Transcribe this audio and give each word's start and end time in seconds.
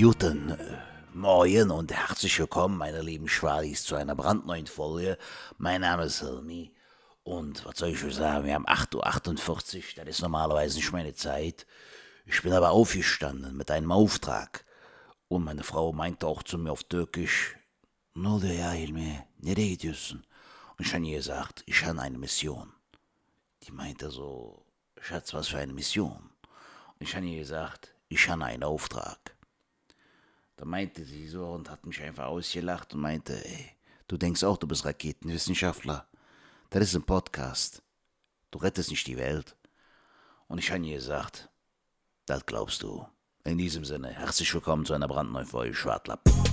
Guten 0.00 0.56
Morgen 1.12 1.72
und 1.72 1.92
herzlich 1.92 2.38
willkommen, 2.38 2.78
meine 2.78 3.02
lieben 3.02 3.26
Schwalis, 3.26 3.82
zu 3.82 3.96
einer 3.96 4.14
brandneuen 4.14 4.68
Folge. 4.68 5.18
Mein 5.56 5.80
Name 5.80 6.04
ist 6.04 6.20
Hilmi 6.20 6.72
und 7.24 7.64
was 7.64 7.78
soll 7.78 7.88
ich 7.88 8.04
euch 8.04 8.14
sagen, 8.14 8.44
wir 8.44 8.54
haben 8.54 8.68
8.48 8.68 9.76
Uhr, 9.76 9.82
das 9.96 10.06
ist 10.06 10.22
normalerweise 10.22 10.76
nicht 10.76 10.92
meine 10.92 11.14
Zeit. 11.14 11.66
Ich 12.26 12.42
bin 12.42 12.52
aber 12.52 12.70
aufgestanden 12.70 13.56
mit 13.56 13.72
einem 13.72 13.90
Auftrag 13.90 14.64
und 15.26 15.42
meine 15.42 15.64
Frau 15.64 15.92
meinte 15.92 16.28
auch 16.28 16.44
zu 16.44 16.58
mir 16.58 16.70
auf 16.70 16.84
Türkisch, 16.84 17.56
ne 18.14 18.30
oldu 18.30 18.46
ya 18.46 18.70
Hilmi, 18.70 19.18
nereye 19.38 19.70
gidiyorsun? 19.70 20.24
Und 20.76 20.86
ich 20.86 20.94
habe 20.94 21.06
ihr 21.06 21.16
gesagt, 21.16 21.64
ich 21.66 21.84
habe 21.84 22.00
eine 22.00 22.18
Mission. 22.18 22.72
Die 23.64 23.72
meinte 23.72 24.10
so, 24.10 24.64
Schatz, 25.00 25.34
was 25.34 25.48
für 25.48 25.58
eine 25.58 25.72
Mission? 25.72 26.30
Und 27.00 27.00
ich 27.00 27.16
habe 27.16 27.26
ihr 27.26 27.40
gesagt, 27.40 27.96
ich 28.08 28.28
habe 28.28 28.44
einen 28.44 28.62
Auftrag. 28.62 29.37
Da 30.58 30.64
meinte 30.64 31.04
sie 31.04 31.28
so 31.28 31.46
und 31.52 31.70
hat 31.70 31.86
mich 31.86 32.02
einfach 32.02 32.26
ausgelacht 32.26 32.92
und 32.92 33.00
meinte, 33.00 33.44
ey, 33.46 33.70
du 34.08 34.16
denkst 34.16 34.42
auch, 34.42 34.56
du 34.56 34.66
bist 34.66 34.84
Raketenwissenschaftler. 34.84 36.04
Das 36.70 36.82
ist 36.82 36.96
ein 36.96 37.04
Podcast. 37.04 37.80
Du 38.50 38.58
rettest 38.58 38.90
nicht 38.90 39.06
die 39.06 39.16
Welt. 39.16 39.54
Und 40.48 40.58
ich 40.58 40.72
habe 40.72 40.84
ihr 40.84 40.96
gesagt, 40.96 41.48
das 42.26 42.44
glaubst 42.44 42.82
du. 42.82 43.06
In 43.44 43.56
diesem 43.56 43.84
Sinne, 43.84 44.10
herzlich 44.10 44.52
willkommen 44.52 44.84
zu 44.84 44.94
einer 44.94 45.06
brandneuen 45.06 45.46
Folge 45.46 45.74
Schwartlappen. 45.74 46.47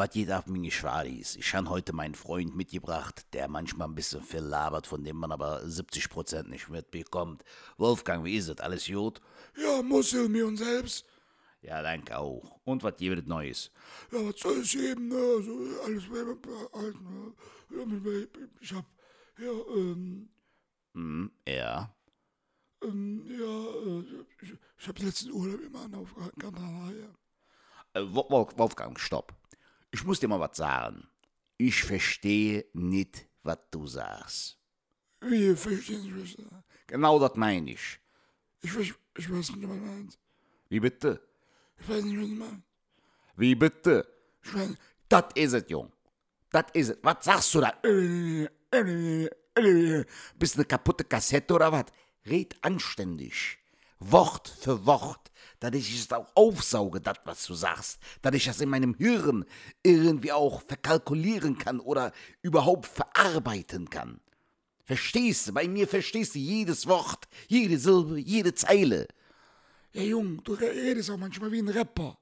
Was 0.00 0.08
geht 0.12 0.30
ab, 0.30 0.46
meine 0.46 0.70
Schwalis? 0.70 1.36
Ich 1.36 1.54
habe 1.54 1.68
heute 1.68 1.92
meinen 1.92 2.14
Freund 2.14 2.56
mitgebracht, 2.56 3.26
der 3.34 3.48
manchmal 3.48 3.86
ein 3.86 3.94
bisschen 3.94 4.22
viel 4.22 4.40
labert, 4.40 4.86
von 4.86 5.04
dem 5.04 5.18
man 5.18 5.30
aber 5.30 5.62
70% 5.66 6.48
nicht 6.48 6.70
mitbekommt. 6.70 7.44
Wolfgang, 7.76 8.24
wie 8.24 8.38
ist 8.38 8.48
es? 8.48 8.60
Alles 8.60 8.86
gut? 8.86 9.20
Ja, 9.62 9.82
muss 9.82 10.12
ja 10.12 10.26
mir 10.26 10.46
und 10.46 10.56
selbst. 10.56 11.04
Ja, 11.60 11.82
danke 11.82 12.16
auch. 12.16 12.58
Und 12.64 12.82
was 12.82 12.96
gibt 12.96 13.18
es 13.18 13.26
Neues? 13.26 13.70
Ja, 14.10 14.26
was 14.26 14.40
soll 14.40 14.60
es 14.60 14.72
geben, 14.72 15.08
ne? 15.08 15.18
Also, 15.36 15.52
alles 15.84 16.08
ne? 16.08 16.38
Ich 18.62 18.72
hab, 18.72 18.86
ja, 19.38 19.50
ähm, 19.76 20.30
Hm, 20.94 21.30
ja. 21.46 21.94
ähm, 22.82 23.22
ja, 23.26 23.36
äh, 23.36 24.24
ich, 24.40 24.54
ich 24.78 24.88
hab 24.88 24.98
letzten 24.98 25.30
Urlaub 25.30 25.60
immer 25.60 25.86
auf 25.98 26.14
Gran 26.14 26.32
Canaria. 26.54 27.14
Äh, 27.92 28.00
Wo- 28.00 28.30
Wolf- 28.30 28.56
Wolfgang, 28.56 28.98
stopp. 28.98 29.34
Ich 29.92 30.04
muss 30.04 30.20
dir 30.20 30.28
mal 30.28 30.40
was 30.40 30.56
sagen. 30.56 31.08
Ich 31.56 31.82
verstehe 31.82 32.64
nicht, 32.72 33.26
was 33.42 33.58
du 33.70 33.86
sagst. 33.86 34.58
Wie, 35.20 35.54
verstehen 35.54 36.02
Sie 36.02 36.10
mich? 36.10 36.36
Genau 36.86 37.18
das 37.18 37.36
meine 37.36 37.72
ich. 37.72 38.00
Ich, 38.62 38.76
ich, 38.76 38.94
ich 39.16 39.30
weiß 39.30 39.50
nicht, 39.50 39.68
was 39.68 39.76
du 39.76 39.84
meinst. 39.84 40.18
Wie 40.68 40.80
bitte? 40.80 41.20
Ich 41.78 41.88
weiß 41.88 42.04
nicht, 42.04 42.18
was 42.18 42.28
du 42.28 42.34
meinst. 42.34 42.62
Wie 43.36 43.54
bitte? 43.54 44.06
Ich 44.42 44.54
weiß 44.54 44.70
Das 45.08 45.24
is 45.34 45.52
es, 45.52 45.64
Jung. 45.68 45.92
Das 46.50 46.64
is 46.72 46.90
es. 46.90 46.98
Was 47.02 47.24
sagst 47.24 47.54
du 47.54 47.60
da? 47.60 47.74
Bist 50.38 50.56
eine 50.56 50.64
kaputte 50.64 51.04
Kassette 51.04 51.54
oder 51.54 51.72
was? 51.72 51.86
Red 52.26 52.56
anständig. 52.62 53.58
Wort 54.00 54.48
für 54.48 54.86
Wort. 54.86 55.30
Dass 55.60 55.74
ich 55.74 55.94
es 55.94 56.10
auch 56.10 56.26
aufsauge, 56.34 57.02
das, 57.02 57.18
was 57.24 57.46
du 57.46 57.54
sagst. 57.54 57.98
Dass 58.22 58.34
ich 58.34 58.46
das 58.46 58.60
in 58.62 58.70
meinem 58.70 58.94
Hirn 58.94 59.44
irgendwie 59.82 60.32
auch 60.32 60.62
verkalkulieren 60.62 61.58
kann 61.58 61.80
oder 61.80 62.12
überhaupt 62.40 62.86
verarbeiten 62.86 63.90
kann. 63.90 64.20
Verstehst 64.84 65.48
du? 65.48 65.52
Bei 65.52 65.68
mir 65.68 65.86
verstehst 65.86 66.34
du 66.34 66.38
jedes 66.38 66.86
Wort, 66.88 67.28
jede 67.46 67.78
Silbe, 67.78 68.18
jede 68.18 68.54
Zeile. 68.54 69.06
Ja, 69.92 70.02
Jung, 70.02 70.42
du 70.44 70.54
redest 70.54 71.10
auch 71.10 71.16
manchmal 71.16 71.52
wie 71.52 71.60
ein 71.60 71.68
Rapper. 71.68 72.18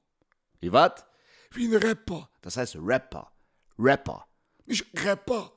Wie 0.61 0.73
was? 0.73 1.05
Wie 1.53 1.67
ein 1.67 1.83
Rapper. 1.83 2.29
Das 2.43 2.57
heißt 2.57 2.77
Rapper. 2.81 3.31
Rapper. 3.79 4.27
Nicht 4.67 4.87
Rapper. 5.05 5.53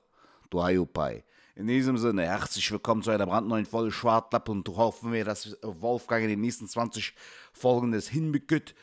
Du 0.49 0.61
Hayupai. 0.61 1.23
In 1.61 1.67
diesem 1.67 1.95
Sinne, 1.95 2.23
herzlich 2.23 2.71
willkommen 2.71 3.03
zu 3.03 3.11
einer 3.11 3.27
brandneuen 3.27 3.67
Folge 3.67 3.91
Schwartlapp 3.91 4.49
und 4.49 4.67
hoffen 4.67 5.13
wir, 5.13 5.23
dass 5.23 5.55
Wolfgang 5.61 6.23
in 6.23 6.29
den 6.29 6.41
nächsten 6.41 6.67
20 6.67 7.13
Folgen 7.53 7.91
das 7.91 8.07
hinbekommt, 8.07 8.73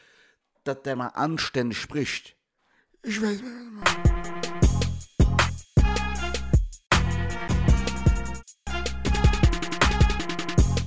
dass 0.62 0.82
der 0.82 0.94
mal 0.94 1.08
anständig 1.08 1.80
spricht. 1.80 2.36
Ich 3.02 3.20
weiß 3.20 3.42
nicht, 3.42 4.37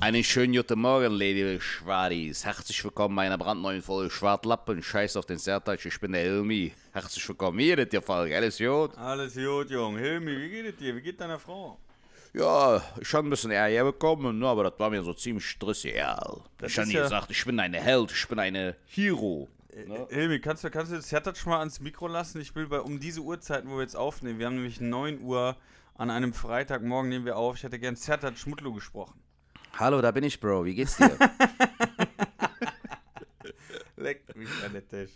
Einen 0.02 0.24
schönen 0.24 0.52
guten 0.52 0.80
Morgen, 0.80 1.12
Lady 1.12 1.60
Schwadis. 1.60 2.44
Herzlich 2.44 2.82
willkommen 2.82 3.14
bei 3.14 3.22
einer 3.24 3.38
brandneuen 3.38 3.82
Folge 3.82 4.10
Schwartlappen. 4.10 4.82
Scheiß 4.82 5.16
auf 5.16 5.26
den 5.26 5.38
Sertac, 5.38 5.86
ich 5.86 6.00
bin 6.00 6.10
der 6.10 6.22
Hilmi. 6.22 6.72
Herzlich 6.90 7.28
willkommen 7.28 7.60
hier 7.60 7.78
in 7.78 7.88
der 7.88 8.02
Folge. 8.02 8.34
Alles 8.36 8.58
gut? 8.58 8.98
Alles 8.98 9.36
gut, 9.36 9.70
Jung. 9.70 9.96
Hilmi, 9.96 10.36
wie 10.36 10.48
geht 10.48 10.66
es 10.66 10.76
dir? 10.76 10.96
Wie 10.96 11.02
geht 11.02 11.20
deiner 11.20 11.38
Frau? 11.38 11.78
Ja, 12.34 12.82
ich 13.00 13.14
habe 13.14 13.28
ein 13.28 13.30
bisschen 13.30 13.52
Ärger 13.52 13.84
bekommen, 13.84 14.40
ne, 14.40 14.48
aber 14.48 14.64
das 14.64 14.80
war 14.80 14.90
mir 14.90 15.04
so 15.04 15.14
ziemlich 15.14 15.48
stressig. 15.48 15.94
Ja, 15.94 16.20
ich 16.60 16.76
habe 16.76 16.90
ja- 16.90 17.04
gesagt, 17.04 17.30
ich 17.30 17.44
bin 17.44 17.60
eine 17.60 17.80
Held, 17.80 18.10
ich 18.10 18.26
bin 18.26 18.40
eine 18.40 18.74
Hero. 18.86 19.48
Hilmi, 20.08 20.40
kannst 20.40 20.64
du, 20.64 20.70
kannst 20.70 20.90
du 20.90 20.96
das 20.96 21.08
Sertac 21.10 21.46
mal 21.46 21.60
ans 21.60 21.78
Mikro 21.78 22.08
lassen? 22.08 22.40
Ich 22.40 22.52
will 22.56 22.66
bei 22.66 22.80
um 22.80 22.98
diese 22.98 23.20
Uhrzeiten, 23.20 23.70
wo 23.70 23.76
wir 23.76 23.82
jetzt 23.82 23.96
aufnehmen, 23.96 24.40
wir 24.40 24.46
haben 24.46 24.56
nämlich 24.56 24.80
9 24.80 25.20
Uhr 25.20 25.56
an 25.94 26.10
einem 26.10 26.32
Freitagmorgen 26.32 27.08
nehmen 27.08 27.24
wir 27.24 27.36
auf. 27.36 27.54
Ich 27.54 27.62
hätte 27.62 27.78
gern 27.78 27.94
Sertac 27.94 28.36
Schmutlo 28.36 28.72
gesprochen. 28.72 29.21
Hallo, 29.78 30.02
da 30.02 30.10
bin 30.10 30.24
ich, 30.24 30.38
Bro. 30.38 30.64
Wie 30.66 30.74
geht's 30.74 30.96
dir? 30.96 31.16
Leck 33.96 34.36
mich 34.36 34.48
an 34.64 34.72
der 34.72 34.86
Tisch. 34.86 35.10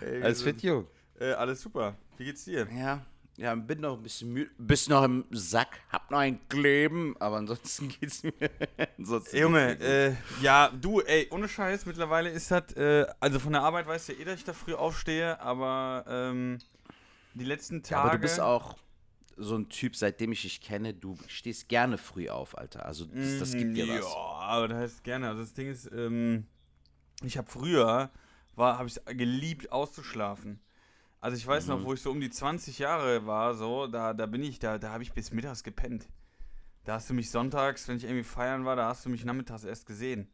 Ey, 0.00 0.18
wir 0.18 0.24
Alles 0.24 0.42
fit, 0.42 0.62
Jung? 0.62 0.86
Äh, 1.20 1.32
alles 1.32 1.60
super. 1.60 1.94
Wie 2.16 2.24
geht's 2.24 2.44
dir? 2.44 2.66
Ja, 2.74 3.04
ja, 3.36 3.54
bin 3.54 3.80
noch 3.80 3.96
ein 3.96 4.02
bisschen 4.02 4.32
müde, 4.32 4.50
bist 4.56 4.88
noch 4.88 5.04
im 5.04 5.24
Sack, 5.30 5.80
hab 5.90 6.10
noch 6.10 6.18
ein 6.18 6.40
Kleben, 6.48 7.14
aber 7.20 7.36
ansonsten 7.36 7.88
geht's 8.00 8.22
mir. 8.22 8.32
ansonsten 8.98 9.36
Junge, 9.36 9.76
geht's 9.76 9.82
mir 9.82 10.08
äh, 10.08 10.14
ja, 10.40 10.70
du, 10.70 11.00
ey, 11.00 11.28
ohne 11.30 11.48
Scheiß, 11.48 11.84
mittlerweile 11.84 12.30
ist 12.30 12.50
das, 12.50 12.72
äh, 12.76 13.06
also 13.20 13.38
von 13.38 13.52
der 13.52 13.62
Arbeit 13.62 13.86
weißt 13.86 14.08
du 14.08 14.12
ja 14.14 14.20
eh, 14.20 14.24
dass 14.24 14.36
ich 14.36 14.44
da 14.44 14.54
früh 14.54 14.74
aufstehe, 14.74 15.38
aber, 15.40 16.04
ähm, 16.08 16.58
die 17.34 17.44
letzten 17.44 17.82
gut. 17.82 17.90
Ja, 17.90 17.96
Tage... 17.98 18.08
aber 18.08 18.16
du 18.16 18.22
bist 18.22 18.40
auch 18.40 18.76
so 19.36 19.56
ein 19.56 19.68
Typ, 19.68 19.96
seitdem 19.96 20.32
ich 20.32 20.42
dich 20.42 20.60
kenne, 20.60 20.94
du 20.94 21.16
stehst 21.28 21.68
gerne 21.68 21.98
früh 21.98 22.28
auf, 22.28 22.56
Alter. 22.56 22.86
Also 22.86 23.04
das, 23.06 23.38
das 23.38 23.52
gibt 23.52 23.76
dir 23.76 23.86
ja, 23.86 23.94
was. 23.96 24.14
aber 24.14 24.68
das 24.68 24.78
heißt 24.78 25.04
gerne. 25.04 25.28
Also 25.28 25.42
das 25.42 25.52
Ding 25.54 25.68
ist, 25.70 25.90
ähm, 25.92 26.46
ich 27.22 27.36
habe 27.38 27.50
früher, 27.50 28.10
war, 28.54 28.78
habe 28.78 28.88
ich 28.88 28.96
geliebt 29.16 29.72
auszuschlafen. 29.72 30.60
Also 31.20 31.36
ich 31.36 31.46
weiß 31.46 31.64
Mhm. 31.64 31.70
noch, 31.70 31.84
wo 31.84 31.94
ich 31.94 32.02
so 32.02 32.10
um 32.10 32.20
die 32.20 32.30
20 32.30 32.78
Jahre 32.78 33.26
war, 33.26 33.54
so, 33.54 33.86
da, 33.86 34.12
da 34.12 34.26
bin 34.26 34.42
ich, 34.42 34.58
da, 34.58 34.78
da 34.78 34.90
habe 34.90 35.02
ich 35.02 35.12
bis 35.12 35.32
mittags 35.32 35.62
gepennt. 35.64 36.06
Da 36.84 36.94
hast 36.94 37.08
du 37.08 37.14
mich 37.14 37.30
sonntags, 37.30 37.88
wenn 37.88 37.96
ich 37.96 38.04
irgendwie 38.04 38.24
feiern 38.24 38.64
war, 38.66 38.76
da 38.76 38.88
hast 38.88 39.06
du 39.06 39.08
mich 39.10 39.24
nachmittags 39.24 39.64
erst 39.64 39.86
gesehen. 39.86 40.28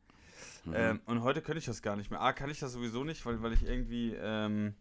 Mhm. 0.64 0.74
Ähm, 0.74 1.00
und 1.06 1.22
heute 1.22 1.42
könnte 1.42 1.60
ich 1.60 1.64
das 1.66 1.80
gar 1.80 1.94
nicht 1.96 2.10
mehr. 2.10 2.20
A, 2.20 2.32
kann 2.32 2.50
ich 2.50 2.58
das 2.58 2.72
sowieso 2.72 3.04
nicht, 3.04 3.24
weil, 3.24 3.40
weil 3.40 3.52
ich 3.52 3.62
irgendwie, 3.62 4.14
ähm, 4.20 4.74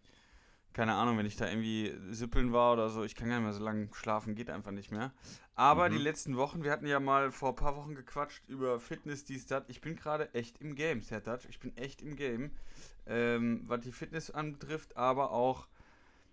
keine 0.74 0.94
Ahnung, 0.94 1.18
wenn 1.18 1.26
ich 1.26 1.36
da 1.36 1.48
irgendwie 1.48 1.94
süppeln 2.12 2.54
war 2.54 2.74
oder 2.74 2.90
so, 2.90 3.04
ich 3.04 3.16
kann 3.16 3.30
gar 3.30 3.38
nicht 3.38 3.46
mehr 3.46 3.54
so 3.54 3.64
lange 3.64 3.90
schlafen, 3.94 4.36
geht 4.36 4.50
einfach 4.50 4.72
nicht 4.72 4.92
mehr. 4.92 5.12
Aber 5.56 5.90
die 5.90 5.98
letzten 5.98 6.38
Wochen, 6.38 6.64
wir 6.64 6.72
hatten 6.72 6.88
ja 6.88 7.00
mal 7.00 7.32
vor 7.32 7.50
ein 7.50 7.56
paar 7.56 7.76
Wochen 7.76 7.94
gequatscht 7.94 8.48
über 8.48 8.80
Fitness, 8.80 9.26
dies, 9.26 9.46
das. 9.46 9.64
Ich 9.68 9.82
bin 9.82 9.96
gerade 9.96 10.34
echt 10.34 10.60
im 10.62 10.76
Game, 10.76 11.02
Sertac. 11.02 11.42
Ich 11.50 11.60
bin 11.60 11.76
echt 11.76 12.02
im 12.02 12.16
Game, 12.16 12.52
ähm, 13.06 13.64
was 13.66 13.82
die 13.82 13.92
Fitness 13.92 14.32
anbetrifft, 14.32 14.96
aber 14.96 15.32
auch, 15.32 15.68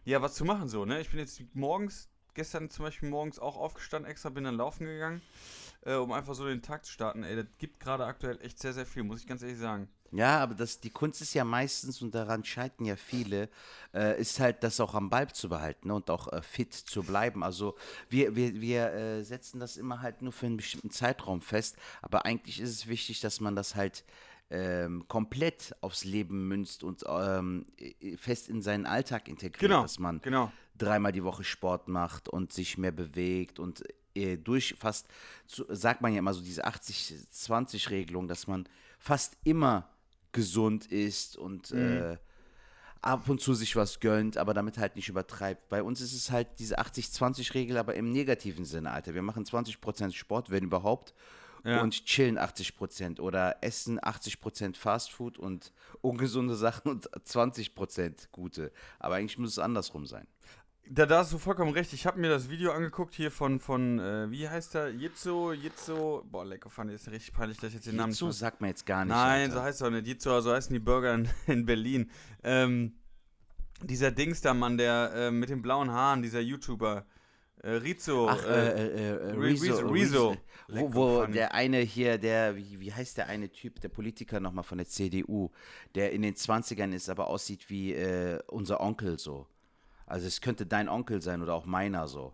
ja, 0.05 0.23
was 0.23 0.35
zu 0.35 0.45
machen 0.45 0.69
so, 0.69 0.85
ne? 0.85 1.01
Ich 1.01 1.11
bin 1.11 1.19
jetzt 1.19 1.43
morgens, 1.55 2.09
gestern 2.37 2.71
zum 2.71 2.85
Beispiel 2.85 3.09
morgens 3.09 3.39
auch 3.41 3.57
aufgestanden, 3.57 4.09
extra 4.11 4.29
bin 4.29 4.45
dann 4.45 4.57
laufen 4.57 4.87
gegangen, 4.87 5.21
äh, 5.85 5.95
um 5.95 6.13
einfach 6.13 6.35
so 6.35 6.47
den 6.47 6.63
Tag 6.63 6.85
zu 6.85 6.93
starten. 6.93 7.25
Ey, 7.25 7.35
das 7.35 7.47
gibt 7.59 7.81
gerade 7.81 8.05
aktuell 8.05 8.39
echt 8.43 8.61
sehr, 8.61 8.73
sehr 8.73 8.87
viel, 8.87 9.03
muss 9.03 9.21
ich 9.21 9.27
ganz 9.27 9.43
ehrlich 9.43 9.59
sagen. 9.59 9.89
Ja, 10.13 10.39
aber 10.39 10.55
das, 10.55 10.79
die 10.79 10.91
Kunst 10.91 11.21
ist 11.21 11.35
ja 11.35 11.45
meistens, 11.45 12.01
und 12.01 12.15
daran 12.15 12.45
scheitern 12.45 12.85
ja 12.87 12.95
viele, 12.97 13.49
äh, 13.93 14.21
ist 14.21 14.39
halt, 14.39 14.63
das 14.63 14.79
auch 14.79 14.95
am 14.95 15.11
Ball 15.11 15.29
zu 15.33 15.49
behalten 15.49 15.89
ne, 15.89 15.95
und 15.95 16.11
auch 16.11 16.33
äh, 16.33 16.43
fit 16.43 16.73
zu 16.73 17.03
bleiben. 17.03 17.43
Also 17.43 17.77
wir, 18.09 18.37
wir, 18.37 18.61
wir 18.61 18.93
äh, 18.93 19.25
setzen 19.25 19.59
das 19.59 19.77
immer 19.77 20.03
halt 20.03 20.23
nur 20.23 20.33
für 20.33 20.47
einen 20.47 20.59
bestimmten 20.59 20.91
Zeitraum 20.91 21.41
fest, 21.41 21.77
aber 22.03 22.25
eigentlich 22.25 22.61
ist 22.61 22.71
es 22.71 22.87
wichtig, 22.87 23.21
dass 23.21 23.41
man 23.41 23.57
das 23.57 23.75
halt 23.75 24.05
ähm, 24.49 25.09
komplett 25.09 25.75
aufs 25.81 26.05
Leben 26.05 26.47
münzt 26.47 26.85
und 26.85 27.05
ähm, 27.09 27.67
fest 28.17 28.49
in 28.49 28.63
seinen 28.63 28.87
Alltag 28.87 29.27
integriert, 29.27 29.59
Genau, 29.59 29.83
dass 29.83 29.99
man 29.99 30.21
genau. 30.21 30.53
Dreimal 30.79 31.13
die 31.13 31.25
Woche 31.25 31.45
Sport 31.45 31.89
macht 31.89 32.29
und 32.29 32.53
sich 32.53 32.79
mehr 32.79 32.93
bewegt 32.93 33.59
und 33.59 33.83
äh, 34.15 34.37
durch 34.37 34.75
fast, 34.79 35.07
sagt 35.47 36.01
man 36.01 36.13
ja 36.13 36.19
immer 36.19 36.35
so 36.35 36.43
diese 36.43 36.67
80-20-Regelung, 36.67 38.29
dass 38.29 38.47
man 38.47 38.69
fast 38.99 39.37
immer 39.45 39.89
gesund 40.33 40.87
ist 40.87 41.37
und 41.37 41.71
äh, 41.71 42.17
ab 43.01 43.29
und 43.29 43.41
zu 43.41 43.55
sich 43.55 43.77
was 43.77 44.01
gönnt, 44.01 44.37
aber 44.37 44.53
damit 44.53 44.79
halt 44.79 44.97
nicht 44.97 45.09
übertreibt. 45.09 45.69
Bei 45.69 45.83
uns 45.83 46.01
ist 46.01 46.13
es 46.13 46.31
halt 46.31 46.49
diese 46.59 46.79
80-20-Regel, 46.79 47.77
aber 47.77 47.95
im 47.95 48.11
negativen 48.11 48.65
Sinne, 48.65 48.91
Alter. 48.91 49.15
Wir 49.15 49.23
machen 49.23 49.45
20% 49.45 50.13
Sport, 50.13 50.51
wenn 50.51 50.65
überhaupt. 50.65 51.15
Ja. 51.65 51.83
und 51.83 52.05
chillen 52.05 52.39
80% 52.39 53.19
oder 53.19 53.57
essen 53.61 53.99
80% 53.99 54.77
Fastfood 54.77 55.37
und 55.37 55.73
ungesunde 56.01 56.55
Sachen 56.55 56.93
und 56.93 57.11
20% 57.11 58.29
gute. 58.31 58.71
Aber 59.01 59.17
eigentlich 59.17 59.37
muss 59.37 59.51
es 59.51 59.59
andersrum 59.59 60.07
sein. 60.07 60.29
Da, 60.89 61.05
da 61.05 61.19
hast 61.19 61.33
du 61.33 61.39
vollkommen 61.39 61.73
recht. 61.73 61.93
Ich 61.93 62.07
habe 62.07 62.21
mir 62.21 62.29
das 62.29 62.49
Video 62.49 62.71
angeguckt 62.71 63.15
hier 63.15 63.33
von, 63.33 63.59
von 63.59 63.99
äh, 63.99 64.31
wie 64.31 64.49
heißt 64.49 64.75
der? 64.75 64.91
Jitzo, 64.91 65.53
Jitzo. 65.53 66.25
Boah, 66.31 66.45
lecker 66.45 66.71
fand 66.71 66.91
ich. 66.91 66.97
Ist 66.97 67.11
richtig 67.11 67.33
peinlich, 67.33 67.59
dass 67.59 67.71
ich 67.71 67.75
jetzt 67.75 67.87
den 67.89 67.97
Namen 67.97 68.13
So 68.13 68.29
nicht 68.29 68.37
sagt 68.37 68.61
man 68.61 68.71
jetzt 68.71 68.87
gar 68.87 69.05
nicht. 69.05 69.13
Nein, 69.13 69.43
Alter. 69.43 69.55
so 69.55 69.63
heißt 69.63 69.81
es 69.81 69.87
auch 69.87 69.91
nicht. 69.91 70.07
Jitzo, 70.07 70.41
so 70.41 70.53
heißen 70.53 70.73
die 70.73 70.79
Burger 70.79 71.15
in, 71.15 71.29
in 71.49 71.67
Berlin. 71.67 72.11
Ähm, 72.45 72.95
dieser 73.83 74.13
Dings 74.13 74.41
da, 74.43 74.55
Mann, 74.55 74.79
der 74.79 75.13
äh, 75.15 75.31
mit 75.33 75.51
den 75.51 75.61
blauen 75.61 75.91
Haaren, 75.91 76.23
dieser 76.23 76.41
YouTuber. 76.41 77.05
Äh, 77.63 77.71
Rizzo. 77.71 78.29
Ach, 78.29 78.45
äh, 78.45 78.69
äh, 78.69 78.87
äh, 78.87 79.31
äh, 79.31 79.33
Rezo, 79.33 79.89
Rezo. 79.89 79.89
Rezo. 79.89 80.37
Wo, 80.69 80.95
wo 80.95 81.27
der 81.27 81.53
eine 81.53 81.79
hier, 81.79 82.17
der, 82.17 82.57
wie, 82.57 82.79
wie 82.79 82.93
heißt 82.93 83.17
der 83.19 83.27
eine 83.27 83.51
Typ, 83.51 83.81
der 83.81 83.89
Politiker 83.89 84.39
nochmal 84.39 84.63
von 84.65 84.79
der 84.79 84.87
CDU, 84.87 85.51
der 85.97 86.13
in 86.13 86.23
den 86.23 86.35
20ern 86.35 86.93
ist, 86.93 87.09
aber 87.09 87.27
aussieht 87.27 87.71
wie 87.71 87.97
unser 88.47 88.81
Onkel 88.81 89.19
so. 89.19 89.49
Also 90.07 90.27
es 90.27 90.41
könnte 90.41 90.67
dein 90.67 90.89
Onkel 90.89 91.21
sein 91.21 91.43
oder 91.43 91.55
auch 91.55 91.67
meiner 91.67 92.07
so. 92.09 92.33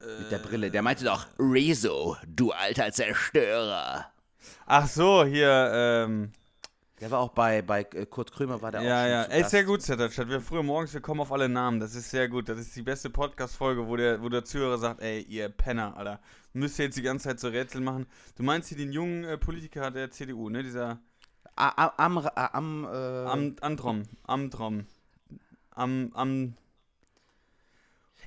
Mit 0.00 0.30
der 0.30 0.38
Brille. 0.38 0.70
Der 0.70 0.82
meinte 0.82 1.04
doch, 1.04 1.26
Rezo, 1.38 2.16
du 2.26 2.52
alter 2.52 2.92
Zerstörer. 2.92 4.06
Ach 4.66 4.86
so, 4.86 5.24
hier, 5.24 5.70
ähm, 5.74 6.30
Der 7.00 7.10
war 7.10 7.18
auch 7.20 7.30
bei, 7.30 7.62
bei 7.62 7.80
äh, 7.94 8.06
Kurt 8.06 8.30
Krömer, 8.32 8.62
war 8.62 8.70
der 8.70 8.82
ja, 8.82 9.02
auch 9.04 9.08
ja. 9.08 9.24
zu 9.24 9.30
Ey, 9.32 9.40
Gast. 9.40 9.50
sehr 9.50 9.64
gut, 9.64 9.82
Zetterstadt. 9.82 10.28
Wir 10.28 10.40
früher 10.40 10.62
morgens, 10.62 10.92
wir 10.94 11.00
kommen 11.00 11.20
auf 11.20 11.32
alle 11.32 11.48
Namen. 11.48 11.80
Das 11.80 11.94
ist 11.96 12.10
sehr 12.10 12.28
gut. 12.28 12.48
Das 12.48 12.58
ist 12.60 12.76
die 12.76 12.82
beste 12.82 13.10
Podcast-Folge, 13.10 13.86
wo 13.88 13.96
der, 13.96 14.22
wo 14.22 14.28
der 14.28 14.44
Zuhörer 14.44 14.78
sagt, 14.78 15.00
ey, 15.02 15.22
ihr 15.22 15.48
Penner, 15.48 15.96
Alter. 15.96 16.20
Müsst 16.52 16.78
ihr 16.78 16.84
jetzt 16.86 16.96
die 16.96 17.02
ganze 17.02 17.24
Zeit 17.28 17.40
so 17.40 17.48
Rätsel 17.48 17.80
machen. 17.80 18.06
Du 18.36 18.42
meinst 18.44 18.68
hier 18.68 18.78
den 18.78 18.92
jungen 18.92 19.24
äh, 19.24 19.36
Politiker 19.38 19.90
der 19.90 20.10
CDU, 20.10 20.48
ne? 20.48 20.62
Dieser 20.62 20.98
Am, 21.56 22.18
a- 22.18 22.50
am, 22.52 22.84
äh, 22.84 22.88
Am, 22.88 23.56
Antrom. 23.60 24.02
Amtrom. 24.24 24.86
Am, 25.78 26.10
am, 26.14 26.54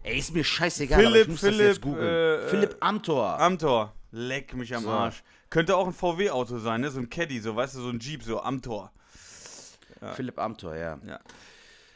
ey, 0.03 0.17
ist 0.17 0.33
mir 0.33 0.43
scheißegal, 0.43 0.99
aber 1.05 1.07
ich 1.07 1.13
Philipp, 1.23 1.27
muss 1.29 1.41
das 1.41 1.49
Philipp, 1.51 1.67
jetzt 1.67 1.81
googeln. 1.81 2.15
äh, 2.43 2.47
Philipp 2.47 2.77
Amthor. 2.79 3.39
Amtor. 3.39 3.93
Leck 4.11 4.53
mich 4.55 4.73
am 4.75 4.83
So. 4.83 4.89
Arsch. 4.89 5.23
Könnte 5.49 5.75
auch 5.75 5.87
ein 5.87 5.93
VW-Auto 5.93 6.57
sein, 6.59 6.81
ne? 6.81 6.89
So 6.91 6.99
ein 6.99 7.09
Caddy, 7.09 7.39
so, 7.39 7.55
weißt 7.55 7.75
du, 7.75 7.81
so 7.81 7.89
ein 7.89 7.99
Jeep, 7.99 8.23
so 8.23 8.41
Amtor. 8.41 8.91
Philipp 10.15 10.39
Amthor, 10.39 10.75
ja. 10.75 10.97
Ja. 11.05 11.19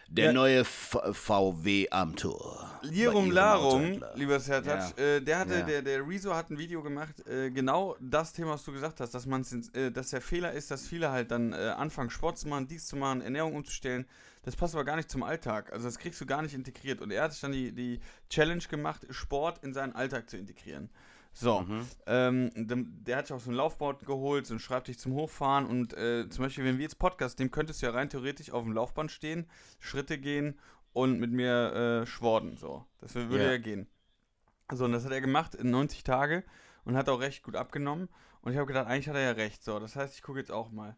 Der 0.08 0.26
Ja. 0.26 0.34
neue 0.34 0.64
VW 0.64 1.90
Amthor. 1.90 2.80
Lirum 2.84 3.32
Larum, 3.32 4.04
lieber 4.14 4.40
Sertac, 4.40 4.98
äh, 5.00 5.20
der 5.20 5.40
hatte, 5.40 5.56
Ja. 5.56 5.62
der, 5.64 5.82
der 5.82 6.08
Rezo 6.08 6.36
hat 6.36 6.52
ein 6.52 6.58
Video 6.60 6.84
gemacht, 6.84 7.28
äh, 7.28 7.50
genau 7.50 7.96
das 8.00 8.32
Thema, 8.32 8.52
was 8.52 8.64
du 8.64 8.72
gesagt 8.72 9.00
hast, 9.00 9.16
dass 9.16 9.26
man 9.26 9.44
äh, 9.74 9.90
dass 9.92 10.10
der 10.12 10.22
Fehler 10.22 10.52
ist, 10.52 10.70
dass 10.70 10.88
viele 10.88 11.10
halt 11.12 11.32
dann 11.32 11.54
äh, 11.54 11.56
anfangen, 11.56 12.12
Sport 12.12 12.38
zu 12.38 12.48
machen, 12.48 12.68
dies 12.68 12.86
zu 12.86 12.96
machen, 12.98 13.22
Ernährung 13.22 13.56
umzustellen. 13.56 14.06
Das 14.46 14.56
passt 14.56 14.76
aber 14.76 14.86
gar 14.86 14.96
nicht 14.96 15.10
zum 15.10 15.24
Alltag. 15.24 15.74
Also 15.74 15.86
das 15.86 15.98
kriegst 16.00 16.22
du 16.22 16.26
gar 16.26 16.42
nicht 16.42 16.54
integriert. 16.54 17.02
Und 17.02 17.12
er 17.12 17.24
hat 17.24 17.32
sich 17.34 17.42
dann 17.42 17.52
die, 17.52 17.72
die 17.72 18.00
Challenge 18.30 18.64
gemacht, 18.70 19.06
Sport 19.10 19.64
in 19.64 19.74
seinen 19.74 19.94
Alltag 19.94 20.30
zu 20.30 20.38
integrieren. 20.38 20.90
So, 21.34 21.62
Mhm. 21.62 21.86
ähm, 22.06 22.52
dem- 22.56 23.04
der 23.04 23.18
hat 23.18 23.28
sich 23.28 23.36
auch 23.36 23.42
so 23.42 23.52
ein 23.52 23.56
Laufband 23.56 24.06
geholt, 24.06 24.46
so 24.48 24.54
einen 24.54 24.60
Schreibtisch 24.62 24.98
zum 24.98 25.14
Hochfahren 25.14 25.66
und 25.66 25.94
äh, 25.98 26.30
zum 26.30 26.46
Beispiel, 26.46 26.64
wenn 26.64 26.78
wir 26.78 26.84
jetzt 26.84 26.98
Podcast 27.00 27.40
nehmen, 27.40 27.52
könntest 27.52 27.82
du 27.82 27.88
ja 27.88 27.92
rein 27.92 28.10
theoretisch 28.10 28.52
auf 28.52 28.64
dem 28.64 28.72
Laufband 28.72 29.12
stehen, 29.12 29.50
Schritte 29.80 30.18
gehen 30.18 30.58
und 30.94 31.20
mit 31.20 31.32
mir 31.32 32.04
äh, 32.04 32.06
schworden, 32.06 32.56
so. 32.56 32.86
Das 33.02 33.16
würde 33.16 33.38
Ja. 33.44 33.52
ja 33.52 33.58
gehen. 33.58 33.88
So, 34.72 34.86
und 34.86 34.94
das 34.94 35.04
hat 35.04 35.12
er 35.12 35.20
gemacht 35.22 35.56
in 35.56 35.72
90 35.72 36.04
Tage 36.06 36.44
und 36.86 36.96
hat 36.96 37.10
auch 37.10 37.20
recht 37.20 37.44
gut 37.44 37.56
abgenommen 37.58 38.08
und 38.42 38.54
ich 38.54 38.58
habe 38.58 38.68
gedacht, 38.68 38.88
eigentlich 38.88 39.10
hat 39.10 39.16
er 39.16 39.22
ja 39.24 39.32
recht, 39.32 39.62
so. 39.62 39.78
Das 39.80 39.96
heißt, 39.98 40.16
ich 40.16 40.22
gucke 40.22 40.40
jetzt 40.40 40.52
auch 40.54 40.72
mal. 40.72 40.96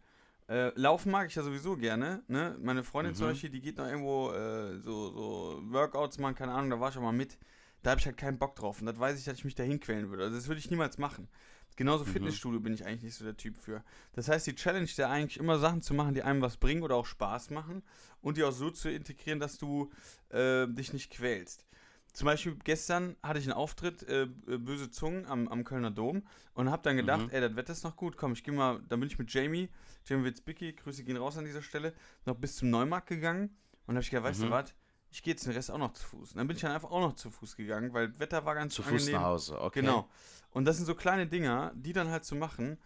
Äh, 0.50 0.72
Laufen 0.80 1.12
mag 1.12 1.28
ich 1.28 1.36
ja 1.36 1.44
sowieso 1.44 1.76
gerne, 1.76 2.24
ne? 2.28 2.56
Meine 2.62 2.84
Freundin 2.84 3.16
zum 3.16 3.28
Mhm. 3.28 3.32
Beispiel, 3.32 3.50
die 3.50 3.60
geht 3.62 3.78
noch 3.78 3.86
irgendwo 3.88 4.32
äh, 4.32 4.80
so, 4.80 5.12
so 5.12 5.62
Workouts 5.72 6.20
machen, 6.20 6.36
keine 6.36 6.54
Ahnung, 6.54 6.70
da 6.70 6.80
war 6.80 6.90
ich 6.90 6.98
auch 6.98 7.02
mal 7.02 7.12
mit. 7.12 7.38
Da 7.84 7.92
habe 7.92 8.00
ich 8.00 8.06
halt 8.06 8.18
keinen 8.18 8.40
Bock 8.40 8.56
drauf. 8.56 8.80
Und 8.80 8.88
das 8.88 8.98
weiß 9.00 9.20
ich, 9.20 9.26
dass 9.26 9.38
ich 9.38 9.46
mich 9.46 9.56
da 9.56 9.64
hinquälen 9.64 10.10
würde. 10.10 10.24
Also 10.24 10.36
das 10.36 10.48
würde 10.48 10.60
ich 10.60 10.72
niemals 10.72 10.98
machen. 10.98 11.28
Genauso 11.76 12.06
Mhm. 12.06 12.12
Fitnessstudio 12.12 12.60
bin 12.60 12.74
ich 12.74 12.86
eigentlich 12.86 13.04
nicht 13.04 13.16
so 13.16 13.24
der 13.26 13.38
Typ 13.38 13.58
für. 13.58 13.84
Das 14.14 14.30
heißt, 14.30 14.48
die 14.48 14.56
Challenge 14.56 14.88
der 14.98 15.10
eigentlich 15.10 15.38
immer 15.38 15.60
Sachen 15.60 15.82
zu 15.82 15.94
machen, 15.94 16.16
die 16.16 16.24
einem 16.24 16.42
was 16.42 16.58
bringen 16.58 16.82
oder 16.82 16.96
auch 16.96 17.06
Spaß 17.06 17.52
machen 17.52 17.84
und 18.22 18.38
die 18.38 18.44
auch 18.44 18.52
so 18.52 18.72
zu 18.72 18.90
integrieren, 18.90 19.40
dass 19.40 19.58
du 19.58 19.92
äh, 20.30 20.66
dich 20.68 20.92
nicht 20.94 21.12
quälst. 21.12 21.66
Zum 22.14 22.26
Beispiel 22.26 22.56
gestern 22.64 23.16
hatte 23.22 23.38
ich 23.40 23.46
einen 23.46 23.54
Auftritt, 23.54 24.02
äh, 24.04 24.24
äh, 24.24 24.28
Böse 24.58 24.90
Zungen 24.90 25.26
am, 25.28 25.48
am 25.50 25.64
Kölner 25.64 25.92
Dom 25.92 26.24
und 26.56 26.72
habe 26.72 26.82
dann 26.82 26.96
gedacht, 26.98 27.28
Mhm. 27.28 27.32
ey, 27.32 27.42
das 27.42 27.56
Wetter 27.56 27.74
ist 27.74 27.84
noch 27.84 27.96
gut, 27.96 28.18
komm, 28.18 28.34
ich 28.34 28.44
gehe 28.44 28.54
mal, 28.54 28.82
dann 28.90 29.00
bin 29.00 29.08
ich 29.08 29.20
mit 29.20 29.32
Jamie, 29.32 29.70
Jamie 30.06 30.24
Witzbicki, 30.26 30.74
Grüße 30.74 31.04
gehen 31.04 31.18
raus 31.18 31.38
an 31.38 31.46
dieser 31.46 31.62
Stelle, 31.62 31.94
noch 32.26 32.36
bis 32.36 32.56
zum 32.56 32.70
Neumarkt 32.72 33.08
gegangen 33.08 33.56
und 33.86 33.96
habe 33.96 34.02
ich 34.04 34.10
gedacht, 34.10 34.26
weißt 34.26 34.42
Mhm. 34.42 34.46
du 34.46 34.50
was, 34.52 34.74
ich 35.12 35.22
gehe 35.22 35.34
jetzt 35.34 35.46
den 35.46 35.54
Rest 35.54 35.70
auch 35.70 35.78
noch 35.78 35.94
zu 35.94 36.06
Fuß. 36.08 36.32
Und 36.32 36.38
dann 36.38 36.48
bin 36.48 36.56
ich 36.56 36.62
dann 36.62 36.72
einfach 36.72 36.90
auch 36.92 37.00
noch 37.02 37.14
zu 37.14 37.30
Fuß 37.30 37.56
gegangen, 37.56 37.94
weil 37.94 38.10
das 38.10 38.20
Wetter 38.20 38.46
war 38.46 38.56
ganz 38.56 38.74
Zu 38.74 38.82
angenehm. 38.82 39.00
Fuß 39.04 39.12
nach 39.14 39.24
Hause, 39.24 39.62
okay. 39.62 39.80
Genau. 39.82 40.10
Und 40.52 40.66
das 40.66 40.78
sind 40.78 40.86
so 40.86 40.96
kleine 40.96 41.28
Dinger, 41.28 41.72
die 41.76 41.94
dann 41.94 42.10
halt 42.10 42.26
zu 42.26 42.36
machen 42.36 42.78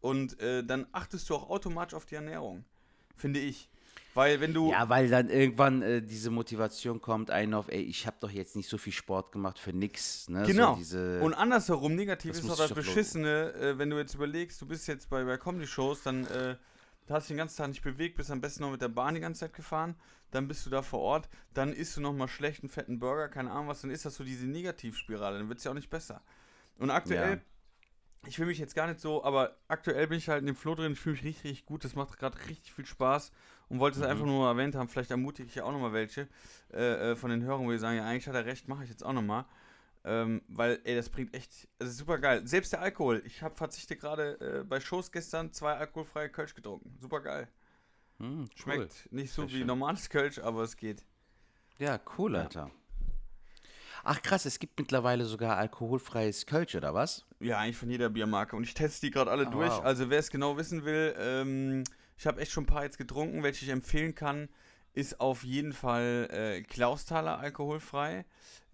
und 0.00 0.38
äh, 0.40 0.62
dann 0.62 0.86
achtest 0.92 1.30
du 1.30 1.34
auch 1.36 1.48
automatisch 1.48 1.94
auf 1.94 2.04
die 2.04 2.16
Ernährung, 2.16 2.64
finde 3.16 3.40
ich. 3.40 3.70
Weil 4.14 4.40
wenn 4.40 4.54
du... 4.54 4.70
Ja, 4.70 4.88
weil 4.88 5.10
dann 5.10 5.28
irgendwann 5.28 5.82
äh, 5.82 6.00
diese 6.00 6.30
Motivation 6.30 7.00
kommt, 7.00 7.32
einen 7.32 7.52
auf, 7.52 7.68
ey, 7.68 7.82
ich 7.82 8.06
habe 8.06 8.16
doch 8.20 8.30
jetzt 8.30 8.54
nicht 8.54 8.68
so 8.68 8.78
viel 8.78 8.92
Sport 8.92 9.32
gemacht 9.32 9.58
für 9.58 9.72
nix. 9.72 10.28
Ne? 10.28 10.44
Genau. 10.46 10.74
So 10.74 10.78
diese, 10.78 11.20
Und 11.20 11.34
andersherum, 11.34 11.96
negativ 11.96 12.32
ist 12.32 12.48
doch 12.48 12.56
das 12.56 12.68
doch 12.68 12.76
Beschissene, 12.76 13.52
äh, 13.54 13.78
wenn 13.78 13.90
du 13.90 13.98
jetzt 13.98 14.14
überlegst, 14.14 14.60
du 14.62 14.66
bist 14.66 14.86
jetzt 14.86 15.10
bei, 15.10 15.24
bei 15.24 15.36
Comedy-Shows, 15.36 16.04
dann 16.04 16.26
äh, 16.26 16.56
hast 17.08 17.28
du 17.28 17.34
den 17.34 17.38
ganzen 17.38 17.56
Tag 17.56 17.68
nicht 17.68 17.82
bewegt, 17.82 18.16
bist 18.16 18.30
am 18.30 18.40
besten 18.40 18.62
noch 18.62 18.70
mit 18.70 18.80
der 18.80 18.88
Bahn 18.88 19.16
die 19.16 19.20
ganze 19.20 19.40
Zeit 19.40 19.52
gefahren, 19.52 19.96
dann 20.30 20.46
bist 20.46 20.64
du 20.64 20.70
da 20.70 20.82
vor 20.82 21.00
Ort, 21.00 21.28
dann 21.52 21.72
isst 21.72 21.96
du 21.96 22.00
nochmal 22.00 22.28
schlechten, 22.28 22.68
fetten 22.68 23.00
Burger, 23.00 23.28
keine 23.28 23.50
Ahnung 23.50 23.66
was, 23.66 23.80
dann 23.80 23.90
ist 23.90 24.04
das 24.04 24.14
so 24.14 24.22
diese 24.22 24.46
Negativspirale, 24.46 25.38
dann 25.38 25.48
wird 25.48 25.58
es 25.58 25.64
ja 25.64 25.72
auch 25.72 25.76
nicht 25.76 25.90
besser. 25.90 26.22
Und 26.78 26.90
aktuell, 26.90 27.42
ich 28.26 28.38
will 28.38 28.46
mich 28.46 28.58
jetzt 28.58 28.76
gar 28.76 28.86
nicht 28.86 29.00
so, 29.00 29.24
aber 29.24 29.56
aktuell 29.66 30.06
bin 30.06 30.18
ich 30.18 30.28
halt 30.28 30.40
in 30.40 30.46
dem 30.46 30.56
Flow 30.56 30.76
drin, 30.76 30.92
ich 30.92 31.00
fühle 31.00 31.16
mich 31.16 31.24
richtig, 31.24 31.44
richtig 31.50 31.66
gut, 31.66 31.84
das 31.84 31.96
macht 31.96 32.16
gerade 32.18 32.38
richtig 32.48 32.72
viel 32.72 32.86
Spaß 32.86 33.32
und 33.68 33.78
wollte 33.80 33.98
es 33.98 34.04
Mhm. 34.04 34.10
einfach 34.10 34.26
nur 34.26 34.46
erwähnt 34.48 34.74
haben, 34.74 34.88
vielleicht 34.88 35.10
ermutige 35.10 35.48
ich 35.48 35.54
ja 35.54 35.64
auch 35.64 35.72
nochmal 35.72 35.92
welche 35.92 36.28
äh, 36.72 37.12
äh, 37.12 37.16
von 37.16 37.30
den 37.30 37.42
Hörern, 37.42 37.66
wo 37.66 37.70
die 37.70 37.78
sagen, 37.78 37.96
ja 37.96 38.04
eigentlich 38.04 38.26
hat 38.28 38.34
er 38.34 38.44
recht, 38.46 38.68
mache 38.68 38.84
ich 38.84 38.90
jetzt 38.90 39.04
auch 39.04 39.12
nochmal. 39.12 39.44
Ähm, 40.06 40.42
weil, 40.48 40.80
ey, 40.84 40.94
das 40.94 41.08
bringt 41.08 41.32
echt, 41.34 41.66
ist 41.78 41.96
super 41.96 42.18
geil. 42.18 42.46
Selbst 42.46 42.72
der 42.74 42.82
Alkohol. 42.82 43.22
Ich 43.24 43.40
habe 43.42 43.54
verzichte 43.56 43.96
gerade 43.96 44.38
äh, 44.60 44.64
bei 44.64 44.78
Shows 44.78 45.10
gestern 45.10 45.50
zwei 45.52 45.72
alkoholfreie 45.74 46.28
Kölsch 46.28 46.54
getrunken. 46.54 46.94
Super 47.00 47.20
geil. 47.22 47.48
Hm, 48.18 48.40
cool. 48.40 48.48
Schmeckt 48.54 49.10
nicht 49.12 49.32
so 49.32 49.42
Sehr 49.42 49.50
wie 49.52 49.58
schön. 49.58 49.66
normales 49.66 50.10
Kölsch, 50.10 50.38
aber 50.40 50.62
es 50.62 50.76
geht. 50.76 51.06
Ja, 51.78 51.98
cool, 52.18 52.36
Alter. 52.36 52.70
Ach 54.06 54.20
krass, 54.20 54.44
es 54.44 54.58
gibt 54.58 54.78
mittlerweile 54.78 55.24
sogar 55.24 55.56
alkoholfreies 55.56 56.44
Kölsch, 56.44 56.74
oder 56.74 56.92
was? 56.92 57.24
Ja, 57.40 57.58
eigentlich 57.58 57.78
von 57.78 57.88
jeder 57.88 58.10
Biermarke. 58.10 58.54
Und 58.56 58.64
ich 58.64 58.74
teste 58.74 59.06
die 59.06 59.10
gerade 59.10 59.30
alle 59.30 59.46
Oh, 59.46 59.50
durch. 59.50 59.70
wow. 59.70 59.84
Also 59.84 60.10
wer 60.10 60.18
es 60.18 60.30
genau 60.30 60.58
wissen 60.58 60.84
will, 60.84 61.14
ähm, 61.18 61.84
ich 62.16 62.26
habe 62.26 62.40
echt 62.40 62.52
schon 62.52 62.64
ein 62.64 62.68
paar 62.68 62.84
jetzt 62.84 62.98
getrunken. 62.98 63.42
Welche 63.42 63.64
ich 63.64 63.70
empfehlen 63.70 64.14
kann, 64.14 64.48
ist 64.92 65.20
auf 65.20 65.42
jeden 65.44 65.72
Fall 65.72 66.28
äh, 66.30 66.62
Klausthaler 66.62 67.38
alkoholfrei. 67.38 68.24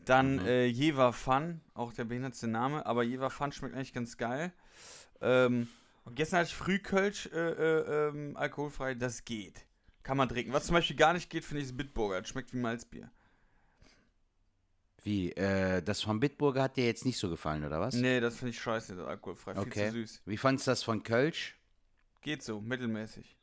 Dann 0.05 0.37
Mhm. 0.37 0.47
äh, 0.47 0.65
Jever 0.67 1.13
Fun, 1.13 1.61
auch 1.75 1.93
der 1.93 2.05
behindertste 2.05 2.47
Name, 2.49 2.87
aber 2.87 3.03
Jever 3.03 3.31
Fun 3.31 3.53
schmeckt 3.53 3.75
eigentlich 3.75 3.93
ganz 3.93 4.17
geil. 4.17 4.53
Ähm, 5.21 5.69
und 6.05 6.17
gestern 6.17 6.39
hatte 6.41 6.49
ich 6.49 6.57
Frühkölsch 6.57 7.27
äh, 7.27 7.39
äh, 7.39 8.09
ähm, 8.09 8.37
alkoholfrei, 8.37 8.95
das 8.95 9.25
geht. 9.25 9.67
Kann 10.03 10.17
man 10.17 10.29
trinken. 10.31 10.53
Was 10.55 10.65
zum 10.67 10.75
Beispiel 10.75 10.97
gar 10.97 11.13
nicht 11.13 11.29
geht, 11.29 11.45
finde 11.45 11.61
ich, 11.63 11.69
ist 11.69 11.77
Bitburger. 11.77 12.21
Das 12.21 12.29
schmeckt 12.31 12.53
wie 12.55 12.57
Malzbier. 12.59 13.11
Wie, 15.03 15.33
äh, 15.33 15.83
das 15.83 16.03
von 16.03 16.21
Bitburger 16.21 16.63
hat 16.65 16.77
dir 16.77 16.85
jetzt 16.85 17.07
nicht 17.07 17.19
so 17.19 17.31
gefallen, 17.31 17.65
oder 17.65 17.81
was? 17.81 17.95
Nee, 17.95 18.21
das 18.21 18.37
finde 18.37 18.51
ich 18.51 18.61
scheiße, 18.61 18.97
das 18.97 19.07
alkoholfrei. 19.07 19.55
Viel 19.55 19.63
Okay. 19.63 19.87
zu 19.89 19.93
süß. 19.93 20.23
Wie 20.27 20.37
fandest 20.37 20.67
du 20.67 20.71
das 20.73 20.83
von 20.83 21.03
Kölsch? 21.03 21.57
Geht 22.23 22.43
so, 22.43 22.61
mittelmäßig. 22.61 23.37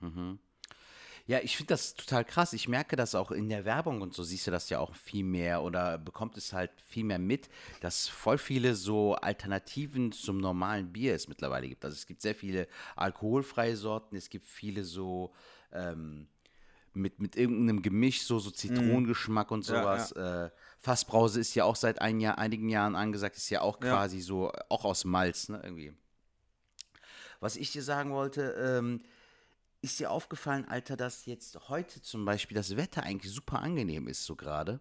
Mhm. 0.00 0.38
Ja, 1.26 1.38
ich 1.40 1.56
finde 1.56 1.68
das 1.74 1.94
total 1.94 2.24
krass. 2.24 2.52
Ich 2.52 2.66
merke 2.66 2.96
das 2.96 3.14
auch 3.14 3.30
in 3.30 3.48
der 3.48 3.64
Werbung 3.64 4.00
und 4.00 4.12
so 4.12 4.24
siehst 4.24 4.46
du 4.48 4.50
das 4.50 4.70
ja 4.70 4.80
auch 4.80 4.96
viel 4.96 5.22
mehr 5.22 5.62
oder 5.62 5.96
bekommt 5.98 6.36
es 6.36 6.52
halt 6.52 6.72
viel 6.80 7.04
mehr 7.04 7.20
mit, 7.20 7.48
dass 7.80 8.08
voll 8.08 8.38
viele 8.38 8.74
so 8.74 9.14
Alternativen 9.14 10.10
zum 10.10 10.38
normalen 10.38 10.92
Bier 10.92 11.14
es 11.14 11.28
mittlerweile 11.28 11.68
gibt. 11.68 11.84
Also 11.84 11.94
es 11.94 12.06
gibt 12.06 12.22
sehr 12.22 12.34
viele 12.34 12.66
alkoholfreie 12.96 13.76
Sorten, 13.76 14.16
es 14.16 14.30
gibt 14.30 14.46
viele 14.46 14.82
so 14.82 15.32
ähm, 15.72 16.26
mit, 16.92 17.20
mit 17.20 17.36
irgendeinem 17.36 17.82
Gemisch, 17.82 18.22
so, 18.24 18.40
so 18.40 18.50
Zitronengeschmack 18.50 19.50
und 19.52 19.64
Ja, 19.66 19.80
sowas. 19.80 20.12
Äh, 20.12 20.50
Fassbrause 20.80 21.38
ist 21.38 21.54
ja 21.54 21.64
auch 21.64 21.76
seit 21.76 22.00
ein 22.00 22.18
Jahr, 22.18 22.38
einigen 22.38 22.68
Jahren 22.68 22.96
angesagt, 22.96 23.36
ist 23.36 23.48
ja 23.48 23.60
auch 23.60 23.80
Ja. 23.80 23.90
quasi 23.90 24.20
so, 24.20 24.50
auch 24.68 24.84
aus 24.84 25.04
Malz, 25.04 25.48
ne, 25.48 25.60
irgendwie. 25.62 25.92
Was 27.42 27.56
ich 27.56 27.72
dir 27.72 27.82
sagen 27.82 28.12
wollte, 28.12 28.52
ähm, 28.52 29.00
ist 29.80 29.98
dir 29.98 30.12
aufgefallen, 30.12 30.64
Alter, 30.68 30.96
dass 30.96 31.26
jetzt 31.26 31.68
heute 31.68 32.00
zum 32.00 32.24
Beispiel 32.24 32.54
das 32.54 32.76
Wetter 32.76 33.02
eigentlich 33.02 33.32
super 33.32 33.60
angenehm 33.60 34.06
ist, 34.06 34.24
so 34.24 34.36
gerade? 34.36 34.80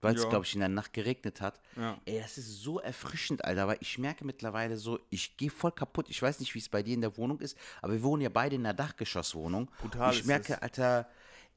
weil 0.00 0.14
es, 0.14 0.28
glaube 0.28 0.44
ich, 0.44 0.54
in 0.54 0.60
der 0.60 0.68
Nacht 0.68 0.92
geregnet 0.92 1.40
hat. 1.40 1.60
Ja. 1.76 1.98
Ey, 2.04 2.20
das 2.20 2.38
ist 2.38 2.62
so 2.62 2.78
erfrischend, 2.78 3.44
Alter, 3.44 3.66
weil 3.66 3.78
ich 3.80 3.98
merke 3.98 4.24
mittlerweile 4.24 4.76
so, 4.76 5.00
ich 5.10 5.36
gehe 5.36 5.50
voll 5.50 5.72
kaputt. 5.72 6.06
Ich 6.08 6.22
weiß 6.22 6.38
nicht, 6.40 6.54
wie 6.54 6.60
es 6.60 6.68
bei 6.68 6.82
dir 6.82 6.94
in 6.94 7.00
der 7.00 7.16
Wohnung 7.16 7.40
ist, 7.40 7.58
aber 7.82 7.94
wir 7.94 8.02
wohnen 8.02 8.22
ja 8.22 8.28
beide 8.28 8.56
in 8.56 8.64
einer 8.64 8.74
Dachgeschosswohnung. 8.74 9.70
Brutal 9.80 10.10
Und 10.10 10.18
ich 10.20 10.24
merke, 10.24 10.54
es. 10.54 10.62
Alter, 10.62 11.08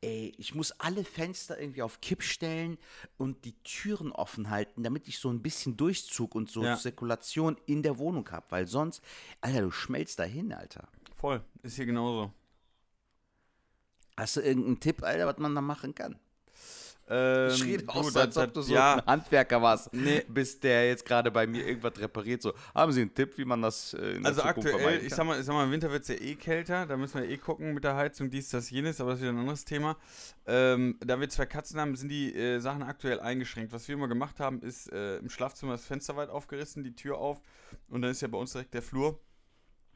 ey, 0.02 0.34
ich 0.38 0.56
muss 0.56 0.72
alle 0.80 1.04
Fenster 1.04 1.60
irgendwie 1.60 1.82
auf 1.84 2.02
Kipp 2.02 2.24
stellen 2.24 2.78
und 3.18 3.46
die 3.46 3.54
Türen 3.64 4.12
offen 4.12 4.50
halten, 4.50 4.84
damit 4.84 5.08
ich 5.08 5.20
so 5.20 5.30
ein 5.30 5.42
bisschen 5.42 5.78
Durchzug 5.78 6.36
und 6.36 6.50
so 6.50 6.64
Ja. 6.64 6.78
Zirkulation 6.78 7.58
in 7.68 7.84
der 7.84 7.98
Wohnung 7.98 8.30
habe, 8.32 8.46
weil 8.50 8.68
sonst, 8.68 9.02
Alter, 9.42 9.62
du 9.62 9.72
schmelzt 9.72 10.20
dahin, 10.20 10.54
Alter. 10.54 10.88
Voll. 11.16 11.44
Ist 11.62 11.76
hier 11.76 11.86
genauso. 11.86 12.34
Hast 14.18 14.36
du 14.38 14.42
irgendeinen 14.42 14.80
Tipp, 14.80 15.04
Alter, 15.04 15.28
was 15.28 15.38
man 15.38 15.56
da 15.56 15.62
machen 15.62 15.96
kann? 15.96 16.20
Ähm, 17.14 17.52
Ich 17.54 17.64
rede 17.66 17.84
auch 17.90 18.16
als 18.16 18.38
ob 18.38 18.54
du 18.54 18.62
so 18.62 18.74
ja, 18.74 18.96
ein 18.96 19.06
Handwerker 19.06 19.62
warst, 19.62 19.94
Nee. 19.94 20.24
bis 20.30 20.60
der 20.62 20.88
jetzt 20.88 21.06
gerade 21.06 21.30
bei 21.30 21.46
mir 21.46 21.68
irgendwas 21.68 22.00
repariert. 22.00 22.42
So, 22.42 22.54
haben 22.74 22.92
Sie 22.94 23.02
einen 23.02 23.14
Tipp, 23.14 23.38
wie 23.38 23.44
man 23.44 23.62
das 23.62 23.94
äh, 23.94 24.12
in 24.14 24.24
der 24.24 24.30
Also 24.30 24.42
Zukunft 24.42 24.70
aktuell, 24.70 25.04
ich 25.06 25.14
sag 25.14 25.26
mal, 25.26 25.38
ich 25.38 25.46
sag 25.46 25.54
mal, 25.54 25.66
im 25.66 25.72
Winter 25.72 25.92
wird 25.92 26.04
es 26.04 26.08
ja 26.08 26.16
eh 26.16 26.36
kälter, 26.36 26.86
da 26.86 26.96
müssen 26.96 27.22
wir 27.22 27.30
eh 27.30 27.38
gucken 27.38 27.74
mit 27.74 27.84
der 27.84 27.96
Heizung, 27.98 28.30
dies, 28.30 28.50
das, 28.50 28.70
jenes, 28.70 29.02
aber 29.02 29.12
das 29.12 29.20
ist 29.20 29.24
wieder 29.24 29.34
ein 29.34 29.40
anderes 29.40 29.66
Thema. 29.66 29.98
Ähm, 30.46 30.98
da 31.02 31.20
wir 31.20 31.28
zwei 31.30 31.46
Katzen 31.46 31.80
haben, 31.80 31.96
sind 31.98 32.10
die 32.10 32.34
äh, 32.34 32.60
Sachen 32.60 32.82
aktuell 32.84 33.20
eingeschränkt. 33.20 33.74
Was 33.74 33.88
wir 33.90 33.96
immer 33.96 34.08
gemacht 34.08 34.40
haben, 34.40 34.62
ist 34.62 34.92
äh, 34.94 35.18
im 35.18 35.30
Schlafzimmer 35.30 35.74
das 35.74 35.86
Fenster 35.86 36.16
weit 36.16 36.30
aufgerissen, 36.30 36.84
die 36.84 36.96
Tür 36.96 37.18
auf 37.18 37.42
und 37.90 38.02
dann 38.02 38.12
ist 38.12 38.22
ja 38.22 38.30
bei 38.30 38.38
uns 38.38 38.54
direkt 38.54 38.74
der 38.74 38.82
Flur 38.82 39.20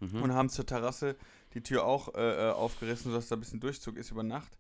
Mhm. 0.02 0.24
und 0.24 0.34
haben 0.34 0.50
zur 0.50 0.66
Terrasse 0.66 1.16
die 1.54 1.62
Tür 1.64 1.86
auch 1.86 2.14
äh, 2.16 2.50
äh, 2.50 2.52
aufgerissen, 2.52 3.12
sodass 3.12 3.30
da 3.30 3.38
ein 3.38 3.40
bisschen 3.40 3.62
Durchzug 3.62 3.96
ist 3.96 4.12
über 4.12 4.24
Nacht. 4.24 4.58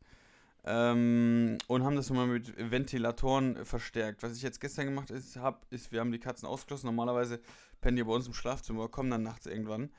Ähm, 0.67 1.57
und 1.67 1.83
haben 1.83 1.95
das 1.95 2.09
nochmal 2.09 2.27
mit 2.27 2.53
Ventilatoren 2.71 3.65
verstärkt. 3.65 4.23
Was 4.23 4.35
ich 4.35 4.41
jetzt 4.41 4.59
gestern 4.59 4.85
gemacht 4.85 5.11
habe, 5.37 5.59
ist, 5.69 5.91
wir 5.91 5.99
haben 5.99 6.11
die 6.11 6.19
Katzen 6.19 6.47
ausgeschlossen. 6.47 6.87
Normalerweise 6.87 7.39
pennen 7.81 7.97
die 7.97 8.03
bei 8.03 8.13
uns 8.13 8.25
im 8.27 8.33
Schlafzimmer, 8.33 8.87
kommen 8.89 9.11
dann 9.11 9.21
nachts 9.23 9.45
irgendwann. 9.45 9.91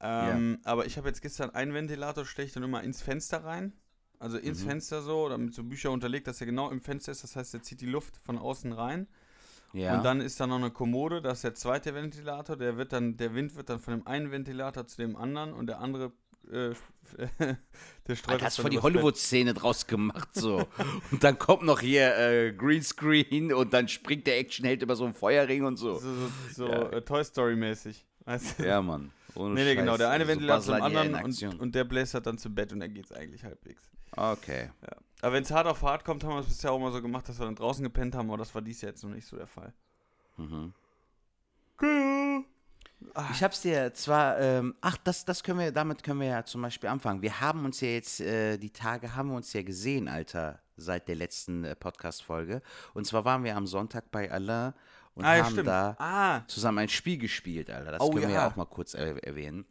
Ähm, 0.00 0.58
Aber 0.64 0.86
ich 0.86 0.96
habe 0.98 1.08
jetzt 1.08 1.20
gestern 1.20 1.50
einen 1.50 1.74
Ventilator, 1.74 2.24
stelle 2.24 2.46
ich 2.46 2.52
dann 2.54 2.62
immer 2.62 2.82
ins 2.84 3.02
Fenster 3.02 3.44
rein. 3.44 3.72
Also 4.20 4.38
ins 4.38 4.62
Mhm. 4.62 4.68
Fenster 4.68 5.02
so, 5.02 5.24
oder 5.24 5.36
mit 5.36 5.52
so 5.52 5.64
Bücher 5.64 5.90
unterlegt, 5.90 6.28
dass 6.28 6.40
er 6.40 6.46
genau 6.46 6.70
im 6.70 6.80
Fenster 6.80 7.10
ist. 7.10 7.24
Das 7.24 7.34
heißt, 7.34 7.52
er 7.54 7.62
zieht 7.62 7.80
die 7.80 7.86
Luft 7.86 8.16
von 8.24 8.38
außen 8.38 8.72
rein. 8.72 9.08
ja. 9.72 9.96
Und 9.96 10.04
dann 10.04 10.20
ist 10.20 10.38
da 10.38 10.46
noch 10.46 10.56
eine 10.56 10.70
Kommode, 10.70 11.20
das 11.20 11.38
ist 11.38 11.44
der 11.44 11.54
zweite 11.54 11.92
Ventilator, 11.94 12.56
der 12.56 12.76
wird 12.76 12.92
dann, 12.92 13.16
der 13.16 13.34
Wind 13.34 13.56
wird 13.56 13.68
dann 13.68 13.80
von 13.80 13.94
dem 13.98 14.06
einen 14.06 14.30
Ventilator 14.30 14.86
zu 14.86 14.96
dem 14.98 15.16
anderen 15.16 15.52
und 15.52 15.66
der 15.66 15.80
andere, 15.80 16.12
äh, 16.52 16.74
der 18.08 18.16
streut 18.16 18.34
Alter, 18.34 18.46
hast 18.46 18.60
voll 18.60 18.70
die. 18.70 18.78
Hollywood-Szene 18.78 19.54
draus 19.54 19.86
gemacht, 19.86 20.28
so. 20.32 20.66
und 21.10 21.22
dann 21.22 21.38
kommt 21.38 21.62
noch 21.62 21.80
hier 21.80 22.16
äh, 22.16 22.52
Greenscreen 22.52 23.52
und 23.52 23.72
dann 23.72 23.88
springt 23.88 24.26
der 24.26 24.38
Actionheld 24.38 24.82
über 24.82 24.96
so 24.96 25.04
einen 25.04 25.14
Feuerring 25.14 25.64
und 25.64 25.76
so. 25.76 25.98
So, 25.98 26.14
so, 26.14 26.28
so 26.52 26.68
Ja. 26.68 26.90
äh, 26.90 27.02
Toy 27.02 27.22
Story-mäßig. 27.24 28.04
Weißt 28.24 28.58
du? 28.58 28.66
Ja, 28.66 28.80
Mann. 28.82 29.12
Ohne 29.34 29.54
nee, 29.54 29.64
nee, 29.64 29.74
genau. 29.74 29.96
Der 29.96 30.10
eine 30.10 30.24
also 30.24 30.32
Ventilator 30.32 30.56
Buzz 30.58 30.66
zum 30.66 30.82
anderen 30.82 31.14
und, 31.24 31.60
und 31.60 31.74
der 31.74 31.84
bläst 31.84 32.14
dann 32.14 32.38
zu 32.38 32.50
Bett 32.54 32.72
und 32.72 32.80
dann 32.80 32.94
geht's 32.94 33.12
eigentlich 33.12 33.44
halbwegs. 33.44 33.90
Okay. 34.12 34.70
Ja. 34.82 34.96
Aber 35.22 35.32
wenn 35.32 35.42
es 35.42 35.50
hart 35.50 35.66
auf 35.66 35.82
hart 35.82 36.04
kommt, 36.04 36.22
haben 36.22 36.34
wir 36.34 36.40
es 36.40 36.46
bisher 36.46 36.70
auch 36.70 36.78
mal 36.78 36.92
so 36.92 37.02
gemacht, 37.02 37.28
dass 37.28 37.38
wir 37.38 37.46
dann 37.46 37.56
draußen 37.56 37.82
gepennt 37.82 38.14
haben, 38.14 38.28
aber 38.28 38.38
das 38.38 38.54
war 38.54 38.62
dies 38.62 38.80
Jahr 38.80 38.90
jetzt 38.90 39.02
noch 39.02 39.10
nicht 39.10 39.26
so 39.26 39.36
der 39.36 39.46
Fall. 39.46 39.72
Mhm. 40.36 40.72
Genau. 43.12 43.26
Ich 43.32 43.42
hab's 43.42 43.60
dir 43.62 43.92
zwar, 43.94 44.38
ähm, 44.40 44.74
ach, 44.80 44.96
das, 45.04 45.24
das 45.24 45.42
können 45.42 45.58
wir, 45.60 45.72
damit 45.72 46.02
können 46.02 46.20
wir 46.20 46.28
ja 46.28 46.44
zum 46.44 46.62
Beispiel 46.62 46.88
anfangen. 46.88 47.22
Wir 47.22 47.40
haben 47.40 47.64
uns 47.64 47.80
ja 47.80 47.88
jetzt, 47.88 48.20
äh, 48.20 48.56
die 48.58 48.70
Tage 48.70 49.14
haben 49.14 49.28
wir 49.30 49.36
uns 49.36 49.52
ja 49.52 49.62
gesehen, 49.62 50.08
Alter, 50.08 50.60
seit 50.76 51.06
der 51.08 51.16
letzten 51.16 51.64
äh, 51.64 51.76
Podcast-Folge. 51.76 52.62
Und 52.94 53.06
zwar 53.06 53.24
waren 53.24 53.44
wir 53.44 53.56
am 53.56 53.66
Sonntag 53.66 54.10
bei 54.10 54.30
Alain 54.30 54.72
und 55.14 55.24
Ah, 55.24 55.36
ja, 55.36 55.44
haben 55.44 55.52
stimmt. 55.52 55.68
da 55.68 55.96
Ah, 55.98 56.42
zusammen 56.48 56.78
ein 56.78 56.88
Spiel 56.88 57.18
gespielt, 57.18 57.70
Alter. 57.70 57.92
Das 57.92 58.00
Oh, 58.00 58.10
können 58.10 58.22
wir 58.22 58.30
ja. 58.30 58.42
ja 58.42 58.48
auch 58.50 58.56
mal 58.56 58.64
kurz 58.64 58.94
er 58.94 59.22
erwähnen. 59.24 59.64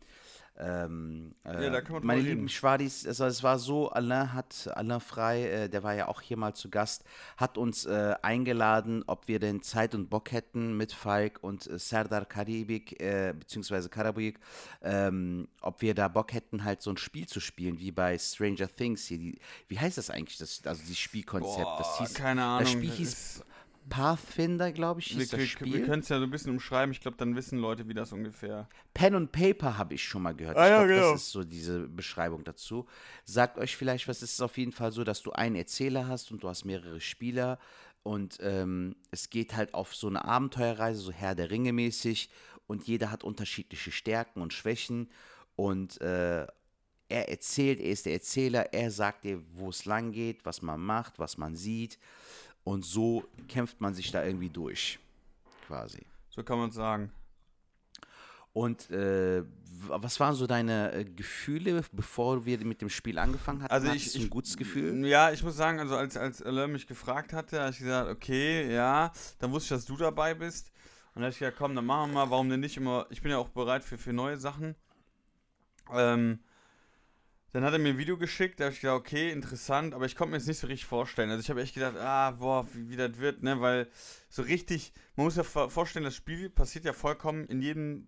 Ähm, 0.60 1.34
äh, 1.44 1.64
Ja, 1.64 1.70
da 1.70 1.72
wir 1.78 1.82
drüber 1.82 2.02
meine 2.04 2.22
lieben 2.22 2.48
Schwadis, 2.48 3.08
also 3.08 3.26
es 3.26 3.42
war 3.42 3.58
so, 3.58 3.90
Alain 3.90 4.34
hat, 4.34 4.70
Alain 4.76 5.00
Frei, 5.00 5.44
äh, 5.50 5.70
der 5.70 5.82
war 5.82 5.96
ja 5.96 6.08
auch 6.08 6.22
hier 6.22 6.38
mal 6.38 6.54
zu 6.54 6.70
Gast, 6.70 7.04
hat 7.38 7.58
uns 7.58 7.86
äh, 7.86 8.14
eingeladen, 8.22 9.04
ob 9.08 9.28
wir 9.28 9.40
denn 9.40 9.64
Zeit 9.64 9.96
und 9.96 10.10
Bock 10.10 10.32
hätten 10.32 10.78
mit 10.78 10.94
Falk 10.94 11.40
und 11.42 11.66
äh, 11.68 11.80
Serdar 11.80 12.26
Karibik, 12.26 13.02
äh, 13.02 13.34
beziehungsweise 13.38 13.90
Karabik, 13.90 14.40
ähm, 14.84 15.48
ob 15.62 15.82
wir 15.82 15.96
da 15.96 16.08
Bock 16.08 16.34
hätten, 16.34 16.64
halt 16.64 16.84
so 16.84 16.92
ein 16.92 16.98
Spiel 16.98 17.28
zu 17.28 17.40
spielen, 17.40 17.80
wie 17.80 17.92
bei 17.92 18.18
Stranger 18.20 18.68
Things 18.68 19.06
hier. 19.08 19.18
Die, 19.18 19.40
wie 19.68 19.80
heißt 19.80 19.98
das 19.98 20.12
eigentlich, 20.12 20.38
das, 20.38 20.62
also 20.66 20.82
dieses 20.82 21.00
Spielkonzept? 21.00 21.64
boah, 21.64 21.78
das 21.80 21.98
hieß, 21.98 22.14
keine 22.14 22.44
Ahnung. 22.44 22.60
das 22.60 22.72
Spiel 22.72 22.92
hieß 22.92 23.44
Pathfinder, 23.90 24.72
glaube 24.72 25.00
ich, 25.00 25.08
hieß 25.08 25.32
wir, 25.32 25.40
das 25.40 25.60
wir, 25.60 25.74
wir 25.74 25.86
können 25.86 26.02
es 26.02 26.10
ja 26.10 26.18
so 26.18 26.24
ein 26.24 26.32
bisschen 26.32 26.52
umschreiben. 26.52 26.92
Ich 26.92 27.02
glaube, 27.02 27.18
dann 27.18 27.36
wissen 27.36 27.60
Leute, 27.60 27.88
wie 27.88 27.94
das 27.94 28.12
ungefähr. 28.12 28.68
Pen 28.94 29.16
and 29.16 29.32
Paper 29.32 29.78
habe 29.78 29.94
ich 29.94 30.04
schon 30.04 30.22
mal 30.22 30.34
gehört. 30.34 30.58
Ah 30.58 30.66
ich 30.66 30.70
ja, 30.70 30.78
glaube, 30.78 30.94
genau. 30.94 31.12
das 31.12 31.22
ist 31.24 31.32
so 31.32 31.44
diese 31.44 31.88
Beschreibung 31.88 32.44
dazu. 32.44 32.88
Sagt 33.26 33.58
euch 33.58 33.76
vielleicht, 33.76 34.08
was 34.08 34.22
ist 34.22 34.34
es 34.34 34.42
auf 34.42 34.58
jeden 34.58 34.72
Fall 34.72 34.92
so, 34.92 35.04
dass 35.04 35.22
du 35.22 35.32
einen 35.32 35.56
Erzähler 35.56 36.08
hast 36.08 36.32
und 36.32 36.44
du 36.44 36.50
hast 36.50 36.66
mehrere 36.66 37.02
Spieler 37.02 37.60
und 38.04 38.38
ähm, 38.42 38.96
es 39.12 39.30
geht 39.30 39.56
halt 39.56 39.74
auf 39.74 39.96
so 39.96 40.08
eine 40.08 40.26
Abenteuerreise, 40.26 41.00
so 41.00 41.12
Herr 41.12 41.36
der 41.36 41.52
Ringe 41.52 41.74
mäßig 41.74 42.30
und 42.68 42.86
jeder 42.88 43.12
hat 43.12 43.24
unterschiedliche 43.24 43.92
Stärken 43.92 44.42
und 44.42 44.54
Schwächen 44.54 45.10
und 45.56 46.02
äh, 46.02 46.46
er 47.10 47.30
erzählt, 47.30 47.80
er 47.80 47.92
ist 47.92 48.06
der 48.06 48.14
Erzähler, 48.14 48.74
er 48.74 48.90
sagt 48.90 49.24
dir, 49.24 49.42
wo 49.56 49.70
es 49.70 49.86
lang 49.86 50.12
geht, 50.12 50.46
was 50.46 50.62
man 50.62 50.82
macht, 50.82 51.20
was 51.20 51.38
man 51.38 51.56
sieht 51.56 52.00
und 52.64 52.86
so 52.86 53.24
kämpft 53.48 53.82
man 53.82 53.94
sich 53.94 54.12
da 54.12 54.24
irgendwie 54.24 54.50
durch, 54.50 55.00
quasi. 55.68 56.06
So 56.30 56.44
kann 56.44 56.58
man 56.58 56.70
es 56.70 56.76
sagen. 56.76 57.12
Und 58.54 58.92
äh, 58.92 59.44
was 59.88 60.20
waren 60.20 60.36
so 60.36 60.46
deine 60.46 60.92
äh, 60.94 61.06
Gefühle, 61.06 61.84
bevor 61.92 62.46
wir 62.46 62.64
mit 62.64 62.82
dem 62.82 62.90
Spiel 62.90 63.18
angefangen 63.18 63.64
hatten? 63.64 63.74
Also 63.74 63.92
ich, 63.92 64.16
ich 64.16 64.24
ein 64.24 64.30
gutes 64.30 64.56
Gefühl? 64.56 65.06
Ja, 65.08 65.32
ich 65.32 65.44
muss 65.44 65.56
sagen, 65.56 65.80
also 65.80 65.96
als, 65.96 66.16
als 66.16 66.42
Alain 66.42 66.72
mich 66.72 66.86
gefragt 66.86 67.34
hatte, 67.34 67.60
habe 67.60 67.72
ich 67.72 67.80
gesagt, 67.80 68.10
okay, 68.10 68.72
ja, 68.72 69.12
dann 69.40 69.52
wusste 69.52 69.74
ich, 69.74 69.80
dass 69.82 69.86
du 69.86 69.98
dabei 69.98 70.36
bist. 70.36 70.72
Und 71.08 71.22
dann 71.22 71.24
habe 71.24 71.32
ich 71.32 71.40
gesagt, 71.40 71.58
komm, 71.58 71.76
dann 71.76 71.86
machen 71.86 72.12
wir 72.12 72.26
mal, 72.26 72.30
warum 72.30 72.50
denn 72.50 72.60
nicht 72.60 72.78
immer, 72.78 73.08
ich 73.10 73.22
bin 73.22 73.32
ja 73.32 73.38
auch 73.40 73.50
bereit 73.50 73.84
für, 73.84 73.98
für 73.98 74.14
neue 74.14 74.38
Sachen. 74.38 74.76
Ähm, 75.92 76.40
dann 77.54 77.64
hat 77.64 77.72
er 77.74 77.80
mir 77.80 77.90
ein 77.90 77.98
Video 77.98 78.18
geschickt, 78.18 78.60
da 78.60 78.66
habe 78.66 78.74
ich 78.74 78.82
gedacht, 78.82 78.98
okay, 78.98 79.32
interessant, 79.32 79.94
aber 79.94 80.06
ich 80.06 80.16
konnte 80.16 80.32
mir 80.32 80.38
jetzt 80.38 80.48
nicht 80.48 80.60
so 80.60 80.68
richtig 80.68 80.86
vorstellen. 80.86 81.30
Also 81.30 81.42
ich 81.42 81.50
habe 81.50 81.62
echt 81.62 81.74
gedacht, 81.76 81.96
ah, 81.98 82.32
boah, 82.32 82.68
wie, 82.74 82.90
wie 82.90 82.96
das 82.98 83.18
wird, 83.20 83.44
ne, 83.44 83.62
weil 83.62 83.88
so 84.30 84.42
richtig, 84.42 84.92
man 85.16 85.26
muss 85.26 85.36
ja 85.38 85.44
vor- 85.44 85.70
vorstellen, 85.70 86.04
das 86.06 86.16
Spiel 86.16 86.50
passiert 86.50 86.84
ja 86.86 86.94
vollkommen 86.94 87.46
in 87.46 87.62
jedem, 87.62 88.08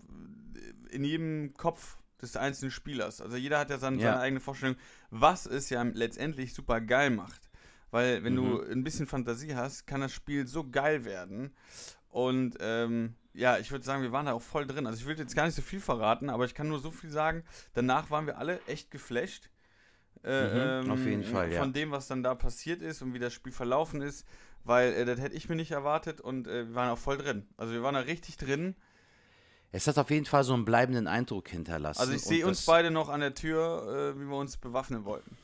in 0.90 1.04
jedem 1.04 1.54
Kopf 1.54 1.98
des 2.22 2.36
einzelnen 2.38 2.72
Spielers. 2.72 3.22
Also 3.22 3.38
jeder 3.38 3.60
hat 3.60 3.70
ja 3.70 3.78
seine, 3.78 3.98
Ja. 4.02 4.12
seine 4.14 4.22
eigene 4.22 4.40
Vorstellung, 4.40 4.78
was 5.12 5.46
es 5.46 5.70
ja 5.70 5.82
letztendlich 5.84 6.54
super 6.54 6.82
geil 6.82 7.10
macht. 7.12 7.50
Weil 7.92 8.24
wenn 8.24 8.36
du 8.36 8.44
Mhm. 8.44 8.72
ein 8.72 8.84
bisschen 8.84 9.06
Fantasie 9.06 9.54
hast, 9.56 9.86
kann 9.86 10.02
das 10.02 10.12
Spiel 10.12 10.48
so 10.48 10.68
geil 10.70 11.06
werden. 11.06 11.54
Und 12.10 12.56
ähm, 12.62 13.16
ja, 13.36 13.58
ich 13.58 13.72
würde 13.72 13.86
sagen, 13.86 14.02
wir 14.02 14.12
waren 14.12 14.26
da 14.26 14.34
auch 14.34 14.42
voll 14.42 14.66
drin. 14.66 14.88
Also 14.88 15.00
ich 15.00 15.06
will 15.06 15.18
jetzt 15.18 15.36
gar 15.36 15.46
nicht 15.46 15.56
so 15.56 15.62
viel 15.62 15.80
verraten, 15.80 16.30
aber 16.30 16.46
ich 16.46 16.56
kann 16.56 16.68
nur 16.68 16.80
so 16.80 16.92
viel 16.92 17.10
sagen. 17.10 17.44
Danach 17.74 18.10
waren 18.10 18.26
wir 18.26 18.38
alle 18.38 18.60
echt 18.68 18.92
geflasht. 18.92 19.50
Äh, 20.24 20.82
Mhm, 20.82 20.92
auf 20.92 21.06
jeden 21.06 21.24
Fall, 21.24 21.52
ja. 21.52 21.60
Von 21.60 21.74
dem, 21.74 21.92
was 21.92 22.08
dann 22.08 22.24
da 22.24 22.34
passiert 22.34 22.82
ist 22.82 23.02
und 23.02 23.14
wie 23.14 23.20
das 23.20 23.34
Spiel 23.34 23.52
verlaufen 23.52 24.02
ist. 24.02 24.26
Weil 24.64 24.94
äh, 24.94 25.06
das 25.06 25.20
hätte 25.20 25.36
ich 25.36 25.48
mir 25.50 25.56
nicht 25.56 25.72
erwartet 25.72 26.20
und 26.22 26.48
äh, 26.48 26.68
wir 26.68 26.76
waren 26.76 26.90
auch 26.90 26.98
voll 26.98 27.18
drin. 27.18 27.48
Also 27.58 27.74
wir 27.74 27.84
waren 27.84 27.94
da 27.94 28.02
richtig 28.02 28.38
drin. 28.38 28.76
Es 29.72 29.88
hat 29.88 29.98
auf 29.98 30.10
jeden 30.10 30.26
Fall 30.26 30.44
so 30.44 30.54
einen 30.54 30.66
bleibenden 30.66 31.06
Eindruck 31.08 31.50
hinterlassen. 31.50 32.00
Also 32.00 32.14
ich 32.14 32.24
sehe 32.24 32.48
uns 32.48 32.66
beide 32.66 32.90
noch 32.92 33.10
an 33.10 33.20
der 33.20 33.36
Tür, 33.36 34.14
äh, 34.16 34.20
wie 34.20 34.26
wir 34.26 34.38
uns 34.38 34.58
bewaffnen 34.58 35.06
wollten. 35.06 35.38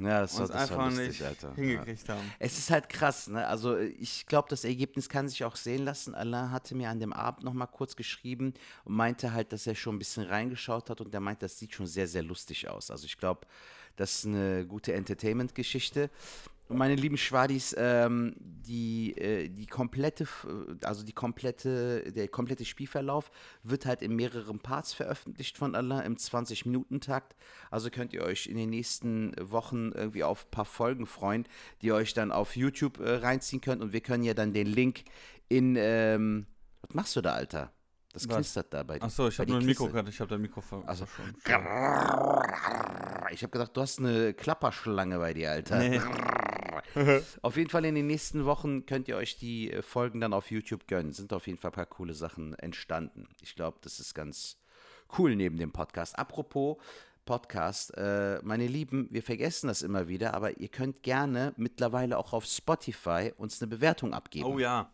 Ja, 0.00 0.22
das, 0.22 0.38
war, 0.38 0.48
das 0.48 0.50
war 0.54 0.60
einfach 0.62 0.84
lustig, 0.86 1.08
nicht 1.08 1.22
Alter. 1.22 1.48
Ja. 1.48 1.54
hingekriegt 1.54 2.08
haben. 2.08 2.32
Es 2.38 2.58
ist 2.58 2.70
halt 2.70 2.88
krass, 2.88 3.28
ne? 3.28 3.46
Also 3.46 3.76
ich 3.76 4.26
glaube, 4.26 4.48
das 4.48 4.64
Ergebnis 4.64 5.08
kann 5.08 5.28
sich 5.28 5.44
auch 5.44 5.56
sehen 5.56 5.84
lassen. 5.84 6.14
Alain 6.14 6.50
hatte 6.50 6.74
mir 6.74 6.88
an 6.88 7.00
dem 7.00 7.12
Abend 7.12 7.44
noch 7.44 7.52
mal 7.52 7.66
kurz 7.66 7.96
geschrieben 7.96 8.54
und 8.84 8.94
meinte 8.94 9.32
halt, 9.32 9.52
dass 9.52 9.66
er 9.66 9.74
schon 9.74 9.96
ein 9.96 9.98
bisschen 9.98 10.24
reingeschaut 10.24 10.90
hat 10.90 11.00
und 11.00 11.12
der 11.12 11.20
meint, 11.20 11.42
das 11.42 11.58
sieht 11.58 11.74
schon 11.74 11.86
sehr, 11.86 12.08
sehr 12.08 12.22
lustig 12.22 12.68
aus. 12.68 12.90
Also 12.90 13.04
ich 13.04 13.18
glaube, 13.18 13.46
das 13.96 14.20
ist 14.20 14.26
eine 14.26 14.66
gute 14.66 14.94
Entertainment-Geschichte. 14.94 16.10
Und 16.70 16.78
meine 16.78 16.94
lieben 16.94 17.16
Schwadis, 17.16 17.74
ähm, 17.76 18.36
die, 18.38 19.18
äh, 19.18 19.48
die 19.48 19.66
komplette, 19.66 20.28
also 20.84 21.02
die 21.02 21.12
komplette, 21.12 22.12
der 22.12 22.28
komplette 22.28 22.64
Spielverlauf 22.64 23.32
wird 23.64 23.86
halt 23.86 24.02
in 24.02 24.14
mehreren 24.14 24.60
Parts 24.60 24.92
veröffentlicht 24.92 25.58
von 25.58 25.74
Allah 25.74 25.98
im 26.02 26.14
20-Minuten-Takt. 26.14 27.34
Also 27.72 27.90
könnt 27.90 28.12
ihr 28.12 28.22
euch 28.22 28.46
in 28.46 28.56
den 28.56 28.70
nächsten 28.70 29.32
Wochen 29.40 29.90
irgendwie 29.90 30.22
auf 30.22 30.46
ein 30.46 30.50
paar 30.52 30.64
Folgen 30.64 31.06
freuen, 31.06 31.44
die 31.82 31.88
ihr 31.88 31.96
euch 31.96 32.14
dann 32.14 32.30
auf 32.30 32.54
YouTube 32.54 33.00
äh, 33.00 33.16
reinziehen 33.16 33.60
könnt. 33.60 33.82
Und 33.82 33.92
wir 33.92 34.00
können 34.00 34.22
ja 34.22 34.34
dann 34.34 34.52
den 34.52 34.68
Link 34.68 35.02
in, 35.48 35.74
ähm, 35.76 36.46
was 36.82 36.94
machst 36.94 37.16
du 37.16 37.20
da, 37.20 37.32
Alter? 37.32 37.72
Das 38.12 38.28
Was? 38.28 38.36
knistert 38.36 38.72
da 38.74 38.82
bei 38.84 38.98
dir. 38.98 39.04
Achso, 39.04 39.28
ich 39.28 39.38
habe 39.38 39.50
nur 39.50 39.60
ein 39.60 39.66
Mikro 39.66 39.88
gehabt, 39.88 40.08
ich 40.08 40.20
habe 40.20 40.30
dein 40.30 40.40
Mikro 40.40 40.60
ver 40.60 40.82
Also, 40.86 41.06
verschoben. 41.06 41.36
Ich 43.32 43.42
habe 43.42 43.50
gedacht, 43.50 43.76
du 43.76 43.80
hast 43.80 43.98
eine 44.00 44.34
Klapperschlange 44.34 45.18
bei 45.18 45.32
dir, 45.34 45.50
Alter. 45.52 45.78
Nee. 45.78 46.00
auf 47.42 47.56
jeden 47.56 47.70
Fall 47.70 47.84
in 47.84 47.94
den 47.94 48.06
nächsten 48.06 48.44
Wochen 48.44 48.86
könnt 48.86 49.08
ihr 49.08 49.16
euch 49.16 49.38
die 49.38 49.70
äh, 49.70 49.82
Folgen 49.82 50.20
dann 50.20 50.32
auf 50.32 50.50
YouTube 50.50 50.86
gönnen. 50.86 51.12
Sind 51.12 51.32
auf 51.32 51.46
jeden 51.46 51.58
Fall 51.58 51.70
ein 51.70 51.74
paar 51.74 51.86
coole 51.86 52.14
Sachen 52.14 52.54
entstanden. 52.54 53.28
Ich 53.42 53.54
glaube, 53.54 53.78
das 53.82 54.00
ist 54.00 54.14
ganz 54.14 54.58
cool 55.18 55.36
neben 55.36 55.56
dem 55.56 55.72
Podcast. 55.72 56.18
Apropos 56.18 56.78
Podcast, 57.24 57.96
äh, 57.96 58.40
meine 58.42 58.66
Lieben, 58.66 59.08
wir 59.10 59.22
vergessen 59.22 59.68
das 59.68 59.82
immer 59.82 60.08
wieder, 60.08 60.34
aber 60.34 60.58
ihr 60.58 60.68
könnt 60.68 61.02
gerne 61.02 61.52
mittlerweile 61.56 62.18
auch 62.18 62.32
auf 62.32 62.44
Spotify 62.44 63.32
uns 63.36 63.60
eine 63.60 63.68
Bewertung 63.68 64.14
abgeben. 64.14 64.46
Oh 64.46 64.58
ja. 64.58 64.90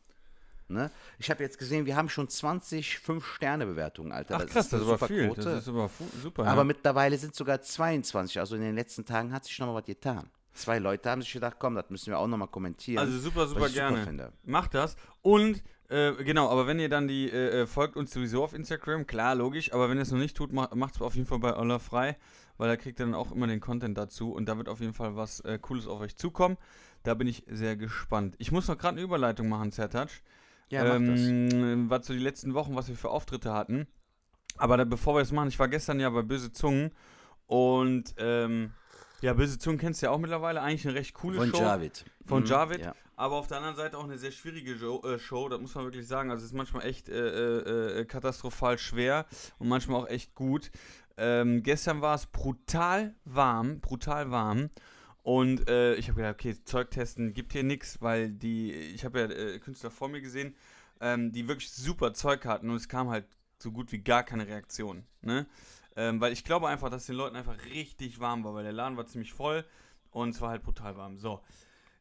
Ne? 0.69 0.91
Ich 1.19 1.31
habe 1.31 1.45
jetzt 1.45 1.59
gesehen, 1.59 1.87
wir 1.87 1.95
haben 1.95 2.09
schon 2.09 2.29
20 2.29 2.99
5-Sterne-Bewertungen, 2.99 4.13
Alter. 4.13 4.37
Ach 4.37 4.47
krass, 4.47 4.69
das, 4.69 4.81
ist 4.81 4.87
aber 4.87 4.99
super 4.99 5.07
viel. 5.07 5.27
Quote. 5.29 5.43
Das 5.43 5.63
ist 5.63 5.69
aber 5.69 5.91
super. 6.21 6.45
Aber 6.47 6.63
ja. 6.63 6.65
mittlerweile 6.65 7.17
sind 7.17 7.37
sogar 7.37 7.63
22. 7.63 8.41
Also 8.41 8.57
in 8.57 8.63
den 8.63 8.75
letzten 8.75 9.05
Tagen 9.05 9.33
hat 9.33 9.45
sich 9.45 9.57
noch 9.59 9.69
mal 9.69 9.75
was 9.75 9.85
getan. 9.85 10.29
Zwei 10.57 10.79
Leute 10.79 11.11
haben 11.11 11.21
sich 11.21 11.33
gedacht, 11.33 11.57
komm, 11.59 11.75
das 11.75 11.91
müssen 11.91 12.07
wir 12.07 12.19
auch 12.19 12.27
noch 12.27 12.39
mal 12.39 12.47
kommentieren. 12.47 12.99
Also 12.99 13.19
super, 13.19 13.47
super 13.47 13.69
gerne. 13.69 14.05
finde. 14.05 14.33
Macht 14.45 14.75
das. 14.75 14.97
Und, 15.23 15.63
äh, 15.89 16.13
genau, 16.25 16.49
aber 16.49 16.67
wenn 16.67 16.81
ihr 16.81 16.89
dann 16.89 17.07
die, 17.09 17.31
äh, 17.31 17.63
äh, 17.63 17.67
folgt 17.67 17.97
uns 17.97 18.11
sowieso 18.13 18.43
auf 18.43 18.55
Instagram, 18.55 19.07
klar, 19.07 19.35
logisch, 19.35 19.73
aber 19.73 19.91
wenn 19.91 19.99
ihr 19.99 20.03
es 20.03 20.11
noch 20.11 20.19
nicht 20.19 20.37
tut, 20.37 20.53
macht 20.53 20.95
es 20.95 21.03
auf 21.03 21.15
jeden 21.15 21.27
Fall 21.27 21.39
bei 21.39 21.55
Ola 21.57 21.79
frei, 21.79 22.17
weil 22.57 22.69
da 22.69 22.77
kriegt 22.77 22.99
ihr 22.99 23.05
dann 23.07 23.15
auch 23.15 23.33
immer 23.33 23.47
den 23.47 23.61
Content 23.61 23.99
dazu 23.99 24.33
und 24.33 24.47
da 24.49 24.57
wird 24.57 24.69
auf 24.69 24.81
jeden 24.81 24.95
Fall 24.95 25.15
was 25.15 25.41
äh, 25.41 25.59
Cooles 25.61 25.87
auf 25.87 26.01
euch 26.01 26.17
zukommen. 26.17 26.57
Da 27.03 27.15
bin 27.15 27.29
ich 27.29 27.45
sehr 27.47 27.77
gespannt. 27.77 28.35
Ich 28.39 28.51
muss 28.51 28.67
noch 28.67 28.79
gerade 28.79 28.97
eine 28.97 29.03
Überleitung 29.03 29.49
machen, 29.49 29.73
Zertouch. 29.73 30.23
Ja, 30.71 30.97
ähm, 30.97 31.89
Was 31.89 32.07
so 32.07 32.13
die 32.13 32.19
letzten 32.19 32.55
Wochen, 32.55 32.75
was 32.75 32.89
wir 32.89 32.97
für 32.97 33.11
Auftritte 33.11 33.53
hatten. 33.53 33.87
Aber 34.57 34.77
da, 34.77 34.85
bevor 34.85 35.15
wir 35.15 35.21
das 35.21 35.33
machen, 35.33 35.49
ich 35.49 35.59
war 35.59 35.69
gestern 35.69 36.01
ja 36.01 36.11
bei 36.11 36.23
Böse 36.23 36.51
Zungen 36.51 36.91
und 37.47 38.15
ähm, 38.19 38.73
ja, 39.27 39.33
Böse 39.35 39.59
Zungen 39.59 39.79
kennst 39.79 40.01
du 40.01 40.07
ja 40.07 40.13
auch 40.13 40.19
mittlerweile. 40.19 40.63
Eigentlich 40.63 40.87
eine 40.87 40.97
recht 40.97 41.13
coole 41.15 41.39
Von 41.39 41.51
Show. 41.51 41.59
Javid. 41.59 42.05
Von 42.27 42.45
Mhm, 42.45 42.49
Javid. 42.49 42.81
Ja. 42.81 42.95
Aber 43.17 43.37
auf 43.37 43.49
der 43.49 43.57
anderen 43.57 43.75
Seite 43.75 43.99
auch 43.99 44.05
eine 44.05 44.19
sehr 44.19 44.31
schwierige 44.31 44.79
Show, 44.79 45.03
äh, 45.03 45.19
Show 45.19 45.49
das 45.49 45.61
muss 45.61 45.75
man 45.75 45.85
wirklich 45.85 46.07
sagen. 46.07 46.31
Also 46.31 46.45
es 46.45 46.51
ist 46.53 46.57
manchmal 46.57 46.87
echt 46.87 47.09
äh, 47.09 47.99
äh, 47.99 48.05
katastrophal 48.05 48.79
schwer 48.79 49.27
und 49.59 49.67
manchmal 49.67 50.01
auch 50.01 50.09
echt 50.09 50.37
gut. 50.37 50.71
Ähm, 51.17 51.65
gestern 51.65 52.03
war 52.03 52.15
es 52.15 52.27
brutal 52.27 53.17
warm, 53.25 53.81
brutal 53.81 54.31
warm. 54.31 54.71
Und 55.25 55.69
äh, 55.69 55.97
ich 55.97 56.09
habe 56.09 56.19
gedacht, 56.19 56.35
okay, 56.35 56.55
Zeug 56.65 56.93
testen 56.93 57.35
gibt 57.35 57.53
hier 57.53 57.65
nichts, 57.65 58.01
weil 58.01 58.31
die, 58.31 58.73
ich 58.73 59.05
habe 59.05 59.19
ja 59.19 59.27
äh, 59.27 59.59
Künstler 59.59 59.91
vor 59.91 60.09
mir 60.09 60.21
gesehen, 60.21 60.55
ähm, 61.01 61.33
die 61.33 61.49
wirklich 61.49 61.73
super 61.73 62.15
Zeug 62.15 62.45
hatten 62.45 62.71
und 62.71 62.77
es 62.77 62.89
kam 62.89 63.11
halt 63.11 63.25
so 63.59 63.73
gut 63.73 63.91
wie 63.91 63.99
gar 63.99 64.23
keine 64.23 64.47
Reaktion. 64.47 65.05
Ne? 65.23 65.47
Ähm, 65.97 66.21
weil 66.21 66.33
ich 66.33 66.45
glaube 66.45 66.69
einfach, 66.69 66.91
dass 66.91 67.07
den 67.07 67.17
Leuten 67.17 67.37
einfach 67.37 67.57
richtig 67.67 68.21
warm 68.21 68.45
war, 68.45 68.55
weil 68.55 68.65
der 68.65 68.73
Laden 68.73 68.97
war 68.97 69.07
ziemlich 69.07 69.33
voll 69.33 69.65
und 70.11 70.31
es 70.31 70.41
war 70.41 70.51
halt 70.51 70.63
brutal 70.63 70.97
warm. 70.97 71.19
So. 71.19 71.41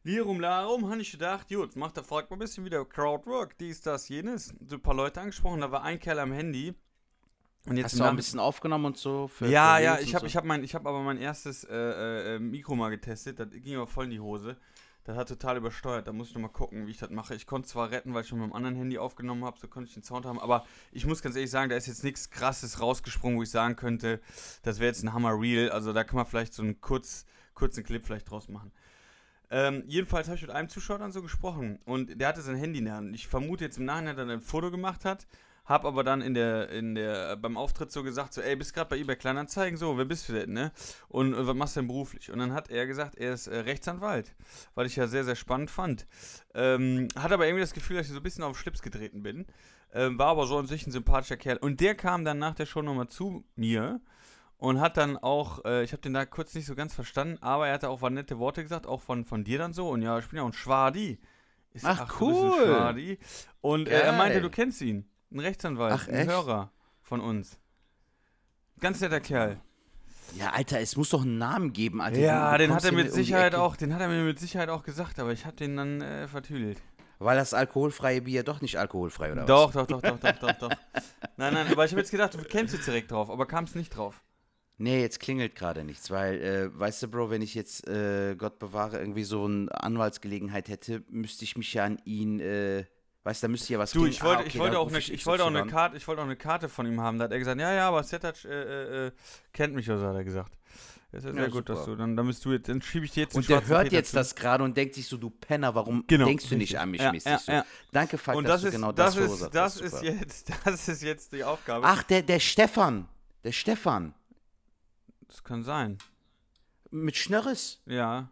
Lirum 0.04 0.38
Larum 0.38 0.88
habe 0.88 1.00
ich 1.00 1.10
gedacht, 1.10 1.48
gut, 1.48 1.74
macht 1.74 1.96
da 1.96 2.02
fragt 2.02 2.30
mal 2.30 2.36
ein 2.36 2.40
bisschen 2.40 2.64
wieder 2.64 2.84
Crowdwork, 2.84 3.58
dies, 3.58 3.80
das, 3.80 4.08
jenes. 4.08 4.54
So 4.68 4.76
ein 4.76 4.82
paar 4.82 4.94
Leute 4.94 5.20
angesprochen, 5.20 5.60
da 5.60 5.72
war 5.72 5.82
ein 5.82 5.98
Kerl 5.98 6.20
am 6.20 6.32
Handy. 6.32 6.74
Und 7.66 7.76
jetzt 7.76 7.86
Hast 7.92 7.98
du 7.98 8.04
auch 8.04 8.10
ein 8.10 8.16
bisschen 8.16 8.38
aufgenommen 8.38 8.84
und 8.84 8.96
so? 8.96 9.26
Für, 9.26 9.48
ja, 9.48 9.76
für 9.76 9.82
ja, 9.82 9.98
ich 9.98 10.14
habe 10.14 10.20
so? 10.20 10.26
ich 10.26 10.36
hab 10.36 10.44
mein, 10.44 10.62
ich 10.62 10.74
hab 10.74 10.86
aber 10.86 11.00
mein 11.00 11.18
erstes 11.18 11.64
äh, 11.64 11.74
äh, 11.74 12.36
äh, 12.36 12.38
Mikro 12.38 12.76
mal 12.76 12.90
getestet, 12.90 13.40
das 13.40 13.48
ging 13.50 13.74
aber 13.74 13.88
voll 13.88 14.04
in 14.04 14.12
die 14.12 14.20
Hose. 14.20 14.56
Das 15.06 15.16
hat 15.16 15.28
total 15.28 15.56
übersteuert, 15.56 16.08
da 16.08 16.12
muss 16.12 16.28
ich 16.28 16.34
noch 16.34 16.42
mal 16.42 16.48
gucken, 16.48 16.88
wie 16.88 16.90
ich 16.90 16.98
das 16.98 17.10
mache. 17.10 17.36
Ich 17.36 17.46
konnte 17.46 17.68
zwar 17.68 17.92
retten, 17.92 18.12
weil 18.12 18.22
ich 18.22 18.28
schon 18.28 18.40
mit 18.40 18.48
dem 18.48 18.52
anderen 18.52 18.74
Handy 18.74 18.98
aufgenommen 18.98 19.44
habe, 19.44 19.56
so 19.56 19.68
konnte 19.68 19.86
ich 19.86 19.94
den 19.94 20.02
Sound 20.02 20.26
haben, 20.26 20.40
aber 20.40 20.66
ich 20.90 21.06
muss 21.06 21.22
ganz 21.22 21.36
ehrlich 21.36 21.50
sagen, 21.50 21.70
da 21.70 21.76
ist 21.76 21.86
jetzt 21.86 22.02
nichts 22.02 22.28
krasses 22.28 22.80
rausgesprungen, 22.80 23.38
wo 23.38 23.44
ich 23.44 23.50
sagen 23.50 23.76
könnte, 23.76 24.20
das 24.64 24.80
wäre 24.80 24.88
jetzt 24.88 25.04
ein 25.04 25.12
Hammer 25.12 25.40
Reel, 25.40 25.70
also 25.70 25.92
da 25.92 26.02
kann 26.02 26.16
man 26.16 26.26
vielleicht 26.26 26.54
so 26.54 26.62
einen 26.62 26.80
kurz, 26.80 27.24
kurzen 27.54 27.84
Clip 27.84 28.04
vielleicht 28.04 28.28
draus 28.28 28.48
machen. 28.48 28.72
Ähm, 29.48 29.84
jedenfalls 29.86 30.26
habe 30.26 30.34
ich 30.34 30.42
mit 30.42 30.50
einem 30.50 30.68
Zuschauer 30.68 30.98
dann 30.98 31.12
so 31.12 31.22
gesprochen 31.22 31.78
und 31.84 32.20
der 32.20 32.26
hatte 32.26 32.42
sein 32.42 32.56
Handy 32.56 32.80
in 32.80 32.86
der 32.86 32.94
Hand. 32.94 33.14
Ich 33.14 33.28
vermute 33.28 33.62
jetzt 33.62 33.78
im 33.78 33.84
Nachhinein, 33.84 34.16
dass 34.16 34.26
er 34.26 34.34
ein 34.34 34.40
Foto 34.40 34.72
gemacht 34.72 35.04
hat, 35.04 35.28
hab 35.66 35.84
aber 35.84 36.04
dann 36.04 36.22
in 36.22 36.34
der, 36.34 36.68
in 36.70 36.94
der, 36.94 37.36
beim 37.36 37.56
Auftritt 37.56 37.90
so 37.90 38.02
gesagt, 38.02 38.32
so, 38.32 38.40
ey, 38.40 38.54
bist 38.56 38.72
gerade 38.72 38.88
bei 38.88 38.98
eBay 38.98 39.16
Kleinanzeigen, 39.16 39.76
so, 39.76 39.98
wer 39.98 40.04
bist 40.04 40.28
du 40.28 40.32
denn, 40.32 40.52
ne? 40.52 40.72
Und 41.08 41.34
äh, 41.34 41.46
was 41.46 41.54
machst 41.56 41.76
du 41.76 41.80
denn 41.80 41.88
beruflich? 41.88 42.30
Und 42.30 42.38
dann 42.38 42.52
hat 42.52 42.70
er 42.70 42.86
gesagt, 42.86 43.16
er 43.16 43.34
ist 43.34 43.48
äh, 43.48 43.58
Rechtsanwalt, 43.58 44.34
weil 44.74 44.86
ich 44.86 44.96
ja 44.96 45.08
sehr, 45.08 45.24
sehr 45.24 45.34
spannend 45.34 45.70
fand. 45.70 46.06
Ähm, 46.54 47.08
hat 47.18 47.32
aber 47.32 47.46
irgendwie 47.46 47.62
das 47.62 47.74
Gefühl, 47.74 47.96
dass 47.96 48.06
ich 48.06 48.12
so 48.12 48.20
ein 48.20 48.22
bisschen 48.22 48.44
auf 48.44 48.56
den 48.56 48.60
Schlips 48.60 48.80
getreten 48.80 49.22
bin. 49.22 49.46
Ähm, 49.92 50.18
war 50.18 50.28
aber 50.28 50.46
so 50.46 50.56
an 50.58 50.66
sich 50.66 50.86
ein 50.86 50.92
sympathischer 50.92 51.36
Kerl. 51.36 51.56
Und 51.58 51.80
der 51.80 51.94
kam 51.94 52.24
dann 52.24 52.38
nach 52.38 52.54
der 52.54 52.66
Show 52.66 52.82
nochmal 52.82 53.08
zu 53.08 53.44
mir 53.56 54.00
und 54.58 54.80
hat 54.80 54.96
dann 54.96 55.16
auch, 55.16 55.64
äh, 55.64 55.82
ich 55.82 55.92
habe 55.92 56.02
den 56.02 56.14
da 56.14 56.24
kurz 56.26 56.54
nicht 56.54 56.66
so 56.66 56.74
ganz 56.74 56.94
verstanden, 56.94 57.38
aber 57.42 57.68
er 57.68 57.74
hatte 57.74 57.88
auch 57.88 58.08
nette 58.08 58.38
Worte 58.38 58.62
gesagt, 58.62 58.86
auch 58.86 59.00
von, 59.00 59.24
von 59.24 59.42
dir 59.42 59.58
dann 59.58 59.72
so. 59.72 59.88
Und 59.88 60.02
ja, 60.02 60.18
ich 60.18 60.28
bin 60.28 60.36
ja 60.38 60.42
auch 60.42 60.48
ein 60.48 60.52
Schwadi. 60.52 61.18
Sag, 61.74 61.98
Ach, 62.00 62.10
ein 62.10 62.16
cool. 62.20 62.64
Schwadi. 62.64 63.18
Und 63.60 63.88
äh, 63.88 64.00
er 64.00 64.12
meinte, 64.12 64.40
du 64.40 64.48
kennst 64.48 64.80
ihn. 64.80 65.08
Ein 65.32 65.40
Rechtsanwalt, 65.40 65.92
Ach, 65.94 66.08
ein 66.08 66.14
echt? 66.14 66.30
Hörer 66.30 66.70
von 67.02 67.20
uns. 67.20 67.58
Ganz 68.80 69.00
netter 69.00 69.20
Kerl. 69.20 69.60
Ja, 70.34 70.50
Alter, 70.50 70.80
es 70.80 70.96
muss 70.96 71.10
doch 71.10 71.22
einen 71.22 71.38
Namen 71.38 71.72
geben, 71.72 72.00
Alter. 72.00 72.18
Ja, 72.18 72.58
den 72.58 72.74
hat 72.74 72.84
er 72.84 72.92
mit 72.92 73.08
um 73.08 73.12
Sicherheit 73.12 73.54
auch, 73.54 73.76
den 73.76 73.94
hat 73.94 74.00
er 74.00 74.08
mir 74.08 74.24
mit 74.24 74.38
Sicherheit 74.38 74.68
auch 74.68 74.82
gesagt, 74.82 75.18
aber 75.18 75.32
ich 75.32 75.46
habe 75.46 75.56
den 75.56 75.76
dann 75.76 76.00
äh, 76.00 76.28
vertüdelt. 76.28 76.80
Weil 77.18 77.36
das 77.36 77.54
alkoholfreie 77.54 78.20
Bier 78.22 78.42
doch 78.42 78.60
nicht 78.60 78.78
alkoholfrei, 78.78 79.32
oder 79.32 79.46
Doch, 79.46 79.72
doch, 79.72 79.86
doch, 79.86 80.02
doch, 80.02 80.18
doch, 80.18 80.38
doch, 80.38 80.52
doch. 80.52 80.70
Nein, 81.38 81.52
nein, 81.54 81.66
aber 81.70 81.84
ich 81.84 81.90
habe 81.92 82.00
jetzt 82.00 82.10
gedacht, 82.10 82.34
du 82.34 82.38
kämst 82.38 82.72
jetzt 82.74 82.86
direkt 82.86 83.10
drauf, 83.10 83.28
aber 83.30 83.46
kamst 83.46 83.76
nicht 83.76 83.94
drauf. 83.94 84.22
Nee, 84.78 85.00
jetzt 85.00 85.20
klingelt 85.20 85.54
gerade 85.54 85.84
nichts, 85.84 86.10
weil, 86.10 86.40
äh, 86.40 86.78
weißt 86.78 87.02
du, 87.02 87.08
Bro, 87.08 87.30
wenn 87.30 87.42
ich 87.42 87.54
jetzt, 87.54 87.86
äh, 87.88 88.34
Gott 88.36 88.58
bewahre, 88.58 88.98
irgendwie 88.98 89.24
so 89.24 89.44
eine 89.44 89.68
Anwaltsgelegenheit 89.70 90.68
hätte, 90.68 91.02
müsste 91.08 91.44
ich 91.44 91.56
mich 91.56 91.72
ja 91.74 91.84
an 91.84 91.98
ihn, 92.04 92.40
äh, 92.40 92.84
weißt 93.26 93.42
du, 93.42 93.46
da 93.46 93.50
müsste 93.50 93.72
ja 93.72 93.78
was 93.80 93.90
Du, 93.90 94.06
ich 94.06 94.22
wollte, 94.22 94.38
Ah, 94.38 94.40
okay, 94.42 94.48
ich 94.48 94.58
wollte 94.58 94.78
auch 94.78 94.88
eine, 94.88 94.98
ich 94.98 95.12
ich 95.12 95.26
wollte 95.26 95.42
auch 95.44 95.48
eine. 95.48 95.66
Karte, 95.66 95.96
ich 95.96 96.06
wollte 96.06 96.22
auch 96.22 96.26
eine 96.26 96.36
Karte 96.36 96.68
von 96.68 96.86
ihm 96.86 97.00
haben. 97.00 97.18
Da 97.18 97.24
hat 97.24 97.32
er 97.32 97.38
gesagt, 97.40 97.60
ja, 97.60 97.72
ja, 97.74 97.88
aber 97.88 98.02
Setach 98.04 98.44
äh, 98.44 98.48
äh, 98.48 99.06
äh, 99.08 99.12
kennt 99.52 99.74
mich 99.74 99.90
oder 99.90 99.98
so, 99.98 100.06
hat 100.06 100.14
er 100.14 100.24
gesagt. 100.24 100.56
Das 101.12 101.24
ist 101.24 101.30
ja 101.30 101.34
sehr 101.34 101.50
gut, 101.50 101.68
dass 101.68 101.78
super. 101.80 101.90
du, 101.92 101.96
dann, 101.96 102.16
dann 102.16 102.26
bist 102.26 102.44
du 102.44 102.52
jetzt, 102.52 102.68
dann 102.68 102.80
schiebe 102.82 103.04
ich 103.04 103.12
dir 103.12 103.24
jetzt 103.24 103.34
Und 103.34 103.48
der 103.48 103.66
hört 103.66 103.84
Peter 103.84 103.96
jetzt 103.96 104.10
zu. 104.10 104.16
das 104.16 104.34
gerade 104.34 104.62
und 104.64 104.76
denkt 104.76 104.94
sich 104.94 105.06
so, 105.08 105.16
du 105.16 105.30
Penner, 105.30 105.74
warum 105.74 106.04
Genau, 106.06 106.26
denkst 106.26 106.48
du 106.48 106.56
nicht 106.56 106.78
an 106.78 106.90
mich 106.90 107.00
Ja, 107.00 107.10
mäßig 107.12 107.30
ja, 107.32 107.38
so? 107.38 107.52
ja. 107.52 107.64
Danke, 107.92 108.18
Falk, 108.18 108.36
Und 108.38 108.44
dass 108.44 108.54
das 108.54 108.60
du 108.62 108.68
ist, 108.68 108.74
genau 108.74 108.92
das, 108.92 109.14
das, 109.14 109.24
ist, 109.32 109.54
das 109.54 109.74
hast. 109.76 109.80
ist 109.80 110.02
jetzt, 110.02 110.52
das 110.64 110.88
ist 110.88 111.02
jetzt 111.02 111.32
die 111.32 111.42
Aufgabe. 111.44 111.84
Ach, 111.86 112.02
der, 112.04 112.22
der 112.22 112.38
Stefan, 112.40 113.08
der 113.44 113.52
Stefan, 113.52 114.14
Das 115.28 115.42
kann 115.42 115.62
sein. 115.64 115.98
mit 116.90 117.16
Schnörres 117.16 117.80
Ja, 117.86 118.28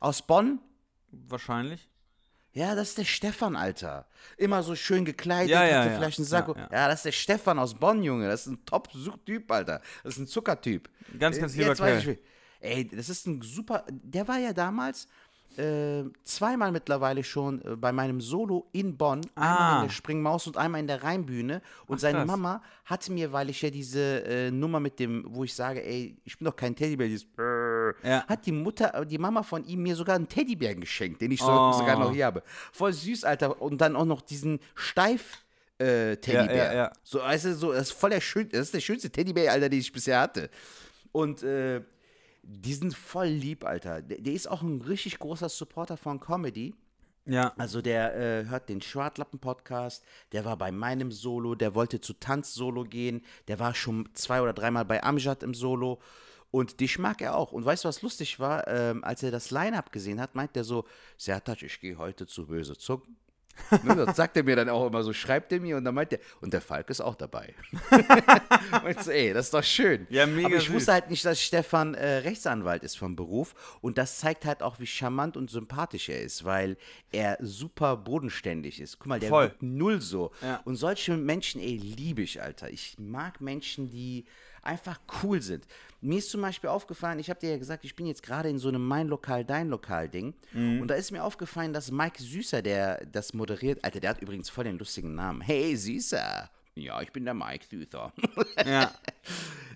aus 0.00 0.20
Bonn. 0.26 0.60
wahrscheinlich. 1.12 1.87
Ja, 2.58 2.74
das 2.74 2.88
ist 2.90 2.98
der 2.98 3.04
Stefan, 3.04 3.54
Alter. 3.54 4.06
Immer 4.36 4.64
so 4.64 4.74
schön 4.74 5.04
gekleidet, 5.04 5.50
Ja, 5.50 5.64
ja, 5.64 5.78
hatte 5.80 5.90
ja. 5.90 5.96
vielleicht 5.96 6.18
einen 6.18 6.26
Sakko. 6.26 6.56
Ja, 6.56 6.68
Ja, 6.72 6.88
das 6.88 6.96
ist 6.96 7.04
der 7.04 7.12
Stefan 7.12 7.58
aus 7.58 7.74
Bonn, 7.74 8.02
Junge. 8.02 8.26
Das 8.26 8.40
ist 8.40 8.46
ein 8.48 8.64
Top-Typ, 8.64 9.50
Alter. 9.50 9.80
Das 10.02 10.14
ist 10.14 10.18
ein 10.18 10.26
Zuckertyp. 10.26 10.88
Ganz, 11.20 11.38
ganz 11.38 11.54
lieber 11.54 11.74
Kerl. 11.76 12.18
Ey, 12.60 12.88
das 12.88 13.08
ist 13.08 13.26
ein 13.28 13.40
super. 13.42 13.84
Der 13.88 14.26
war 14.26 14.38
ja 14.38 14.52
damals 14.52 15.06
äh, 15.56 16.04
zweimal 16.24 16.70
mittlerweile 16.72 17.24
schon 17.24 17.60
äh, 17.64 17.76
bei 17.76 17.90
meinem 17.92 18.20
Solo 18.20 18.68
in 18.72 18.96
Bonn. 18.96 19.22
Einmal 19.34 19.58
Ah. 19.58 19.76
in 19.82 19.88
der 19.88 19.94
Springmaus 19.94 20.46
und 20.46 20.56
einmal 20.56 20.80
in 20.80 20.86
der 20.86 21.02
Rheinbühne. 21.02 21.62
Und 21.86 22.00
seine 22.00 22.18
krass. 22.18 22.26
Mama 22.26 22.62
hat 22.84 23.08
mir, 23.08 23.32
weil 23.32 23.50
ich 23.50 23.62
ja 23.62 23.70
diese 23.70 24.24
äh, 24.24 24.50
Nummer 24.50 24.78
mit 24.80 24.98
dem, 25.00 25.24
wo 25.28 25.44
ich 25.44 25.54
sage, 25.54 25.84
ey, 25.84 26.16
ich 26.24 26.38
bin 26.38 26.44
doch 26.44 26.54
kein 26.56 26.76
Teddybär, 26.76 27.08
dieses 27.08 27.26
Ja. 28.02 28.24
hat 28.26 28.46
die 28.46 28.52
Mutter, 28.52 28.94
äh, 28.94 29.06
die 29.06 29.18
Mama 29.18 29.42
von 29.42 29.64
ihm 29.64 29.82
mir 29.82 29.96
sogar 29.96 30.16
einen 30.16 30.28
Teddybär 30.28 30.74
geschenkt, 30.74 31.20
den 31.20 31.30
ich 31.32 31.40
so, 31.40 31.50
Oh. 31.50 31.72
sogar 31.72 31.98
noch 31.98 32.12
hier 32.12 32.26
habe. 32.26 32.42
Voll 32.72 32.92
süß, 32.92 33.24
Alter. 33.24 33.60
Und 33.60 33.80
dann 33.80 33.96
auch 33.96 34.04
noch 34.04 34.20
diesen 34.20 34.60
Steif. 34.74 35.44
Äh, 35.80 36.16
Teddybär. 36.16 36.56
Ja, 36.56 36.64
ja, 36.64 36.74
ja. 36.74 36.92
So, 37.04 37.20
weißt 37.20 37.44
du, 37.44 37.54
so, 37.54 37.72
das 37.72 37.82
ist 37.82 37.92
voll 37.92 38.10
der 38.10 38.20
schön, 38.20 38.48
das 38.48 38.62
ist 38.62 38.74
der 38.74 38.80
schönste 38.80 39.10
Teddybär, 39.10 39.52
Alter, 39.52 39.68
den 39.68 39.78
ich 39.78 39.92
bisher 39.92 40.20
hatte. 40.20 40.50
Und 41.12 41.42
äh, 41.44 41.82
die 42.48 42.74
sind 42.74 42.96
voll 42.96 43.28
lieb, 43.28 43.64
Alter. 43.64 44.00
Der, 44.00 44.20
der 44.20 44.32
ist 44.32 44.48
auch 44.48 44.62
ein 44.62 44.80
richtig 44.80 45.18
großer 45.18 45.48
Supporter 45.48 45.96
von 45.96 46.18
Comedy. 46.18 46.74
Ja. 47.26 47.52
Also 47.58 47.82
der 47.82 48.16
äh, 48.16 48.46
hört 48.46 48.70
den 48.70 48.80
Schwartlappen-Podcast, 48.80 50.02
der 50.32 50.46
war 50.46 50.56
bei 50.56 50.72
meinem 50.72 51.12
Solo, 51.12 51.54
der 51.54 51.74
wollte 51.74 52.00
zu 52.00 52.14
Tanz-Solo 52.14 52.84
gehen, 52.84 53.20
der 53.48 53.58
war 53.58 53.74
schon 53.74 54.08
zwei 54.14 54.40
oder 54.40 54.54
dreimal 54.54 54.86
bei 54.86 55.02
Amjad 55.02 55.42
im 55.42 55.52
Solo. 55.52 56.00
Und 56.50 56.80
dich 56.80 56.98
mag 56.98 57.20
er 57.20 57.36
auch. 57.36 57.52
Und 57.52 57.66
weißt 57.66 57.84
du, 57.84 57.88
was 57.88 58.00
lustig 58.00 58.40
war? 58.40 58.66
Ähm, 58.66 59.04
als 59.04 59.22
er 59.22 59.30
das 59.30 59.50
Line-Up 59.50 59.92
gesehen 59.92 60.18
hat, 60.18 60.34
meint 60.34 60.56
er 60.56 60.64
so, 60.64 60.86
Sertac, 61.18 61.62
ich 61.62 61.78
gehe 61.78 61.98
heute 61.98 62.26
zu 62.26 62.46
Böse 62.46 62.78
Zungen. 62.78 63.18
Ne, 63.84 63.96
das 64.06 64.16
sagt 64.16 64.36
er 64.36 64.42
mir 64.44 64.56
dann 64.56 64.68
auch 64.68 64.86
immer 64.86 65.02
so, 65.02 65.12
schreibt 65.12 65.52
er 65.52 65.60
mir 65.60 65.76
und 65.76 65.84
dann 65.84 65.94
meint 65.94 66.12
er, 66.12 66.20
und 66.40 66.52
der 66.52 66.60
Falk 66.60 66.90
ist 66.90 67.00
auch 67.00 67.14
dabei. 67.14 67.54
Meinst 68.82 69.06
du, 69.06 69.10
ey, 69.12 69.32
das 69.32 69.46
ist 69.46 69.54
doch 69.54 69.62
schön. 69.64 70.06
Ja, 70.10 70.26
mega 70.26 70.46
Aber 70.46 70.56
ich 70.56 70.64
süß. 70.64 70.74
wusste 70.74 70.92
halt 70.92 71.10
nicht, 71.10 71.24
dass 71.24 71.40
Stefan 71.42 71.94
äh, 71.94 72.18
Rechtsanwalt 72.18 72.82
ist 72.82 72.96
vom 72.96 73.16
Beruf. 73.16 73.54
Und 73.80 73.98
das 73.98 74.18
zeigt 74.18 74.44
halt 74.44 74.62
auch, 74.62 74.80
wie 74.80 74.86
charmant 74.86 75.36
und 75.36 75.50
sympathisch 75.50 76.08
er 76.08 76.20
ist, 76.22 76.44
weil 76.44 76.76
er 77.12 77.38
super 77.40 77.96
bodenständig 77.96 78.80
ist. 78.80 78.98
Guck 78.98 79.08
mal, 79.08 79.20
der 79.20 79.28
Voll. 79.28 79.54
null 79.60 80.00
so. 80.00 80.30
Ja. 80.42 80.60
Und 80.64 80.76
solche 80.76 81.16
Menschen, 81.16 81.60
ey, 81.60 81.76
liebe 81.76 82.22
ich, 82.22 82.40
Alter. 82.42 82.70
Ich 82.70 82.96
mag 82.98 83.40
Menschen, 83.40 83.90
die 83.90 84.24
einfach 84.62 85.00
cool 85.22 85.40
sind. 85.42 85.66
Mir 86.00 86.18
ist 86.18 86.30
zum 86.30 86.40
Beispiel 86.40 86.70
aufgefallen, 86.70 87.18
ich 87.18 87.30
habe 87.30 87.40
dir 87.40 87.50
ja 87.50 87.58
gesagt, 87.58 87.84
ich 87.84 87.96
bin 87.96 88.06
jetzt 88.06 88.22
gerade 88.22 88.48
in 88.48 88.58
so 88.58 88.68
einem 88.68 88.86
Mein 88.86 89.08
Lokal, 89.08 89.44
Dein 89.44 89.68
Lokal-Ding. 89.68 90.34
Mhm. 90.52 90.80
Und 90.80 90.88
da 90.88 90.94
ist 90.94 91.10
mir 91.10 91.24
aufgefallen, 91.24 91.72
dass 91.72 91.90
Mike 91.90 92.22
Süßer, 92.22 92.62
der 92.62 93.04
das 93.06 93.34
moderiert, 93.34 93.84
Alter, 93.84 94.00
der 94.00 94.10
hat 94.10 94.22
übrigens 94.22 94.48
voll 94.48 94.64
den 94.64 94.78
lustigen 94.78 95.14
Namen. 95.14 95.40
Hey 95.40 95.76
Süßer. 95.76 96.50
Ja, 96.74 97.02
ich 97.02 97.10
bin 97.10 97.24
der 97.24 97.34
Mike 97.34 97.66
Süßer. 97.68 98.12
Ja. 98.64 98.92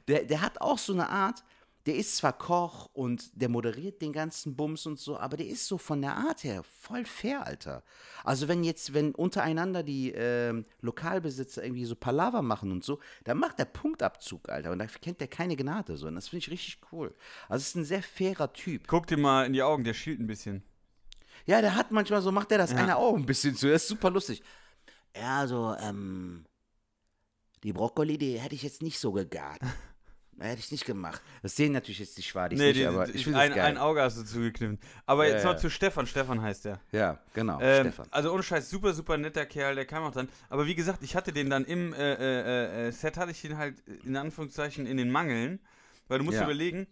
Der, 0.09 0.25
der 0.25 0.41
hat 0.41 0.61
auch 0.61 0.79
so 0.79 0.93
eine 0.93 1.09
Art, 1.09 1.45
der 1.87 1.97
ist 1.97 2.17
zwar 2.17 2.33
Koch 2.33 2.89
und 2.93 3.31
der 3.41 3.49
moderiert 3.49 4.01
den 4.03 4.13
ganzen 4.13 4.55
Bums 4.55 4.87
und 4.87 4.99
so, 4.99 5.19
aber 5.19 5.37
der 5.37 5.47
ist 5.47 5.67
so 5.67 5.79
von 5.79 6.01
der 6.01 6.17
Art 6.17 6.45
her 6.45 6.63
voll 6.63 7.05
fair, 7.05 7.45
Alter. 7.45 7.83
Also 8.25 8.47
wenn 8.47 8.63
jetzt, 8.63 8.95
wenn 8.95 9.13
untereinander 9.15 9.83
die 9.83 10.13
ähm, 10.13 10.65
Lokalbesitzer 10.81 11.65
irgendwie 11.65 11.85
so 11.85 11.97
Palaver 11.97 12.43
machen 12.43 12.71
und 12.71 12.85
so, 12.85 13.01
dann 13.25 13.39
macht 13.39 13.59
der 13.59 13.65
Punktabzug, 13.65 14.49
Alter. 14.49 14.71
Und 14.71 14.79
da 14.79 14.87
kennt 14.87 15.21
der 15.21 15.29
keine 15.29 15.57
Gnade 15.57 15.97
so. 15.97 16.07
Und 16.07 16.15
das 16.15 16.29
finde 16.29 16.45
ich 16.45 16.51
richtig 16.51 16.79
cool. 16.93 17.15
Also 17.49 17.63
es 17.63 17.69
ist 17.69 17.75
ein 17.77 17.85
sehr 17.85 18.03
fairer 18.03 18.53
Typ. 18.53 18.87
Guck 18.87 19.09
dir 19.09 19.19
mal 19.19 19.45
in 19.47 19.53
die 19.53 19.63
Augen, 19.63 19.83
der 19.83 19.95
schielt 19.95 20.21
ein 20.21 20.27
bisschen. 20.27 20.63
Ja, 21.47 21.61
der 21.61 21.75
hat 21.75 21.91
manchmal 21.91 22.23
so, 22.23 22.31
macht 22.31 22.53
der 22.53 22.59
das 22.59 22.73
eine 22.73 22.97
Auge 22.97 23.19
ein 23.19 23.27
bisschen 23.27 23.57
zu. 23.57 23.69
Das 23.69 23.83
ist 23.83 23.89
super 23.89 24.11
lustig. 24.11 24.43
Ja, 25.17 25.41
also, 25.41 25.75
ähm, 25.81 26.45
die 27.65 27.73
Brokkoli, 27.73 28.19
die 28.19 28.39
hätte 28.39 28.55
ich 28.55 28.63
jetzt 28.63 28.83
nicht 28.83 28.99
so 28.99 29.13
gegart. 29.13 29.61
Hätte 30.39 30.61
ich 30.61 30.73
nicht 30.73 30.85
gemacht. 30.87 31.21
Das 31.43 31.55
sehen 31.57 31.73
natürlich 31.73 31.99
jetzt 32.01 32.17
die 32.17 32.23
Schwadis 32.23 32.59
Nee, 32.59 32.69
nicht, 32.69 32.81
die, 32.81 32.87
aber 32.87 33.09
ich 33.09 33.23
finde 33.25 33.39
ein, 33.39 33.51
geil. 33.55 33.61
ein 33.65 33.79
Auge 33.79 34.01
hast 34.03 34.17
du 34.19 34.25
zugekniffen. 34.25 34.79
Aber 35.07 35.27
jetzt 35.29 35.43
Ja, 35.45 35.51
noch 35.51 35.55
ja. 35.57 35.59
zu 35.61 35.71
Stefan. 35.71 36.07
Stefan 36.07 36.41
heißt 36.41 36.65
der. 36.65 36.81
ja, 36.91 37.19
genau, 37.35 37.61
Ähm, 37.61 37.87
Stefan. 37.89 38.09
also 38.11 38.33
ohne 38.33 38.43
Scheiß, 38.43 38.69
super, 38.71 38.93
super 38.95 39.19
netter 39.19 39.47
Kerl, 39.47 39.75
der 39.75 39.85
kam 39.85 40.03
auch 40.05 40.11
dann. 40.13 40.29
Aber 40.49 40.67
wie 40.67 40.75
gesagt, 40.75 41.03
ich 41.03 41.15
hatte 41.15 41.33
den 41.33 41.51
dann 41.51 41.65
im 41.65 41.93
äh, 41.93 42.15
äh, 42.15 42.89
äh, 42.89 42.93
Set, 42.93 43.19
hatte 43.19 43.31
ich 43.31 43.43
den 43.43 43.57
halt 43.59 43.79
in 44.05 44.17
Anführungszeichen 44.17 44.87
in 44.87 44.97
den 44.97 45.11
Mangeln. 45.11 45.61
Weil 46.09 46.19
du 46.19 46.25
musst 46.25 46.39
Ja. 46.39 46.45
überlegen, 46.45 46.87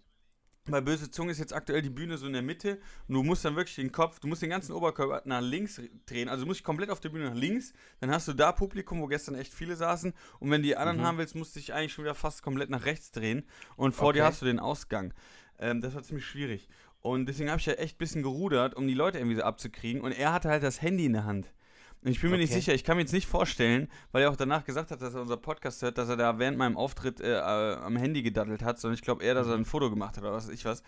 bei 0.70 0.80
Böse 0.80 1.10
Zunge 1.10 1.32
ist 1.32 1.38
jetzt 1.38 1.52
aktuell 1.52 1.82
die 1.82 1.90
Bühne 1.90 2.16
so 2.18 2.26
in 2.26 2.32
der 2.32 2.42
Mitte 2.42 2.78
und 3.08 3.14
du 3.14 3.22
musst 3.22 3.44
dann 3.44 3.56
wirklich 3.56 3.76
den 3.76 3.92
Kopf, 3.92 4.18
du 4.20 4.28
musst 4.28 4.42
den 4.42 4.50
ganzen 4.50 4.72
Oberkörper 4.72 5.22
nach 5.24 5.40
links 5.40 5.80
drehen. 6.06 6.28
Also 6.28 6.44
du 6.44 6.48
musst 6.48 6.60
dich 6.60 6.64
komplett 6.64 6.90
auf 6.90 7.00
der 7.00 7.08
Bühne 7.10 7.26
nach 7.30 7.34
links, 7.36 7.72
dann 8.00 8.10
hast 8.10 8.28
du 8.28 8.32
da 8.32 8.52
Publikum, 8.52 9.00
wo 9.00 9.06
gestern 9.06 9.34
echt 9.34 9.52
viele 9.54 9.76
saßen. 9.76 10.12
Und 10.38 10.50
wenn 10.50 10.62
die 10.62 10.76
anderen 10.76 10.98
Mhm. 10.98 11.02
haben 11.02 11.18
willst, 11.18 11.34
musst 11.34 11.54
du 11.56 11.60
dich 11.60 11.72
eigentlich 11.74 11.92
schon 11.92 12.04
wieder 12.04 12.14
fast 12.14 12.42
komplett 12.42 12.70
nach 12.70 12.84
rechts 12.84 13.10
drehen. 13.12 13.44
Und 13.76 13.94
vor 13.94 14.12
dir 14.12 14.22
Okay. 14.22 14.28
hast 14.32 14.42
du 14.42 14.46
den 14.46 14.58
Ausgang. 14.58 15.12
Ähm, 15.58 15.80
das 15.80 15.94
war 15.94 16.02
ziemlich 16.02 16.24
schwierig. 16.26 16.68
Und 17.02 17.26
deswegen 17.26 17.48
habe 17.50 17.60
ich 17.60 17.66
ja 17.66 17.74
echt 17.74 17.96
ein 17.96 17.98
bisschen 17.98 18.22
gerudert, 18.22 18.74
um 18.74 18.86
die 18.86 18.94
Leute 18.94 19.18
irgendwie 19.18 19.36
so 19.36 19.42
abzukriegen. 19.42 20.02
Und 20.02 20.12
er 20.12 20.32
hatte 20.32 20.48
halt 20.50 20.62
das 20.62 20.82
Handy 20.82 21.06
in 21.06 21.14
der 21.14 21.24
Hand. 21.24 21.52
Und 22.02 22.10
ich 22.10 22.20
bin 22.20 22.30
mir 22.30 22.38
nicht 22.38 22.50
Okay. 22.50 22.60
sicher, 22.60 22.74
ich 22.74 22.82
kann 22.84 22.96
mir 22.96 23.02
jetzt 23.02 23.12
nicht 23.12 23.26
vorstellen, 23.26 23.88
weil 24.12 24.22
er 24.22 24.30
auch 24.30 24.36
danach 24.36 24.64
gesagt 24.64 24.90
hat, 24.90 25.02
dass 25.02 25.14
er 25.14 25.20
unser 25.20 25.36
Podcast 25.36 25.82
hört, 25.82 25.98
dass 25.98 26.08
er 26.08 26.16
da 26.16 26.38
während 26.38 26.56
meinem 26.56 26.76
Auftritt 26.78 27.20
äh, 27.20 27.34
äh, 27.38 27.74
am 27.76 27.96
Handy 27.96 28.22
gedaddelt 28.22 28.62
hat, 28.62 28.80
sondern 28.80 28.94
ich 28.94 29.02
glaube 29.02 29.22
eher, 29.22 29.34
dass 29.34 29.46
er 29.48 29.54
ein 29.54 29.66
Foto 29.66 29.90
gemacht 29.90 30.16
hat 30.16 30.24
oder 30.24 30.32
was 30.32 30.46
weiß 30.48 30.54
ich 30.54 30.64
was. 30.64 30.82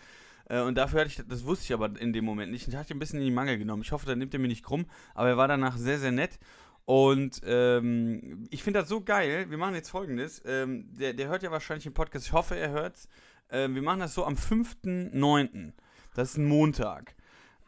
Äh, 0.49 0.61
und 0.61 0.75
dafür 0.75 1.01
hatte 1.01 1.09
ich, 1.11 1.21
das 1.27 1.45
wusste 1.45 1.65
ich 1.65 1.73
aber 1.73 1.99
in 1.99 2.13
dem 2.13 2.25
Moment 2.25 2.51
nicht. 2.51 2.67
Ich 2.67 2.75
hatte 2.75 2.93
ihn 2.93 2.97
ein 2.97 2.99
bisschen 2.99 3.19
in 3.19 3.25
die 3.25 3.31
Mangel 3.31 3.57
genommen. 3.59 3.83
Ich 3.83 3.91
hoffe, 3.91 4.07
da 4.07 4.15
nimmt 4.15 4.33
er 4.33 4.39
mir 4.39 4.47
nicht 4.47 4.63
krumm, 4.65 4.85
aber 5.13 5.29
er 5.29 5.37
war 5.37 5.47
danach 5.47 5.77
sehr, 5.77 5.99
sehr 5.99 6.11
nett. 6.11 6.39
Und 6.85 7.41
ähm, 7.45 8.47
ich 8.49 8.63
finde 8.63 8.79
das 8.81 8.89
so 8.89 9.01
geil. 9.01 9.45
Wir 9.49 9.57
machen 9.57 9.75
jetzt 9.75 9.89
folgendes. 9.89 10.41
Ähm, 10.45 10.91
der, 10.97 11.13
der 11.13 11.27
hört 11.29 11.43
ja 11.43 11.51
wahrscheinlich 11.51 11.83
den 11.85 11.93
Podcast. 11.93 12.25
Ich 12.25 12.33
hoffe, 12.33 12.57
er 12.57 12.71
hört's. 12.71 13.07
Ähm, 13.51 13.75
wir 13.75 13.81
machen 13.81 13.99
das 13.99 14.13
so 14.15 14.25
am 14.25 14.33
5.9. 14.35 15.73
Das 16.15 16.31
ist 16.31 16.37
ein 16.37 16.45
Montag. 16.45 17.15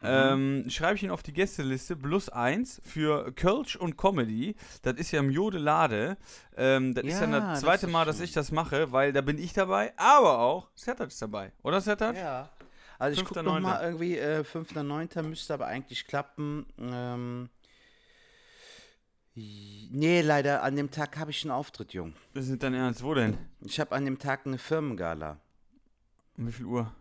Ähm, 0.02 0.66
schreibe 0.68 0.96
ich 0.96 1.02
ihn 1.02 1.10
auf 1.10 1.22
die 1.22 1.32
Gästeliste 1.32 1.96
plus 1.96 2.28
eins 2.28 2.80
für 2.84 3.32
Kölsch 3.32 3.76
und 3.76 3.96
Comedy. 3.96 4.54
Das 4.82 4.94
ist 4.96 5.10
ja 5.10 5.20
im 5.20 5.30
Jodelade. 5.30 6.16
Ähm, 6.56 6.94
das 6.94 7.04
ist 7.04 7.20
Ja, 7.20 7.26
das 7.26 7.40
das 7.42 7.60
zweite 7.60 7.86
ist 7.86 7.92
Mal, 7.92 8.04
dass 8.04 8.16
schön. 8.16 8.24
ich 8.26 8.32
das 8.32 8.52
mache, 8.52 8.92
weil 8.92 9.12
da 9.12 9.20
bin 9.22 9.38
ich 9.38 9.52
dabei, 9.54 9.92
aber 9.96 10.38
auch 10.38 10.68
Sertac 10.74 11.08
ist 11.08 11.20
dabei. 11.22 11.52
Oder 11.62 11.80
Sertac? 11.80 12.14
Ja. 12.16 12.50
Also 12.98 13.20
ich 13.20 13.26
gucke 13.26 13.40
5.9.. 13.40 13.44
nochmal 13.44 13.82
irgendwie, 13.84 14.16
äh, 14.18 14.40
5.9. 14.44 15.22
müsste 15.22 15.54
aber 15.54 15.66
eigentlich 15.66 16.06
klappen. 16.06 16.66
Ähm, 16.78 17.48
nee, 19.34 20.20
leider, 20.22 20.62
an 20.62 20.76
dem 20.76 20.90
Tag 20.90 21.18
habe 21.18 21.30
ich 21.30 21.42
einen 21.44 21.50
Auftritt, 21.50 21.92
Jung. 21.92 22.14
Das 22.34 22.44
ist 22.44 22.50
nicht 22.50 22.62
dein 22.62 22.74
Ernst. 22.74 23.02
Wo 23.02 23.14
denn? 23.14 23.36
Ich 23.60 23.80
habe 23.80 23.94
an 23.94 24.04
dem 24.04 24.18
Tag 24.18 24.46
eine 24.46 24.58
Firmengala. 24.58 25.38
Um 26.38 26.46
wie 26.48 26.52
viel 26.52 26.66
Uhr? 26.66 26.92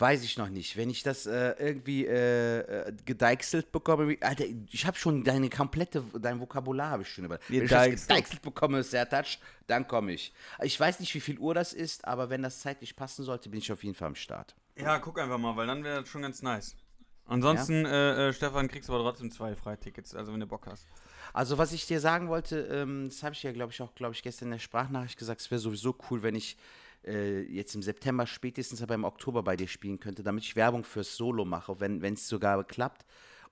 Weiß 0.00 0.24
ich 0.24 0.38
noch 0.38 0.48
nicht. 0.48 0.78
Wenn 0.78 0.88
ich 0.88 1.02
das 1.02 1.26
äh, 1.26 1.54
irgendwie 1.58 2.06
äh, 2.06 2.60
äh, 2.60 2.92
gedeichselt 3.04 3.70
bekomme, 3.70 4.16
Alter, 4.22 4.44
ich 4.70 4.86
habe 4.86 4.96
schon 4.96 5.24
deine 5.24 5.50
komplette, 5.50 6.02
dein 6.18 6.40
Vokabular 6.40 6.88
habe 6.90 7.02
ich 7.02 7.10
schon 7.10 7.26
über. 7.26 7.38
Wenn 7.48 7.64
ich 7.64 7.70
das 7.70 8.06
Gedeichselt. 8.06 8.40
bekomme, 8.40 8.82
Sertac, 8.82 9.26
dann 9.66 9.86
komme 9.86 10.12
ich. 10.12 10.32
Ich 10.62 10.80
weiß 10.80 11.00
nicht, 11.00 11.14
wie 11.14 11.20
viel 11.20 11.38
Uhr 11.38 11.52
das 11.52 11.74
ist, 11.74 12.06
aber 12.06 12.30
wenn 12.30 12.40
das 12.40 12.60
zeitlich 12.60 12.96
passen 12.96 13.24
sollte, 13.24 13.50
bin 13.50 13.58
ich 13.58 13.70
auf 13.70 13.84
jeden 13.84 13.94
Fall 13.94 14.08
am 14.08 14.14
Start. 14.14 14.54
Ja, 14.76 14.98
guck 14.98 15.20
einfach 15.20 15.36
mal, 15.36 15.54
weil 15.56 15.66
dann 15.66 15.84
wäre 15.84 16.00
das 16.00 16.08
schon 16.08 16.22
ganz 16.22 16.40
nice. 16.40 16.76
Ansonsten, 17.26 17.84
äh, 17.84 18.28
äh, 18.28 18.32
Stefan, 18.32 18.68
kriegst 18.68 18.88
du 18.88 18.94
aber 18.94 19.04
trotzdem 19.04 19.30
zwei 19.30 19.54
Freitickets, 19.54 20.14
also 20.14 20.32
wenn 20.32 20.40
du 20.40 20.46
Bock 20.46 20.66
hast. 20.66 20.86
Also 21.32 21.58
was 21.58 21.72
ich 21.72 21.86
dir 21.86 22.00
sagen 22.00 22.28
wollte, 22.28 22.60
ähm, 22.72 23.08
das 23.08 23.22
habe 23.22 23.34
ich 23.34 23.42
ja, 23.42 23.52
glaube 23.52 23.72
ich, 23.72 23.80
auch, 23.82 23.94
glaube 23.94 24.14
ich, 24.14 24.22
gestern 24.22 24.46
in 24.46 24.52
der 24.52 24.58
Sprachnachricht 24.58 25.18
gesagt, 25.18 25.42
es 25.42 25.50
wäre 25.50 25.60
sowieso 25.60 25.96
cool, 26.10 26.22
wenn 26.22 26.34
ich 26.34 26.56
äh, 27.04 27.42
jetzt 27.42 27.74
im 27.74 27.82
September 27.82 28.26
spätestens 28.26 28.82
aber 28.82 28.94
im 28.94 29.04
Oktober 29.04 29.42
bei 29.42 29.56
dir 29.56 29.68
spielen 29.68 30.00
könnte, 30.00 30.22
damit 30.22 30.44
ich 30.44 30.56
Werbung 30.56 30.84
fürs 30.84 31.16
Solo 31.16 31.44
mache, 31.44 31.80
wenn 31.80 32.02
es 32.02 32.28
sogar 32.28 32.62
klappt 32.64 33.04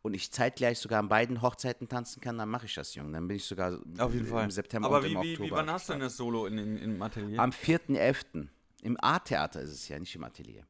und 0.03 0.15
ich 0.15 0.31
zeitgleich 0.31 0.79
sogar 0.79 1.01
an 1.01 1.09
beiden 1.09 1.43
Hochzeiten 1.43 1.89
tanzen 1.89 2.21
kann, 2.21 2.39
dann 2.39 2.49
mache 2.49 2.67
ich 2.67 2.75
das, 2.75 2.95
Junge. 2.95 3.13
Dann 3.13 3.29
bin 3.29 3.37
ich 3.37 3.45
sogar 3.45 3.79
Auf 3.99 4.13
jeden 4.13 4.27
im 4.27 4.31
Fall. 4.31 4.51
September 4.51 4.89
aber 4.89 4.99
und 4.99 5.05
wie, 5.05 5.13
im 5.13 5.17
Oktober. 5.17 5.45
wie, 5.45 5.51
wann 5.51 5.71
hast 5.71 5.89
du 5.89 5.95
denn 5.95 6.01
das 6.01 6.17
Solo 6.17 6.47
in, 6.47 6.59
in, 6.59 6.77
im 6.79 7.03
Atelier? 7.03 7.41
Am 7.41 7.51
4.11. 7.51 8.49
Im 8.83 8.97
A-Theater 9.01 9.61
ist 9.61 9.73
es 9.73 9.89
ja, 9.89 9.99
nicht 9.99 10.15
im 10.15 10.25
Atelier. 10.25 10.65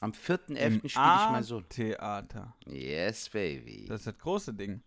Am 0.00 0.12
4.11. 0.12 0.54
Im 0.54 0.74
spiele 0.88 0.88
ich 0.88 1.30
mein 1.30 1.42
Solo. 1.42 1.64
Theater. 1.68 2.54
Yes, 2.66 3.28
baby. 3.28 3.86
Das 3.88 4.00
ist 4.00 4.06
das 4.06 4.18
große 4.18 4.54
Ding. 4.54 4.82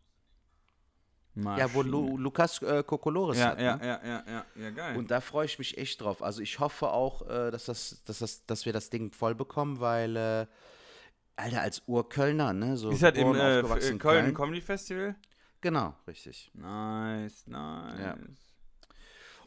Ja, 1.35 1.73
wo 1.73 1.81
Lu 1.81 2.01
Maschine. 2.01 2.21
Lukas 2.21 2.61
äh, 2.61 2.83
Kokolores 2.83 3.37
ja, 3.37 3.45
hat. 3.45 3.59
ja, 3.59 3.77
ne? 3.77 3.85
ja, 3.85 4.01
ja, 4.03 4.23
ja, 4.27 4.45
ja, 4.55 4.69
geil. 4.71 4.97
Und 4.97 5.11
da 5.11 5.21
freue 5.21 5.45
ich 5.45 5.57
mich 5.59 5.77
echt 5.77 6.01
drauf. 6.01 6.21
Also 6.21 6.41
ich 6.41 6.59
hoffe 6.59 6.89
auch, 6.89 7.21
äh, 7.29 7.51
dass, 7.51 7.65
das, 7.65 8.03
dass, 8.05 8.19
das, 8.19 8.45
dass 8.45 8.65
wir 8.65 8.73
das 8.73 8.89
Ding 8.89 9.11
voll 9.11 9.35
bekommen, 9.35 9.79
weil, 9.79 10.15
äh, 10.15 10.45
Alter, 11.37 11.61
als 11.61 11.83
Urkölner, 11.87 12.53
ne? 12.53 12.77
So 12.77 12.89
ist 12.89 13.01
das 13.01 13.15
im 13.17 13.33
äh, 13.35 13.59
in 13.87 13.99
Köln 13.99 14.33
Comedy 14.33 14.61
Festival? 14.61 15.15
Genau, 15.61 15.95
richtig. 16.07 16.51
Nice, 16.53 17.47
nice. 17.47 17.99
Ja. 17.99 18.15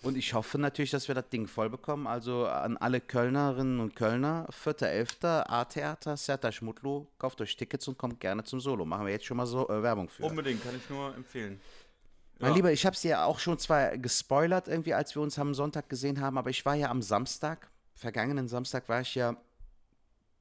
Und 0.04 0.18
ich 0.18 0.34
hoffe 0.34 0.58
natürlich, 0.58 0.90
dass 0.90 1.08
wir 1.08 1.14
das 1.14 1.30
Ding 1.30 1.46
voll 1.46 1.70
bekommen. 1.70 2.06
Also 2.06 2.46
an 2.46 2.76
alle 2.76 3.00
Kölnerinnen 3.00 3.80
und 3.80 3.96
Kölner, 3.96 4.46
4.11. 4.50 5.48
A-Theater, 5.48 6.18
Serta 6.18 6.52
Schmutlu, 6.52 7.06
kauft 7.18 7.40
euch 7.40 7.56
Tickets 7.56 7.88
und 7.88 7.96
kommt 7.96 8.20
gerne 8.20 8.44
zum 8.44 8.60
Solo. 8.60 8.84
Machen 8.84 9.06
wir 9.06 9.12
jetzt 9.12 9.24
schon 9.24 9.38
mal 9.38 9.46
so 9.46 9.66
äh, 9.70 9.82
Werbung 9.82 10.10
für. 10.10 10.24
Unbedingt, 10.24 10.62
kann 10.62 10.76
ich 10.76 10.90
nur 10.90 11.14
empfehlen. 11.14 11.58
Mein 12.38 12.50
Ja. 12.50 12.56
Lieber, 12.56 12.70
ich 12.70 12.84
habe 12.84 12.94
es 12.94 13.02
ja 13.02 13.24
auch 13.24 13.38
schon 13.38 13.58
zwar 13.58 13.96
gespoilert, 13.96 14.68
irgendwie, 14.68 14.92
als 14.92 15.14
wir 15.14 15.22
uns 15.22 15.38
am 15.38 15.54
Sonntag 15.54 15.88
gesehen 15.88 16.20
haben, 16.20 16.36
aber 16.36 16.50
ich 16.50 16.66
war 16.66 16.74
ja 16.74 16.90
am 16.90 17.00
Samstag, 17.00 17.70
vergangenen 17.94 18.46
Samstag 18.46 18.86
war 18.90 19.00
ich 19.00 19.14
ja, 19.14 19.36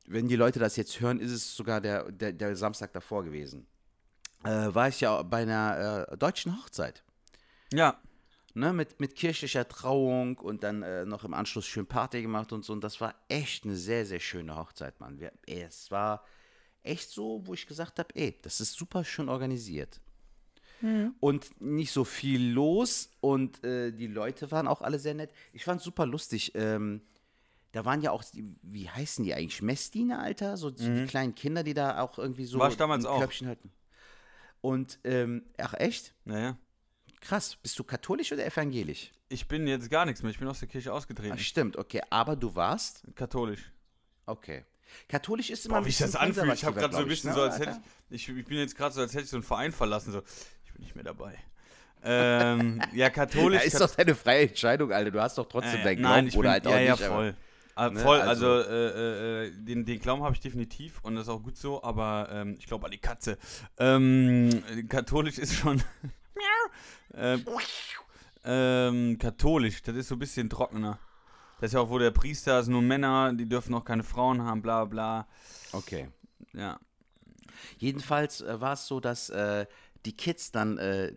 wenn 0.08 0.28
die 0.28 0.36
Leute 0.36 0.60
das 0.60 0.76
jetzt 0.76 1.00
hören, 1.00 1.22
ist 1.22 1.32
es 1.32 1.56
sogar 1.56 1.80
der, 1.80 2.12
der, 2.12 2.34
der 2.34 2.58
Samstag 2.58 2.92
davor 2.92 3.24
gewesen. 3.24 3.66
Äh, 4.44 4.74
war 4.74 4.90
ich 4.90 5.00
ja 5.00 5.22
bei 5.22 5.44
einer 5.44 6.08
äh, 6.12 6.18
deutschen 6.18 6.62
Hochzeit. 6.62 7.02
Ja, 7.72 7.98
Ne, 8.56 8.72
mit, 8.72 9.00
mit 9.00 9.16
kirchlicher 9.16 9.68
Trauung 9.68 10.38
und 10.38 10.62
dann 10.62 10.84
äh, 10.84 11.06
noch 11.06 11.24
im 11.24 11.34
Anschluss 11.34 11.66
schön 11.66 11.88
Party 11.88 12.22
gemacht 12.22 12.54
und 12.54 12.64
so. 12.64 12.74
Und 12.74 12.84
das 12.84 13.02
war 13.02 13.16
echt 13.28 13.64
eine 13.64 13.76
sehr, 13.76 14.06
sehr 14.06 14.20
schöne 14.20 14.56
Hochzeit, 14.56 15.00
Mann. 15.00 15.20
Wir, 15.20 15.32
ey, 15.48 15.64
es 15.64 15.90
war 15.90 16.24
echt 16.84 17.10
so, 17.10 17.42
wo 17.46 17.56
ich 17.56 17.66
gesagt 17.66 17.98
habe, 17.98 18.10
ey, 18.14 18.38
das 18.44 18.62
ist 18.62 18.74
super 18.74 19.04
schön 19.04 19.28
organisiert. 19.28 20.02
Und 21.20 21.62
nicht 21.62 21.92
so 21.94 22.04
viel 22.04 22.52
los 22.52 23.10
und 23.22 23.64
äh, 23.64 23.92
die 23.92 24.08
Leute 24.08 24.52
waren 24.52 24.68
auch 24.68 24.82
alle 24.82 25.00
sehr 25.00 25.14
nett. 25.14 25.32
Ich 25.54 25.64
fand 25.64 25.80
es 25.80 25.86
super 25.86 26.06
lustig. 26.06 26.52
Ähm, 26.56 27.02
da 27.72 27.86
waren 27.86 28.02
ja 28.02 28.12
auch, 28.12 28.24
die, 28.24 28.46
wie 28.62 28.90
heißen 28.90 29.24
die 29.24 29.34
eigentlich? 29.34 29.62
Messdiener, 29.62 30.20
Alter? 30.20 30.58
So, 30.58 30.70
so 30.76 30.94
die 30.94 31.06
kleinen 31.06 31.36
Kinder, 31.36 31.64
die 31.64 31.74
da 31.74 32.02
auch 32.02 32.20
irgendwie 32.20 32.46
so 32.46 32.60
War 32.60 32.70
ich 32.70 32.78
damals 32.78 33.06
ein 33.06 33.12
auch. 33.12 33.20
Körbchen 33.20 33.48
halten. 33.48 33.72
Und, 34.62 35.00
ähm, 35.06 35.44
ach 35.58 35.74
echt? 35.74 36.14
naja. 36.26 36.58
Krass. 37.24 37.56
Bist 37.56 37.80
du 37.80 37.84
katholisch 37.84 38.32
oder 38.34 38.46
evangelisch? 38.46 39.12
Ich 39.30 39.48
bin 39.48 39.66
jetzt 39.66 39.90
gar 39.90 40.06
nichts 40.06 40.22
mehr, 40.22 40.32
ich 40.32 40.40
bin 40.40 40.48
aus 40.48 40.60
der 40.60 40.68
Kirche 40.68 40.92
Ach, 40.92 40.96
ausgetreten. 40.96 41.38
stimmt, 41.40 41.78
okay. 41.78 42.02
Aber 42.10 42.36
du 42.36 42.54
warst? 42.56 43.04
Katholisch. 43.16 43.72
Okay. 44.26 44.66
Katholisch 45.08 45.50
ist 45.50 45.66
immer 45.66 45.80
Boah, 45.80 45.86
wie 45.86 45.90
ich 45.90 45.98
das 45.98 46.16
anfühle. 46.16 46.54
Ich 46.54 46.66
habe 46.66 46.80
gerade 46.80 46.94
so 46.94 47.00
ein 47.00 47.06
ich, 47.06 47.10
bisschen 47.10 47.30
ne, 47.32 47.36
so, 47.36 47.42
als 47.44 47.58
hätte 47.60 47.80
ich, 48.10 48.30
ich. 48.30 48.38
Ich 48.38 48.46
bin 48.46 48.58
jetzt 48.58 48.76
gerade 48.76 48.94
so, 48.94 49.02
als 49.02 49.14
hätte 49.14 49.24
ich 49.24 49.30
so 49.30 49.38
einen 49.38 49.44
Verein 49.44 49.72
verlassen. 49.72 50.12
So, 50.12 50.22
ich 50.66 50.74
bin 50.74 50.82
nicht 50.84 50.96
mehr 50.96 51.04
dabei. 51.06 51.36
ähm, 52.04 52.80
ja, 52.92 52.94
Ja, 53.06 53.10
katholisch. 53.10 53.64
ist 53.64 53.80
doch 53.80 53.96
deine 53.96 54.14
freie 54.16 54.50
Entscheidung, 54.50 54.92
Alter. 54.92 55.10
Du 55.12 55.22
hast 55.22 55.38
doch 55.38 55.48
trotzdem 55.48 55.80
Äh, 55.80 55.84
deinen 55.84 56.02
nein, 56.02 56.14
Glauben 56.14 56.28
ich 56.28 56.34
bin, 56.34 56.40
oder 56.42 56.52
halt 56.52 56.68
auch 56.68 56.72
ja, 56.72 56.80
ja, 56.82 56.92
nicht. 56.92 57.04
aber- 57.04 57.16
voll. 57.16 57.36
Ah, 57.76 57.90
Ne, 57.90 58.00
voll, 58.02 58.22
also- 58.22 58.52
also, 58.52 58.70
äh, 58.70 59.46
äh, 59.48 59.52
den, 59.52 59.84
den 59.84 60.00
Glauben 60.00 60.22
habe 60.22 60.36
ich 60.36 60.42
definitiv 60.42 61.00
und 61.02 61.16
das 61.16 61.24
ist 61.24 61.30
auch 61.30 61.42
gut 61.42 61.58
so, 61.58 61.82
aber 61.84 62.30
ähm, 62.32 62.56
ich 62.60 62.68
glaube 62.68 62.86
an 62.86 62.92
die 62.92 63.00
Katze. 63.00 63.40
Ähm, 63.80 64.64
katholisch 64.90 65.40
ist 65.40 65.56
schon. 65.56 65.82
Ähm, 67.16 67.46
ähm, 68.46 69.18
katholisch, 69.18 69.82
das 69.82 69.96
ist 69.96 70.08
so 70.10 70.16
ein 70.16 70.20
bisschen 70.20 70.50
trockener. 70.50 71.00
Das 71.60 71.70
ist 71.70 71.74
ja 71.76 71.80
auch, 71.80 71.90
wo 71.90 71.98
der 71.98 72.12
Priester 72.12 72.60
ist, 72.60 72.68
nur 72.68 72.82
Männer, 72.82 73.32
die 73.34 73.48
dürfen 73.48 73.74
auch 73.74 73.86
keine 73.86 74.04
Frauen 74.04 74.42
haben, 74.42 74.62
bla 74.62 74.84
bla. 74.86 75.28
Okay. 75.72 76.10
Ja. 76.54 76.80
Jedenfalls 77.78 78.42
äh, 78.42 78.60
war 78.60 78.74
es 78.74 78.86
so, 78.88 79.00
dass 79.00 79.30
äh, 79.30 79.66
die 80.06 80.16
Kids 80.18 80.52
dann 80.52 80.78
äh, 80.78 81.14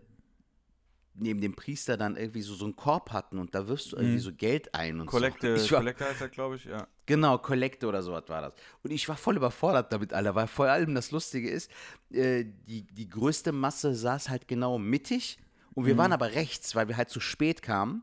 neben 1.14 1.40
dem 1.40 1.56
Priester 1.56 1.96
dann 1.96 2.16
irgendwie 2.16 2.42
so, 2.42 2.54
so 2.54 2.66
einen 2.66 2.76
Korb 2.76 3.10
hatten 3.10 3.38
und 3.38 3.54
da 3.54 3.66
wirfst 3.66 3.92
du 3.92 3.96
irgendwie 3.96 4.16
Mhm. 4.16 4.20
so 4.20 4.32
Geld 4.34 4.74
ein 4.74 5.00
und 5.00 5.06
Kollekte, 5.06 5.58
so. 5.58 5.76
Kollekte 5.76 6.04
heißt 6.04 6.20
das, 6.20 6.30
glaube 6.30 6.56
ich, 6.56 6.66
ja. 6.66 6.86
Genau, 7.06 7.38
Kollekte 7.38 7.86
oder 7.86 8.02
sowas 8.02 8.24
war 8.28 8.42
das. 8.42 8.52
Und 8.82 8.90
ich 8.90 9.08
war 9.08 9.16
voll 9.16 9.36
überfordert 9.36 9.92
damit, 9.92 10.12
Alter, 10.12 10.34
weil 10.34 10.46
vor 10.46 10.66
allem 10.66 10.94
das 10.94 11.10
Lustige 11.10 11.50
ist, 11.50 11.70
äh, 12.12 12.44
die, 12.44 12.82
die 12.82 13.08
größte 13.08 13.50
Masse 13.52 13.94
saß 13.94 14.28
halt 14.28 14.46
genau 14.46 14.78
mittig 14.78 15.38
und 15.76 15.84
wir 15.84 15.98
waren 15.98 16.12
aber 16.12 16.32
rechts, 16.32 16.74
weil 16.74 16.88
wir 16.88 16.96
halt 16.96 17.10
zu 17.10 17.20
spät 17.20 17.62
kamen. 17.62 18.02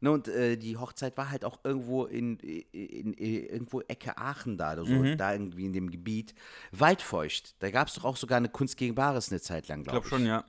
Ne, 0.00 0.12
und 0.12 0.28
äh, 0.28 0.56
die 0.56 0.76
Hochzeit 0.76 1.16
war 1.16 1.30
halt 1.30 1.44
auch 1.44 1.58
irgendwo 1.64 2.04
in, 2.04 2.38
in, 2.38 3.14
in, 3.14 3.14
irgendwo 3.14 3.80
Ecke 3.80 4.16
Aachen 4.16 4.56
da, 4.56 4.74
oder 4.74 4.84
so, 4.84 5.14
da 5.16 5.32
irgendwie 5.32 5.64
in 5.64 5.72
dem 5.72 5.90
Gebiet. 5.90 6.34
Waldfeucht. 6.70 7.56
Da 7.60 7.72
gab 7.72 7.88
es 7.88 7.94
doch 7.94 8.04
auch 8.04 8.16
sogar 8.16 8.36
eine 8.36 8.48
Kunst 8.48 8.76
gegen 8.76 8.94
Bares 8.94 9.32
eine 9.32 9.40
Zeit 9.40 9.66
lang, 9.66 9.80
Ich 9.80 9.86
glaube 9.86 10.06
glaube 10.06 10.08
schon, 10.08 10.26
ja. 10.26 10.44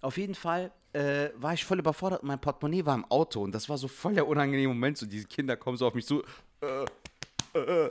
auf 0.00 0.16
jeden 0.16 0.34
Fall 0.34 0.72
äh, 0.92 1.28
war 1.36 1.54
ich 1.54 1.64
voll 1.64 1.78
überfordert 1.78 2.22
und 2.22 2.28
mein 2.28 2.40
Portemonnaie 2.40 2.84
war 2.84 2.96
im 2.96 3.04
Auto 3.04 3.42
und 3.42 3.54
das 3.54 3.68
war 3.68 3.78
so 3.78 3.86
voll 3.86 4.14
der 4.14 4.26
unangenehme 4.26 4.72
Moment. 4.72 4.98
So, 4.98 5.06
diese 5.06 5.28
Kinder 5.28 5.56
kommen 5.56 5.76
so 5.76 5.86
auf 5.86 5.94
mich 5.94 6.06
zu. 6.06 6.24
Äh, 6.60 6.84
äh, 7.54 7.84
äh, 7.84 7.90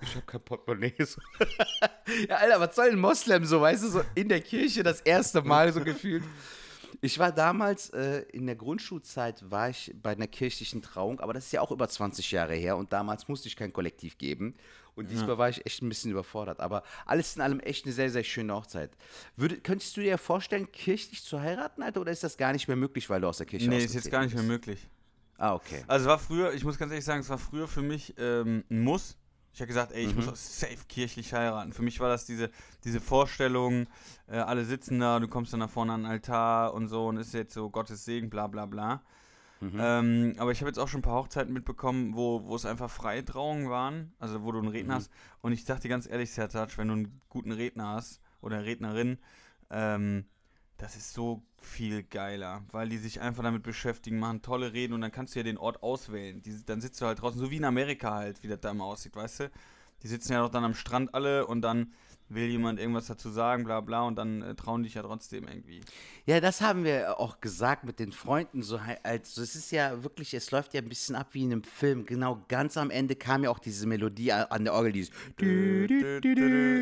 ich 0.00 0.16
hab 0.16 0.26
kein 0.26 0.40
Portemonnaie. 0.40 0.94
So. 1.04 1.20
ja, 2.28 2.36
Alter, 2.36 2.60
was 2.60 2.76
soll 2.76 2.90
ein 2.90 2.98
Moslem 2.98 3.44
so, 3.44 3.60
weißt 3.60 3.82
du, 3.82 3.88
so 3.88 4.02
in 4.14 4.28
der 4.28 4.40
Kirche 4.40 4.82
das 4.82 5.00
erste 5.02 5.42
Mal 5.42 5.72
so 5.72 5.82
gefühlt. 5.82 6.22
Ich 7.04 7.18
war 7.18 7.32
damals 7.32 7.90
äh, 7.90 8.20
in 8.30 8.46
der 8.46 8.54
Grundschulzeit 8.54 9.50
war 9.50 9.68
ich 9.68 9.92
bei 10.00 10.12
einer 10.12 10.28
kirchlichen 10.28 10.82
Trauung, 10.82 11.18
aber 11.18 11.32
das 11.32 11.46
ist 11.46 11.52
ja 11.52 11.60
auch 11.60 11.72
über 11.72 11.88
20 11.88 12.30
Jahre 12.30 12.54
her 12.54 12.76
und 12.76 12.92
damals 12.92 13.26
musste 13.26 13.48
ich 13.48 13.56
kein 13.56 13.72
Kollektiv 13.72 14.18
geben 14.18 14.54
und 14.94 15.10
diesmal 15.10 15.36
war 15.36 15.48
ich 15.48 15.66
echt 15.66 15.82
ein 15.82 15.88
bisschen 15.88 16.12
überfordert, 16.12 16.60
aber 16.60 16.84
alles 17.04 17.34
in 17.34 17.42
allem 17.42 17.58
echt 17.58 17.86
eine 17.86 17.92
sehr 17.92 18.08
sehr 18.08 18.22
schöne 18.22 18.54
Hochzeit. 18.54 18.96
Würde, 19.36 19.56
könntest 19.58 19.96
du 19.96 20.00
dir 20.00 20.16
vorstellen, 20.16 20.70
kirchlich 20.70 21.24
zu 21.24 21.40
heiraten, 21.40 21.82
Alter, 21.82 22.02
oder 22.02 22.12
ist 22.12 22.22
das 22.22 22.36
gar 22.36 22.52
nicht 22.52 22.68
mehr 22.68 22.76
möglich, 22.76 23.10
weil 23.10 23.20
du 23.20 23.26
aus 23.26 23.38
der 23.38 23.46
Kirche 23.46 23.68
Nee, 23.68 23.84
ist 23.84 23.94
jetzt 23.94 24.10
gar 24.10 24.22
nicht 24.22 24.34
mehr 24.34 24.44
möglich. 24.44 24.86
Ah, 25.38 25.54
okay. 25.54 25.82
Also 25.88 26.04
es 26.04 26.08
war 26.08 26.20
früher, 26.20 26.54
ich 26.54 26.62
muss 26.62 26.78
ganz 26.78 26.92
ehrlich 26.92 27.04
sagen, 27.04 27.20
es 27.20 27.28
war 27.28 27.38
früher 27.38 27.66
für 27.66 27.82
mich 27.82 28.14
ähm, 28.16 28.62
ein 28.70 28.84
Muss. 28.84 29.16
Ich 29.54 29.60
habe 29.60 29.68
gesagt, 29.68 29.92
ey, 29.92 30.06
ich 30.06 30.14
muss 30.14 30.28
auch 30.28 30.36
safe 30.36 30.78
kirchlich 30.88 31.34
heiraten. 31.34 31.72
Für 31.72 31.82
mich 31.82 32.00
war 32.00 32.08
das 32.08 32.24
diese, 32.24 32.50
diese 32.84 33.00
Vorstellung, 33.00 33.86
äh, 34.26 34.38
alle 34.38 34.64
sitzen 34.64 34.98
da, 34.98 35.20
du 35.20 35.28
kommst 35.28 35.52
dann 35.52 35.60
nach 35.60 35.70
vorne 35.70 35.92
an 35.92 36.02
den 36.02 36.10
Altar 36.10 36.72
und 36.72 36.88
so 36.88 37.06
und 37.08 37.18
ist 37.18 37.34
jetzt 37.34 37.52
so 37.54 37.68
Gottes 37.68 38.04
Segen, 38.04 38.30
bla 38.30 38.46
bla 38.46 38.64
bla. 38.66 39.02
Ähm, 39.78 40.34
aber 40.38 40.50
ich 40.50 40.60
habe 40.60 40.68
jetzt 40.70 40.78
auch 40.78 40.88
schon 40.88 41.00
ein 41.00 41.02
paar 41.04 41.20
Hochzeiten 41.22 41.52
mitbekommen, 41.52 42.14
wo, 42.16 42.44
wo 42.46 42.56
es 42.56 42.66
einfach 42.66 42.90
freie 42.90 43.24
Trauungen 43.24 43.70
waren, 43.70 44.12
also 44.18 44.42
wo 44.42 44.50
du 44.52 44.58
einen 44.58 44.68
Redner 44.68 44.94
hast. 44.96 45.12
Und 45.40 45.52
ich 45.52 45.64
dachte 45.64 45.88
ganz 45.88 46.08
ehrlich, 46.08 46.32
Sertac, 46.32 46.76
wenn 46.78 46.88
du 46.88 46.94
einen 46.94 47.20
guten 47.28 47.52
Redner 47.52 47.88
hast 47.88 48.20
oder 48.40 48.56
eine 48.56 48.64
Rednerin, 48.66 49.18
ähm, 49.70 50.24
das 50.78 50.96
ist 50.96 51.12
so 51.12 51.42
viel 51.60 52.02
geiler, 52.02 52.62
weil 52.72 52.88
die 52.88 52.98
sich 52.98 53.20
einfach 53.20 53.42
damit 53.42 53.62
beschäftigen, 53.62 54.18
machen 54.18 54.42
tolle 54.42 54.72
Reden 54.72 54.94
und 54.94 55.00
dann 55.00 55.12
kannst 55.12 55.34
du 55.34 55.38
ja 55.38 55.44
den 55.44 55.58
Ort 55.58 55.82
auswählen. 55.82 56.42
Die, 56.42 56.64
dann 56.64 56.80
sitzt 56.80 57.00
du 57.00 57.06
halt 57.06 57.20
draußen, 57.20 57.38
so 57.40 57.50
wie 57.50 57.56
in 57.56 57.64
Amerika 57.64 58.14
halt, 58.14 58.42
wie 58.42 58.48
das 58.48 58.60
da 58.60 58.70
immer 58.70 58.84
aussieht, 58.84 59.14
weißt 59.14 59.40
du? 59.40 59.50
Die 60.02 60.08
sitzen 60.08 60.32
ja 60.32 60.42
doch 60.42 60.50
dann 60.50 60.64
am 60.64 60.74
Strand 60.74 61.14
alle 61.14 61.46
und 61.46 61.62
dann 61.62 61.92
will 62.34 62.48
jemand 62.48 62.78
irgendwas 62.78 63.06
dazu 63.06 63.30
sagen, 63.30 63.64
bla 63.64 63.80
bla, 63.80 64.02
und 64.02 64.16
dann 64.16 64.42
äh, 64.42 64.54
trauen 64.54 64.82
dich 64.82 64.94
ja 64.94 65.02
trotzdem 65.02 65.46
irgendwie. 65.48 65.80
Ja, 66.26 66.40
das 66.40 66.60
haben 66.60 66.84
wir 66.84 67.18
auch 67.18 67.40
gesagt 67.40 67.84
mit 67.84 67.98
den 67.98 68.12
Freunden. 68.12 68.62
So, 68.62 68.78
also 69.02 69.42
es 69.42 69.56
ist 69.56 69.72
ja 69.72 70.02
wirklich, 70.02 70.34
es 70.34 70.50
läuft 70.50 70.74
ja 70.74 70.80
ein 70.80 70.88
bisschen 70.88 71.16
ab 71.16 71.28
wie 71.32 71.42
in 71.42 71.52
einem 71.52 71.64
Film. 71.64 72.06
Genau, 72.06 72.44
ganz 72.48 72.76
am 72.76 72.90
Ende 72.90 73.16
kam 73.16 73.44
ja 73.44 73.50
auch 73.50 73.58
diese 73.58 73.86
Melodie 73.86 74.32
an 74.32 74.64
der 74.64 74.74
Orgel, 74.74 74.92
dieses 74.92 75.12
dü. 75.40 75.86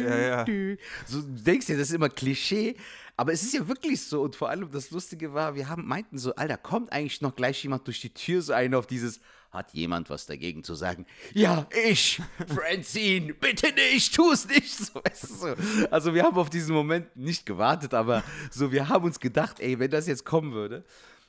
Ja, 0.05 0.19
ja. 0.19 0.77
So, 1.07 1.23
du 1.23 1.43
denkst 1.43 1.67
dir, 1.67 1.79
das 1.79 1.89
ist 1.89 1.95
immer 1.95 2.09
Klischee, 2.09 2.77
aber 3.17 3.33
es 3.33 3.43
ist 3.43 3.55
ja 3.55 3.67
wirklich 3.67 4.03
so. 4.03 4.23
Und 4.23 4.37
vor 4.37 4.51
allem 4.51 4.71
das 4.71 4.91
Lustige 4.91 5.33
war, 5.33 5.55
wir 5.55 5.69
haben, 5.69 5.87
meinten 5.87 6.19
so, 6.19 6.35
Alter, 6.35 6.57
kommt 6.57 6.93
eigentlich 6.93 7.21
noch 7.21 7.35
gleich 7.35 7.63
jemand 7.63 7.87
durch 7.87 8.01
die 8.01 8.13
Tür 8.13 8.43
so 8.43 8.53
ein 8.53 8.75
auf 8.75 8.87
dieses, 8.87 9.21
hat 9.51 9.73
jemand 9.73 10.11
was 10.11 10.27
dagegen 10.27 10.63
zu 10.63 10.75
sagen? 10.75 11.07
Ja, 11.35 11.67
ich, 11.89 12.23
Francine, 12.47 13.35
bitte 13.35 13.73
nicht, 13.73 14.15
tu 14.15 14.31
es 14.31 14.47
nicht. 14.47 14.71
So, 14.71 15.03
so. 15.15 15.55
Also 15.91 16.15
wir 16.15 16.23
haben 16.23 16.37
auf 16.37 16.51
diesen 16.51 16.75
Moment 16.75 17.15
nicht 17.17 17.47
gewartet, 17.47 17.95
aber 17.95 18.23
so, 18.51 18.71
wir 18.71 18.89
haben 18.89 19.05
uns 19.05 19.19
gedacht, 19.19 19.61
ey, 19.61 19.79
wenn 19.79 19.91
das 19.91 20.07
jetzt 20.07 20.25
kommen 20.25 20.53
würde. 20.53 20.85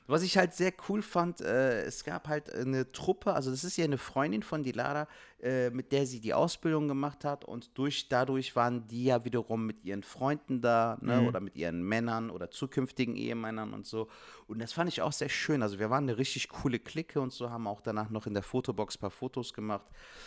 Was 0.07 0.23
ich 0.23 0.37
halt 0.37 0.53
sehr 0.53 0.73
cool 0.89 1.01
fand, 1.01 1.41
äh, 1.41 1.83
es 1.83 2.03
gab 2.03 2.27
halt 2.27 2.53
eine 2.53 2.91
Truppe, 2.91 3.33
also 3.33 3.51
das 3.51 3.63
ist 3.63 3.77
ja 3.77 3.85
eine 3.85 3.97
Freundin 3.97 4.43
von 4.43 4.63
Dilara, 4.63 5.07
äh, 5.41 5.69
mit 5.69 5.91
der 5.91 6.05
sie 6.05 6.19
die 6.19 6.33
Ausbildung 6.33 6.87
gemacht 6.87 7.23
hat 7.23 7.45
und 7.45 7.77
durch, 7.77 8.09
dadurch 8.09 8.55
waren 8.55 8.87
die 8.87 9.05
ja 9.05 9.23
wiederum 9.23 9.65
mit 9.65 9.85
ihren 9.85 10.03
Freunden 10.03 10.59
da 10.61 10.97
ne, 11.01 11.27
oder 11.27 11.39
mit 11.39 11.55
ihren 11.55 11.83
Männern 11.83 12.29
oder 12.29 12.51
zukünftigen 12.51 13.15
Ehemännern 13.15 13.73
und 13.73 13.85
so. 13.85 14.09
Und 14.47 14.59
das 14.59 14.73
fand 14.73 14.89
ich 14.89 15.01
auch 15.01 15.13
sehr 15.13 15.29
schön. 15.29 15.61
Also 15.61 15.79
wir 15.79 15.89
waren 15.89 16.03
eine 16.03 16.17
richtig 16.17 16.49
coole 16.49 16.79
Clique 16.79 17.21
und 17.21 17.31
so, 17.31 17.49
haben 17.49 17.67
auch 17.67 17.81
danach 17.81 18.09
noch 18.09 18.27
in 18.27 18.33
der 18.33 18.43
Fotobox 18.43 18.97
ein 18.97 19.01
paar 19.01 19.11
Fotos 19.11 19.53
gemacht. 19.53 19.85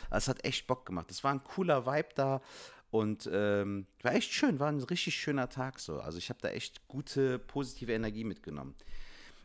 Also 0.09 0.25
Es 0.25 0.29
hat 0.29 0.45
echt 0.45 0.67
Bock 0.67 0.87
gemacht. 0.87 1.11
Es 1.11 1.23
war 1.25 1.33
ein 1.33 1.45
cooler 1.45 1.85
Vibe 1.85 2.09
da. 2.15 2.41
Und 2.91 3.29
ähm, 3.33 3.87
war 4.03 4.15
echt 4.15 4.33
schön, 4.33 4.61
war 4.61 4.69
ein 4.69 4.81
richtig 4.81 5.17
schöner 5.17 5.49
Tag 5.49 5.81
so. 5.81 5.99
Also 5.99 6.17
ich 6.17 6.31
habe 6.31 6.39
da 6.41 6.51
echt 6.51 6.87
gute, 6.87 7.41
positive 7.41 7.93
Energie 7.93 8.23
mitgenommen 8.23 8.77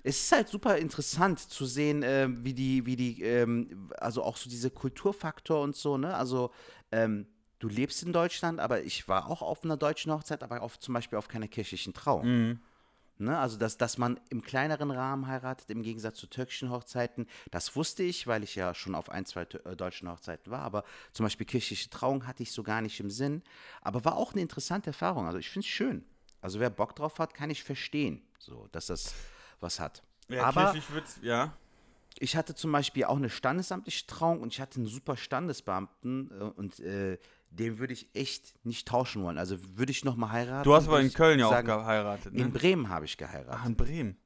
es 0.04 0.22
ist 0.22 0.32
halt 0.32 0.48
super 0.50 0.78
interessant 0.78 1.40
zu 1.40 1.66
sehen, 1.66 2.04
äh, 2.04 2.28
wie 2.30 2.54
die, 2.54 2.86
wie 2.86 2.96
die, 2.96 3.22
ähm, 3.24 3.90
also 3.98 4.24
auch 4.24 4.38
so 4.38 4.50
diese 4.50 4.70
Kulturfaktor 4.70 5.62
und 5.62 5.76
so, 5.76 5.98
ne? 5.98 6.16
Also 6.16 6.52
ähm, 6.92 7.28
du 7.60 7.68
lebst 7.68 8.04
in 8.04 8.14
Deutschland, 8.14 8.60
aber 8.60 8.84
ich 8.84 9.08
war 9.08 9.30
auch 9.30 9.42
auf 9.42 9.64
einer 9.64 9.78
deutschen 9.78 10.12
Hochzeit, 10.12 10.44
aber 10.44 10.62
auf, 10.62 10.80
zum 10.80 10.94
Beispiel 10.94 11.18
auf 11.18 11.28
keiner 11.28 11.48
kirchlichen 11.48 11.94
Trauung. 11.94 12.26
Ne? 13.22 13.38
Also, 13.38 13.58
dass, 13.58 13.78
dass 13.78 13.98
man 13.98 14.18
im 14.30 14.42
kleineren 14.42 14.92
Rahmen 14.92 15.28
heiratet, 15.28 15.70
im 15.70 15.84
Gegensatz 15.84 16.16
zu 16.18 16.28
türkischen 16.28 16.70
Hochzeiten, 16.70 17.28
das 17.52 17.76
wusste 17.76 18.02
ich, 18.02 18.28
weil 18.28 18.44
ich 18.44 18.56
ja 18.56 18.74
schon 18.74 18.96
auf 18.96 19.10
ein, 19.10 19.26
zwei 19.26 19.42
äh, 19.42 19.76
deutschen 19.76 20.10
Hochzeiten 20.10 20.50
war. 20.52 20.62
Aber 20.62 20.86
zum 21.12 21.26
Beispiel 21.26 21.46
kirchliche 21.46 21.90
Trauung 21.90 22.26
hatte 22.26 22.44
ich 22.44 22.54
so 22.54 22.64
gar 22.64 22.82
nicht 22.82 22.98
im 23.02 23.10
Sinn. 23.10 23.44
Aber 23.82 24.06
war 24.06 24.16
auch 24.16 24.32
eine 24.32 24.42
interessante 24.42 24.92
Erfahrung. 24.92 25.26
Also, 25.28 25.38
ich 25.38 25.50
finde 25.50 25.66
es 25.66 25.70
schön. 25.70 26.06
Also, 26.40 26.62
wer 26.62 26.70
Bock 26.70 26.96
drauf 26.96 27.20
hat, 27.20 27.34
kann 27.34 27.50
ich 27.50 27.62
verstehen, 27.62 28.22
so, 28.38 28.70
dass 28.72 28.86
das 28.86 29.14
was 29.62 29.80
hat. 29.80 30.04
Ja, 30.28 30.43
Aber 30.43 30.76
ja. 31.22 31.54
ich 32.19 32.36
hatte 32.36 32.56
zum 32.56 32.72
Beispiel 32.72 33.06
auch 33.06 33.17
eine 33.17 33.30
standesamtliche 33.30 34.06
Trauung 34.08 34.41
und 34.41 34.54
ich 34.54 34.62
hatte 34.62 34.78
einen 34.78 34.88
super 34.88 35.17
Standesbeamten 35.17 36.32
äh, 36.32 36.43
und 36.43 36.80
äh, 36.80 37.17
den 37.52 37.80
würde 37.80 37.93
ich 37.93 38.10
echt 38.13 38.54
nicht 38.63 38.88
tauschen 38.88 39.24
wollen. 39.24 39.38
Also 39.38 39.58
würde 39.78 39.91
ich 39.91 40.06
noch 40.06 40.15
mal 40.15 40.32
heiraten. 40.32 40.63
Du 40.63 40.76
hast 40.76 40.88
aber 40.88 41.02
in 41.02 41.12
Köln 41.12 41.39
ja 41.39 41.48
auch 41.48 41.63
geheiratet, 41.63 42.34
ne? 42.34 42.41
In 42.43 42.52
Bremen 42.52 42.89
habe 42.89 43.06
ich 43.06 43.13
Ach, 43.15 43.17
geheiratet. 43.17 43.65
in 43.65 43.76
Bremen. 43.76 44.17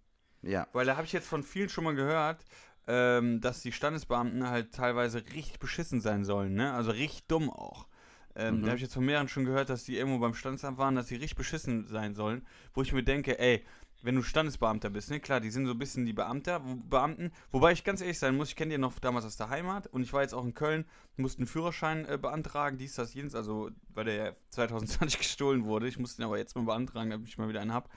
Ja. 0.41 0.67
Weil 0.74 0.86
da 0.86 0.98
habe 0.98 1.06
ich 1.06 1.13
jetzt 1.13 1.28
von 1.28 1.41
vielen 1.41 1.69
schon 1.69 1.86
mal 1.86 1.96
gehört, 1.96 2.43
ähm, 2.86 3.39
dass 3.39 3.62
die 3.62 3.72
Standesbeamten 3.72 4.50
halt 4.50 4.74
teilweise 4.74 5.19
richtig 5.34 5.60
beschissen 5.60 6.02
sein 6.02 6.26
sollen, 6.26 6.54
ne? 6.54 6.74
Also 6.74 6.91
richtig 6.91 7.28
dumm 7.28 7.50
auch. 7.50 7.88
Ähm, 8.36 8.62
Da 8.62 8.67
habe 8.69 8.78
ich 8.78 8.82
jetzt 8.84 8.96
von 8.96 9.06
mehreren 9.06 9.28
schon 9.30 9.46
gehört, 9.46 9.69
dass 9.69 9.86
die 9.86 9.96
irgendwo 9.96 10.19
beim 10.19 10.34
Standesamt 10.34 10.78
waren, 10.78 10.96
dass 10.96 11.08
die 11.08 11.15
richtig 11.15 11.38
beschissen 11.38 11.88
sein 11.88 12.15
sollen. 12.15 12.46
Wo 12.74 12.82
ich 12.82 12.91
mir 12.91 13.04
denke, 13.04 13.39
ey, 13.39 13.63
wenn 14.04 14.16
du 14.16 14.22
Standesbeamter 14.22 14.89
bist, 14.89 15.10
ne, 15.10 15.20
klar, 15.20 15.39
die 15.39 15.50
sind 15.50 15.66
so 15.66 15.72
ein 15.72 15.80
bisschen 15.80 16.06
die 16.06 16.13
Beamter, 16.13 16.60
Beamten. 16.60 17.32
Wobei 17.52 17.72
ich 17.72 17.84
ganz 17.84 18.02
ehrlich 18.02 18.20
sein 18.20 18.36
muss, 18.36 18.50
ich 18.50 18.56
kenne 18.56 18.72
die 18.72 18.78
noch 18.78 19.00
damals 19.00 19.26
aus 19.26 19.38
der 19.38 19.50
Heimat 19.50 19.88
und 19.88 20.04
ich 20.04 20.12
war 20.12 20.22
jetzt 20.22 20.34
auch 20.34 20.44
in 20.44 20.54
Köln, 20.54 20.86
musste 21.16 21.39
einen 21.39 21.48
Führerschein 21.48 22.06
äh, 22.06 22.18
beantragen, 22.18 22.78
dies, 22.78 22.96
das, 22.96 23.13
jenes, 23.13 23.34
also 23.34 23.72
weil 23.89 24.06
der 24.06 24.16
ja 24.16 24.32
2020 24.50 25.18
gestohlen 25.18 25.63
wurde. 25.63 25.88
Ich 25.88 25.98
musste 25.98 26.22
ihn 26.22 26.26
aber 26.26 26.38
jetzt 26.38 26.56
mal 26.56 26.66
beantragen, 26.66 27.10
damit 27.10 27.28
ich 27.30 27.38
mal 27.38 27.48
wieder 27.48 27.62
einen 27.62 27.74
hab. 27.74 27.89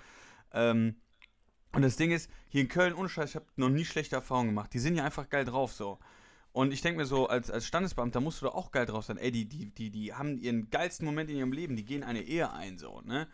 Ähm, 0.53 0.95
und 1.73 1.83
das 1.83 1.97
Ding 1.97 2.13
ist, 2.13 2.31
hier 2.49 2.63
in 2.63 2.69
Köln, 2.69 2.95
ohne 2.95 3.09
Scheiß, 3.09 3.31
ich 3.31 3.37
habe 3.37 3.47
noch 3.57 3.69
nie 3.69 3.85
schlechte 3.85 4.17
Erfahrungen 4.17 4.51
gemacht. 4.51 4.73
Die 4.73 4.79
sind 4.79 4.95
ja 4.95 5.05
einfach 5.05 5.29
geil 5.29 5.45
drauf 5.45 5.73
so. 5.73 5.99
Und 6.53 6.73
ich 6.73 6.81
denke 6.81 7.01
mir 7.01 7.07
so, 7.07 7.29
als, 7.29 7.51
als 7.51 7.67
Standesbeamter 7.67 8.21
musst 8.21 8.41
du 8.41 8.47
da 8.47 8.53
auch 8.53 8.71
geil 8.71 8.87
drauf 8.87 9.05
sein. 9.05 9.19
Ey, 9.19 9.31
die, 9.31 9.45
die, 9.45 9.67
die, 9.67 9.91
die 9.91 10.15
haben 10.15 10.39
ihren 10.39 10.71
geilsten 10.71 11.05
Moment 11.05 11.29
in 11.29 11.37
ihrem 11.37 11.53
Leben, 11.53 11.77
die 11.77 11.85
gehen 11.85 12.03
eine 12.03 12.23
Ehe 12.23 12.51
ein, 12.51 12.79
so, 12.79 13.03
ne? 13.03 13.29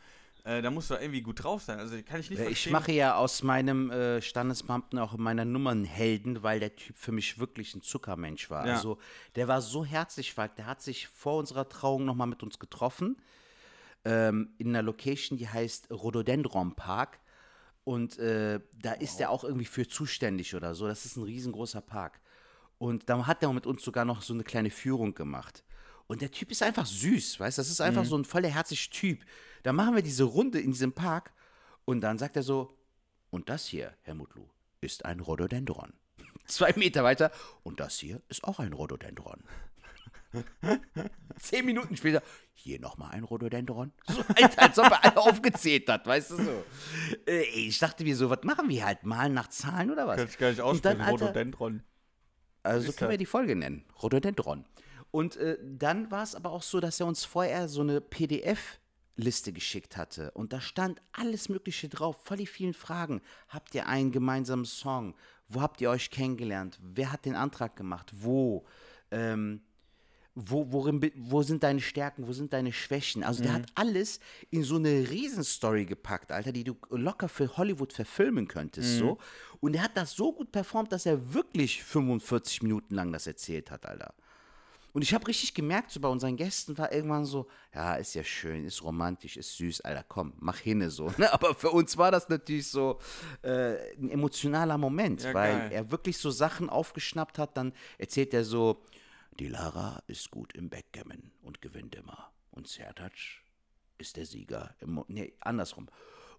Äh, 0.44 0.60
da 0.60 0.70
musst 0.70 0.90
du 0.90 0.94
irgendwie 0.94 1.22
gut 1.22 1.44
drauf 1.44 1.62
sein. 1.62 1.78
Also 1.78 1.94
kann 2.02 2.18
ich 2.20 2.28
nicht 2.30 2.38
Äh, 2.40 2.42
Ich 2.44 2.48
verstehen. 2.48 2.72
mache 2.72 2.92
ja 2.92 3.14
aus 3.14 3.42
meinem 3.44 3.90
äh, 3.90 4.20
Standesbeamten 4.20 4.98
auch 4.98 5.16
meiner 5.16 5.44
Nummern 5.44 5.84
Helden, 5.84 6.42
weil 6.42 6.58
der 6.58 6.74
Typ 6.74 6.96
für 6.96 7.12
mich 7.12 7.38
wirklich 7.38 7.74
ein 7.74 7.82
Zuckermensch 7.82 8.50
war. 8.50 8.66
Ja. 8.66 8.74
Also 8.74 8.98
der 9.36 9.46
war 9.46 9.60
so 9.60 9.84
herzlich. 9.84 10.34
Der 10.56 10.66
hat 10.66 10.82
sich 10.82 11.06
vor 11.06 11.38
unserer 11.38 11.68
Trauung 11.68 12.04
nochmal 12.04 12.26
mit 12.26 12.42
uns 12.42 12.58
getroffen. 12.58 13.16
Ähm, 14.04 14.50
in 14.58 14.68
einer 14.70 14.82
Location, 14.82 15.38
die 15.38 15.48
heißt 15.48 15.90
Rhododendron 15.92 16.74
Park. 16.74 17.20
Und 17.84 18.18
äh, 18.18 18.60
da 18.80 18.92
ist 18.94 19.20
er 19.20 19.30
auch 19.30 19.44
irgendwie 19.44 19.64
für 19.64 19.86
zuständig 19.86 20.54
oder 20.56 20.74
so. 20.74 20.86
Das 20.88 21.04
ist 21.04 21.16
ein 21.16 21.22
riesengroßer 21.24 21.80
Park. 21.82 22.20
Und 22.78 23.08
da 23.08 23.26
hat 23.28 23.42
er 23.44 23.52
mit 23.52 23.66
uns 23.66 23.84
sogar 23.84 24.04
noch 24.04 24.22
so 24.22 24.34
eine 24.34 24.42
kleine 24.42 24.70
Führung 24.70 25.14
gemacht. 25.14 25.62
Und 26.08 26.20
der 26.20 26.32
Typ 26.32 26.50
ist 26.50 26.62
einfach 26.64 26.84
süß, 26.84 27.38
weißt 27.38 27.58
du? 27.58 27.60
Das 27.60 27.70
ist 27.70 27.80
einfach 27.80 28.04
so 28.04 28.16
ein 28.18 28.24
voller 28.24 28.48
herzlicher 28.48 28.90
Typ. 28.90 29.20
Da 29.62 29.72
machen 29.72 29.94
wir 29.94 30.02
diese 30.02 30.24
Runde 30.24 30.60
in 30.60 30.72
diesem 30.72 30.92
Park 30.92 31.32
und 31.84 32.00
dann 32.00 32.18
sagt 32.18 32.36
er 32.36 32.42
so, 32.42 32.76
und 33.30 33.48
das 33.48 33.66
hier, 33.66 33.94
Herr 34.02 34.14
Mutlu, 34.14 34.46
ist 34.80 35.04
ein 35.04 35.20
Rhododendron. 35.20 35.92
Zwei 36.46 36.72
Meter 36.76 37.04
weiter. 37.04 37.30
Und 37.62 37.80
das 37.80 37.98
hier 37.98 38.20
ist 38.28 38.44
auch 38.44 38.58
ein 38.58 38.72
Rhododendron. 38.72 39.42
Zehn 41.38 41.64
Minuten 41.64 41.96
später, 41.96 42.22
hier 42.54 42.80
nochmal 42.80 43.10
ein 43.12 43.24
Rhododendron. 43.24 43.92
So, 44.08 44.22
als, 44.42 44.58
als 44.58 44.78
ob 44.78 44.86
er 44.86 45.04
alle 45.04 45.16
aufgezählt 45.16 45.88
hat, 45.88 46.06
weißt 46.06 46.32
du 46.32 46.36
so. 46.36 46.64
Äh, 47.26 47.42
ich 47.42 47.78
dachte 47.78 48.04
mir 48.04 48.16
so, 48.16 48.30
was 48.30 48.42
machen 48.42 48.68
wir 48.68 48.84
halt? 48.84 49.04
Malen 49.04 49.34
nach 49.34 49.48
Zahlen 49.48 49.90
oder 49.90 50.06
was? 50.06 50.16
Kann 50.16 50.28
ich 50.28 50.38
gar 50.38 50.50
nicht 50.50 50.60
Und 50.60 50.84
dann, 50.84 51.00
aussprechen. 51.00 51.00
Alter, 51.00 51.26
Rhododendron. 51.26 51.82
also 52.62 52.86
so 52.86 52.92
können 52.96 53.10
wir 53.10 53.18
die 53.18 53.26
Folge 53.26 53.56
nennen. 53.56 53.84
Rhododendron. 54.02 54.64
Und 55.10 55.36
äh, 55.36 55.58
dann 55.62 56.10
war 56.10 56.22
es 56.22 56.34
aber 56.34 56.50
auch 56.50 56.62
so, 56.62 56.80
dass 56.80 56.98
er 56.98 57.06
uns 57.06 57.24
vorher 57.24 57.68
so 57.68 57.82
eine 57.82 58.00
PDF-Liste 59.16 59.52
geschickt 59.52 59.96
hatte. 59.96 60.30
Und 60.32 60.52
da 60.52 60.60
stand 60.60 61.00
alles 61.12 61.48
Mögliche 61.48 61.88
drauf, 61.88 62.16
voll 62.22 62.38
die 62.38 62.46
vielen 62.46 62.74
Fragen. 62.74 63.20
Habt 63.48 63.74
ihr 63.74 63.86
einen 63.86 64.12
gemeinsamen 64.12 64.64
Song? 64.64 65.14
Wo 65.48 65.60
habt 65.60 65.80
ihr 65.80 65.90
euch 65.90 66.10
kennengelernt? 66.10 66.78
Wer 66.82 67.12
hat 67.12 67.24
den 67.24 67.34
Antrag 67.34 67.76
gemacht? 67.76 68.10
Wo? 68.14 68.64
Ähm, 69.10 69.60
wo, 70.34 70.72
worin, 70.72 71.12
wo 71.14 71.42
sind 71.42 71.62
deine 71.62 71.82
Stärken, 71.82 72.26
wo 72.26 72.32
sind 72.32 72.54
deine 72.54 72.72
Schwächen? 72.72 73.22
Also 73.22 73.42
der 73.42 73.52
hat 73.52 73.66
alles 73.74 74.18
in 74.48 74.64
so 74.64 74.76
eine 74.76 75.10
Riesenstory 75.10 75.84
gepackt, 75.84 76.32
Alter, 76.32 76.52
die 76.52 76.64
du 76.64 76.74
locker 76.88 77.28
für 77.28 77.54
Hollywood 77.58 77.92
verfilmen 77.92 78.48
könntest, 78.48 78.96
so. 78.96 79.18
Und 79.60 79.76
er 79.76 79.82
hat 79.82 79.94
das 79.94 80.12
so 80.12 80.32
gut 80.32 80.50
performt, 80.50 80.90
dass 80.90 81.04
er 81.04 81.34
wirklich 81.34 81.84
45 81.84 82.62
Minuten 82.62 82.94
lang 82.94 83.12
das 83.12 83.26
erzählt 83.26 83.70
hat, 83.70 83.84
Alter. 83.84 84.14
Und 84.92 85.02
ich 85.02 85.14
habe 85.14 85.26
richtig 85.26 85.54
gemerkt, 85.54 85.90
so 85.90 86.00
bei 86.00 86.08
unseren 86.08 86.36
Gästen 86.36 86.76
war 86.76 86.92
irgendwann 86.92 87.24
so, 87.24 87.48
ja, 87.74 87.94
ist 87.94 88.14
ja 88.14 88.22
schön, 88.22 88.64
ist 88.64 88.82
romantisch, 88.82 89.36
ist 89.38 89.56
süß, 89.56 89.80
Alter, 89.82 90.04
komm, 90.06 90.34
mach 90.38 90.58
hinne 90.58 90.90
so. 90.90 91.10
Ne? 91.16 91.32
Aber 91.32 91.54
für 91.54 91.70
uns 91.70 91.96
war 91.96 92.10
das 92.10 92.28
natürlich 92.28 92.68
so 92.68 92.98
äh, 93.42 93.94
ein 93.96 94.10
emotionaler 94.10 94.76
Moment, 94.76 95.22
Ja, 95.22 95.32
weil 95.34 95.58
geil. 95.58 95.72
er 95.72 95.90
wirklich 95.90 96.18
so 96.18 96.30
Sachen 96.30 96.68
aufgeschnappt 96.68 97.38
hat. 97.38 97.56
Dann 97.56 97.72
erzählt 97.98 98.34
er 98.34 98.44
so, 98.44 98.82
die 99.38 99.48
Lara 99.48 100.02
ist 100.08 100.30
gut 100.30 100.52
im 100.54 100.68
Backgammon 100.68 101.32
und 101.42 101.62
gewinnt 101.62 101.94
immer. 101.94 102.30
Und 102.50 102.68
Sertac 102.68 103.12
ist 103.96 104.16
der 104.18 104.26
Sieger. 104.26 104.74
Im 104.80 105.02
nee, 105.08 105.32
andersrum. 105.40 105.88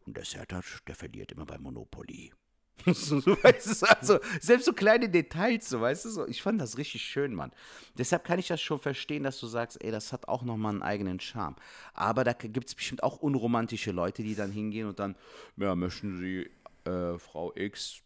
Und 0.06 0.16
der 0.16 0.26
Sertac, 0.26 0.86
der 0.86 0.96
verliert 0.96 1.32
immer 1.32 1.46
bei 1.46 1.58
Monopoly. 1.58 2.32
weißt 2.86 3.82
du, 3.82 3.86
also, 3.86 4.20
selbst 4.42 4.66
so 4.66 4.74
kleine 4.74 5.08
Details, 5.08 5.70
so, 5.70 5.80
weißt 5.82 6.06
du, 6.06 6.10
so, 6.10 6.28
ich 6.28 6.42
fand 6.42 6.60
das 6.60 6.78
richtig 6.78 7.04
schön, 7.04 7.34
Mann. 7.34 7.52
Deshalb 7.98 8.24
kann 8.24 8.40
ich 8.40 8.48
das 8.48 8.62
schon 8.62 8.80
verstehen, 8.80 9.24
dass 9.24 9.40
du 9.40 9.48
sagst, 9.48 9.84
ey, 9.84 9.92
das 9.92 10.12
hat 10.12 10.28
auch 10.28 10.44
nochmal 10.44 10.74
einen 10.74 10.82
eigenen 10.82 11.20
Charme. 11.20 11.56
Aber 11.94 12.24
da 12.24 12.34
gibt 12.34 12.68
es 12.68 12.76
bestimmt 12.76 13.04
auch 13.04 13.18
unromantische 13.18 13.92
Leute, 13.92 14.24
die 14.24 14.36
dann 14.36 14.52
hingehen 14.52 14.88
und 14.88 15.00
dann, 15.00 15.16
ja, 15.58 15.76
möchten 15.76 16.18
sie 16.18 16.50
äh, 16.90 17.18
Frau 17.20 17.54
X 17.56 18.02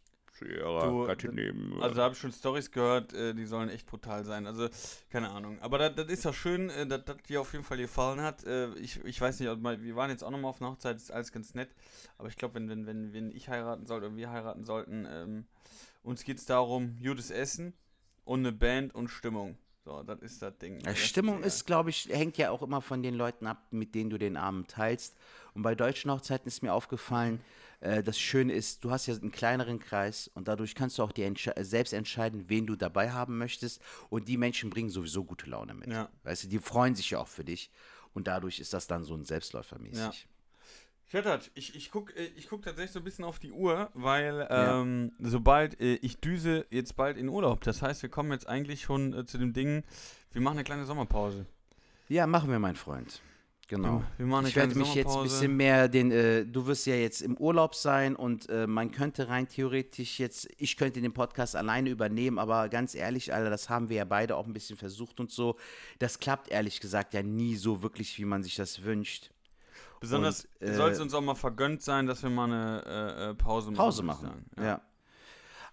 ihrer 0.46 0.88
Du, 0.88 1.06
Gattin 1.06 1.36
nehmen? 1.36 1.82
Also 1.82 1.96
da 1.96 2.04
habe 2.04 2.14
ich 2.14 2.20
schon 2.20 2.32
Stories 2.32 2.72
gehört, 2.72 3.14
äh, 3.14 3.34
die 3.34 3.46
sollen 3.46 3.70
echt 3.70 3.86
brutal 3.86 4.24
sein. 4.26 4.46
Also, 4.48 4.70
keine 5.10 5.30
Ahnung. 5.30 5.60
Aber 5.62 5.78
das, 5.78 5.96
das 5.96 6.08
ist 6.08 6.26
ja 6.26 6.34
schön, 6.34 6.70
äh, 6.70 6.86
dass 6.86 7.06
das 7.06 7.18
dir 7.28 7.42
auf 7.42 7.52
jeden 7.54 7.64
Fall 7.64 7.78
gefallen 7.78 8.22
hat. 8.22 8.44
Äh, 8.46 8.74
ich, 8.76 9.04
ich 9.06 9.20
weiß 9.20 9.40
nicht, 9.40 9.50
ob 9.50 9.60
mal, 9.60 9.82
wir 9.82 9.96
waren 9.96 10.10
jetzt 10.10 10.24
auch 10.24 10.32
nochmal 10.32 10.50
auf 10.50 10.62
einer 10.62 10.72
Hochzeit, 10.72 10.98
ist 10.98 11.12
alles 11.12 11.32
ganz 11.32 11.54
nett. 11.54 11.70
Aber 12.18 12.28
ich 12.30 12.36
glaube, 12.36 12.56
wenn, 12.56 12.70
wenn, 12.70 12.86
wenn, 12.86 13.14
wenn 13.14 13.32
ich 13.32 13.50
heiraten 13.50 13.86
sollte 13.86 14.08
oder 14.08 14.16
wir 14.16 14.32
heiraten 14.32 14.64
sollten, 14.66 15.08
ähm, 15.10 15.46
uns 16.04 16.24
geht 16.24 16.38
es 16.38 16.46
darum, 16.46 16.98
gutes 17.02 17.32
Essen 17.32 17.74
und 18.24 18.40
eine 18.40 18.52
Band 18.52 18.94
und 18.96 19.10
Stimmung. 19.10 19.58
So, 19.88 20.04
das 20.04 20.20
ist 20.20 20.42
das 20.42 20.58
Ding. 20.58 20.82
Ja, 20.82 20.94
Stimmung 20.96 21.44
ist, 21.44 21.66
glaube 21.66 21.92
ich, 21.92 22.10
hängt 22.12 22.38
ja 22.38 22.52
auch 22.52 22.62
immer 22.62 22.82
von 22.82 23.02
den 23.02 23.14
Leuten 23.14 23.48
ab, 23.48 23.68
mit 23.72 23.96
denen 23.96 24.10
du 24.10 24.18
den 24.18 24.36
Abend 24.36 24.70
teilst. 24.70 25.16
Und 25.54 25.62
bei 25.62 25.76
deutschen 25.76 26.12
Hochzeiten 26.12 26.46
ist 26.46 26.62
mir 26.62 26.74
aufgefallen, 26.74 27.40
äh, 27.80 28.02
das 28.04 28.20
Schöne 28.20 28.54
ist, 28.54 28.84
du 28.84 28.92
hast 28.92 29.06
ja 29.08 29.14
einen 29.16 29.32
kleineren 29.32 29.80
Kreis 29.80 30.30
und 30.34 30.48
dadurch 30.48 30.76
kannst 30.76 30.98
du 30.98 31.04
auch 31.04 31.12
dir 31.12 31.28
entsche- 31.28 31.62
selbst 31.64 31.94
entscheiden, 31.94 32.46
wen 32.50 32.66
du 32.68 32.76
dabei 32.76 33.12
haben 33.12 33.38
möchtest. 33.38 33.82
Und 34.10 34.28
die 34.28 34.38
Menschen 34.38 34.70
bringen 34.70 34.90
sowieso 34.90 35.24
gute 35.24 35.50
Laune 35.50 35.74
mit. 35.74 35.88
Ja. 35.90 36.10
Weißt 36.24 36.44
du, 36.44 36.48
die 36.48 36.60
freuen 36.60 36.96
sich 36.96 37.12
ja 37.12 37.20
auch 37.20 37.28
für 37.28 37.44
dich. 37.44 37.70
Und 38.14 38.28
dadurch 38.28 38.60
ist 38.60 38.74
das 38.74 38.88
dann 38.88 39.04
so 39.04 39.14
ein 39.16 39.26
Selbstläufer 39.26 39.78
mäßig. 39.80 40.00
Ja. 40.00 40.12
Schettert, 41.10 41.52
ich, 41.54 41.74
ich 41.74 41.90
gucke 41.90 42.14
äh, 42.16 42.26
ich 42.36 42.50
guck 42.50 42.64
tatsächlich 42.64 42.92
so 42.92 43.00
ein 43.00 43.06
bisschen 43.06 43.24
auf 43.24 43.40
die 43.40 43.52
Uhr, 43.52 43.90
weil 43.94 44.40
Ja. 44.50 44.82
ähm, 44.82 45.14
sobald 45.20 45.80
äh, 45.80 45.96
ich 46.02 46.18
düse 46.20 46.66
jetzt 46.70 46.98
bald 46.98 47.16
in 47.18 47.30
Urlaub. 47.30 47.62
Das 47.62 47.82
heißt, 47.82 48.02
wir 48.02 48.10
kommen 48.10 48.32
jetzt 48.34 48.48
eigentlich 48.48 48.82
schon 48.82 49.14
äh, 49.14 49.26
zu 49.26 49.38
dem 49.38 49.54
Ding, 49.54 49.84
wir 50.34 50.42
machen 50.42 50.58
eine 50.58 50.66
kleine 50.66 50.86
Sommerpause. 50.86 51.46
Ja, 52.10 52.28
machen 52.28 52.50
wir, 52.50 52.60
mein 52.60 52.76
Freund. 52.76 53.22
Genau. 53.68 54.04
Wir, 54.18 54.26
wir 54.26 54.44
Ich 54.44 54.56
werde 54.56 54.78
mich 54.78 54.96
jetzt 54.96 55.16
ein 55.16 55.24
bisschen 55.24 55.56
mehr 55.56 55.90
den, 55.90 56.12
äh, 56.12 56.46
du 56.46 56.68
wirst 56.68 56.86
ja 56.86 56.96
jetzt 56.96 57.22
im 57.22 57.38
Urlaub 57.38 57.76
sein 57.76 58.16
und 58.16 58.48
äh, 58.50 58.66
man 58.66 58.92
könnte 58.92 59.28
rein 59.28 59.50
theoretisch 59.50 60.20
jetzt, 60.20 60.48
ich 60.58 60.78
könnte 60.78 61.02
den 61.02 61.14
Podcast 61.14 61.56
alleine 61.56 61.90
übernehmen, 61.90 62.40
aber 62.40 62.70
ganz 62.70 62.96
ehrlich, 62.96 63.34
Alter, 63.34 63.50
das 63.50 63.70
haben 63.70 63.90
wir 63.90 63.98
ja 63.98 64.06
beide 64.06 64.38
auch 64.38 64.48
ein 64.48 64.54
bisschen 64.54 64.78
versucht 64.78 65.20
und 65.20 65.32
so. 65.32 65.58
Das 66.00 66.20
klappt 66.20 66.50
ehrlich 66.50 66.80
gesagt 66.80 67.14
ja 67.14 67.22
nie 67.24 67.56
so 67.56 67.82
wirklich, 67.82 68.18
wie 68.18 68.26
man 68.26 68.42
sich 68.42 68.56
das 68.56 68.84
wünscht. 68.84 69.32
Besonders 70.00 70.48
äh, 70.60 70.74
soll 70.74 70.92
es 70.92 71.00
uns 71.00 71.14
auch 71.14 71.22
mal 71.22 71.36
vergönnt 71.36 71.82
sein, 71.82 72.06
dass 72.06 72.24
wir 72.24 72.30
mal 72.30 72.46
eine 72.46 72.84
äh, 72.86 73.30
äh, 73.32 73.36
Pause 73.36 73.72
machen. 73.72 73.78
Pause 73.78 74.04
machen. 74.04 74.28
sagen. 74.28 74.46
Ja. 74.58 74.82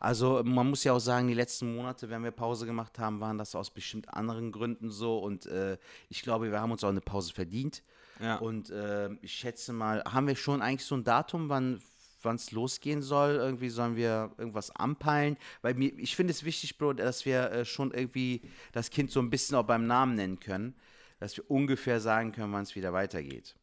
Also 0.04 0.42
man 0.44 0.68
muss 0.68 0.84
ja 0.84 0.92
auch 0.92 1.00
sagen, 1.00 1.28
die 1.28 1.34
letzten 1.34 1.74
Monate, 1.74 2.10
wenn 2.10 2.22
wir 2.22 2.30
Pause 2.30 2.66
gemacht 2.66 2.98
haben, 2.98 3.20
waren 3.20 3.38
das 3.38 3.54
aus 3.54 3.70
bestimmt 3.70 4.12
anderen 4.12 4.52
Gründen 4.52 4.90
so 4.90 5.18
und 5.18 5.46
äh, 5.46 5.78
ich 6.10 6.20
glaube, 6.20 6.50
wir 6.50 6.60
haben 6.60 6.72
uns 6.72 6.84
auch 6.84 6.90
eine 6.90 7.00
Pause 7.00 7.32
verdient. 7.32 7.82
Ja. 8.20 8.36
Und 8.36 8.68
äh, 8.68 9.08
ich 9.22 9.32
schätze 9.32 9.72
mal, 9.72 10.04
haben 10.04 10.26
wir 10.26 10.36
schon 10.36 10.60
eigentlich 10.60 10.84
so 10.84 10.94
ein 10.94 11.04
Datum, 11.04 11.48
wann 11.48 11.80
es 12.22 12.52
losgehen 12.52 13.00
soll? 13.00 13.36
Irgendwie 13.36 13.70
sollen 13.70 13.96
wir 13.96 14.30
irgendwas 14.36 14.70
anpeilen? 14.72 15.38
Weil 15.62 15.72
mir, 15.72 15.98
ich 15.98 16.14
finde 16.14 16.32
es 16.32 16.44
wichtig, 16.44 16.76
Bro, 16.76 16.92
dass 16.92 17.24
wir 17.24 17.50
äh, 17.50 17.64
schon 17.64 17.90
irgendwie 17.90 18.42
das 18.72 18.90
Kind 18.90 19.10
so 19.10 19.20
ein 19.20 19.30
bisschen 19.30 19.56
auch 19.56 19.64
beim 19.64 19.86
Namen 19.86 20.16
nennen 20.16 20.38
können. 20.38 20.74
Dass 21.18 21.34
wir 21.38 21.50
ungefähr 21.50 21.98
sagen 21.98 22.32
können, 22.32 22.52
wann 22.52 22.64
es 22.64 22.76
wieder 22.76 22.92
weitergeht. 22.92 23.56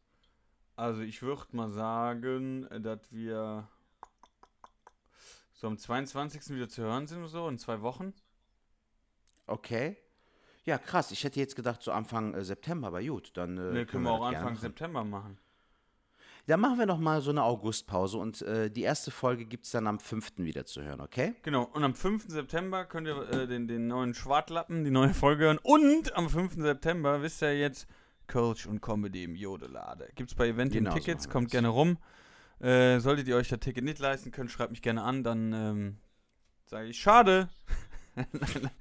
Also 0.75 1.01
ich 1.01 1.21
würde 1.21 1.45
mal 1.51 1.69
sagen, 1.69 2.65
äh, 2.71 2.82
dass 2.82 2.99
wir 3.12 3.67
so 5.62 5.67
am 5.67 5.78
22. 5.78 6.56
wieder 6.56 6.67
zu 6.67 6.82
hören 6.82 7.06
sind 7.06 7.19
oder 7.19 7.28
so, 7.28 7.47
in 7.47 7.60
zwei 7.60 7.82
Wochen. 7.84 8.13
Okay. 9.45 9.95
Ja, 10.63 10.80
krass. 10.80 11.12
Ich 11.12 11.24
hätte 11.24 11.39
jetzt 11.39 11.56
gedacht, 11.56 11.84
so 11.84 11.91
Anfang 11.91 12.34
äh, 12.34 12.43
September, 12.43 12.88
aber 12.88 13.04
gut, 13.04 13.30
dann 13.36 13.60
äh, 13.60 13.71
Ne, 13.71 13.86
können 13.86 14.04
wir 14.04 14.12
auch 14.12 14.26
Anfang. 14.26 14.56
September 14.56 15.04
machen. 15.04 15.38
Dann 16.47 16.60
machen 16.60 16.80
wir 16.80 16.88
noch 16.88 16.97
mal 16.97 17.21
so 17.21 17.30
eine 17.30 17.43
Augustpause 17.43 18.17
und 18.17 18.41
äh, 18.41 18.71
die 18.71 18.82
erste 18.82 19.12
Folge 19.12 19.45
gibt 19.45 19.65
es 19.65 19.71
dann 19.71 19.86
am 19.86 20.00
5. 20.00 20.39
wieder 20.39 20.65
zu 20.65 20.82
hören, 20.82 21.00
okay? 21.00 21.36
Genau, 21.43 21.65
und 21.65 21.84
am 21.84 21.93
5. 21.93 22.26
September 22.30 22.84
könnt 22.86 23.08
ihr 23.08 23.30
äh, 23.30 23.47
den, 23.47 23.67
den 23.67 23.86
neuen 23.86 24.15
Schwartlappen, 24.15 24.84
die 24.84 24.89
neue 24.89 25.13
Folge 25.13 25.43
hören. 25.43 25.60
Und 25.62 26.15
am 26.15 26.28
5. 26.28 26.56
September 26.56 27.21
wisst 27.21 27.43
ihr 27.43 27.56
jetzt 27.60 27.88
Coach 28.28 28.65
und 28.65 28.82
Comedy 28.82 29.26
im 29.26 29.36
Jodelade. 29.36 30.10
Gibt's 30.15 30.34
bei 30.34 30.47
Eventim 30.47 30.86
Genau 30.86 30.95
so 30.95 30.97
Tickets, 30.97 31.28
wir 31.28 31.32
kommt 31.32 31.52
gerne 31.52 31.67
rum. 31.67 32.00
Äh, 32.62 33.00
solltet 33.00 33.28
ihr 33.28 33.36
euch 33.36 33.50
das 33.50 33.60
Ticket 33.60 33.84
nicht 33.84 34.00
leisten 34.00 34.32
können, 34.32 34.50
schreibt 34.50 34.71
mich 34.71 34.82
gerne 34.82 35.02
an, 35.04 35.24
dann 35.24 35.54
ähm, 35.54 35.97
sage 36.65 36.88
ich 36.89 37.00
schade. 37.02 37.50
dann, 38.15 38.71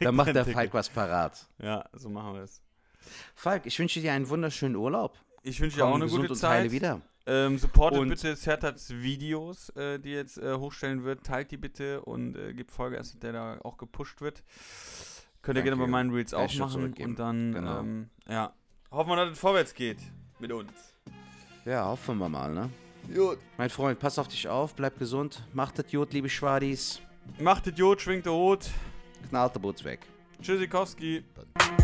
Dann 0.00 0.14
macht 0.14 0.34
der. 0.34 0.44
Falk 0.46 0.72
was 0.74 0.88
parat. 0.88 1.46
Ja, 1.58 1.84
so 1.92 2.08
machen 2.08 2.34
wir 2.34 2.42
es. 2.42 2.62
Falk, 3.34 3.66
ich 3.66 3.78
wünsche 3.78 4.00
dir 4.00 4.12
einen 4.12 4.28
wunderschönen 4.28 4.76
Urlaub. 4.76 5.18
Ich 5.42 5.60
wünsche 5.60 5.76
dir 5.76 5.84
auch 5.86 5.94
eine 5.94 6.06
gute 6.06 6.34
Zeit. 6.34 6.70
wieder. 6.70 7.02
Ähm, 7.26 7.58
supportet 7.58 8.00
Und- 8.00 8.08
bitte 8.08 8.36
Sertats 8.36 8.90
Videos, 8.90 9.70
äh, 9.70 9.98
die 9.98 10.10
jetzt 10.10 10.38
äh, 10.38 10.54
hochstellen 10.54 11.04
wird. 11.04 11.24
Teilt 11.24 11.50
die 11.50 11.56
bitte 11.56 12.02
und 12.02 12.36
äh, 12.36 12.52
gebt 12.52 12.70
Vollgas, 12.70 13.12
dass 13.12 13.20
der 13.20 13.32
da 13.32 13.58
auch 13.62 13.76
gepusht 13.78 14.20
wird. 14.20 14.42
Könnt 15.42 15.58
ihr 15.58 15.62
gerne 15.62 15.76
bei 15.76 15.86
meinen 15.86 16.10
Reels 16.10 16.32
auch 16.34 16.52
machen. 16.54 16.94
Und 16.94 17.18
dann, 17.18 17.52
Genau. 17.52 17.80
ähm, 17.80 18.10
ja, 18.26 18.54
hoffen 18.90 19.10
wir, 19.10 19.16
dass 19.16 19.30
es 19.32 19.38
vorwärts 19.38 19.74
geht 19.74 19.98
mit 20.38 20.52
uns. 20.52 20.93
Ja, 21.64 21.86
hoffen 21.86 22.18
wir 22.18 22.28
mal, 22.28 22.52
ne? 22.52 22.70
Gut. 23.14 23.38
Mein 23.56 23.70
Freund, 23.70 23.98
pass 23.98 24.18
auf 24.18 24.28
dich 24.28 24.48
auf, 24.48 24.74
bleib 24.74 24.98
gesund, 24.98 25.42
macht 25.52 25.78
das 25.78 25.90
Jod, 25.90 26.12
liebe 26.12 26.28
Schwadis, 26.28 27.00
Macht 27.38 27.66
Idiot, 27.66 28.02
schwingt 28.02 28.26
der 28.26 28.32
Hut. 28.34 28.66
knallt 29.30 29.54
der 29.54 29.60
Boots 29.60 29.82
weg. 29.82 30.00
Tschüssikowski. 30.42 31.24
Dann. 31.34 31.83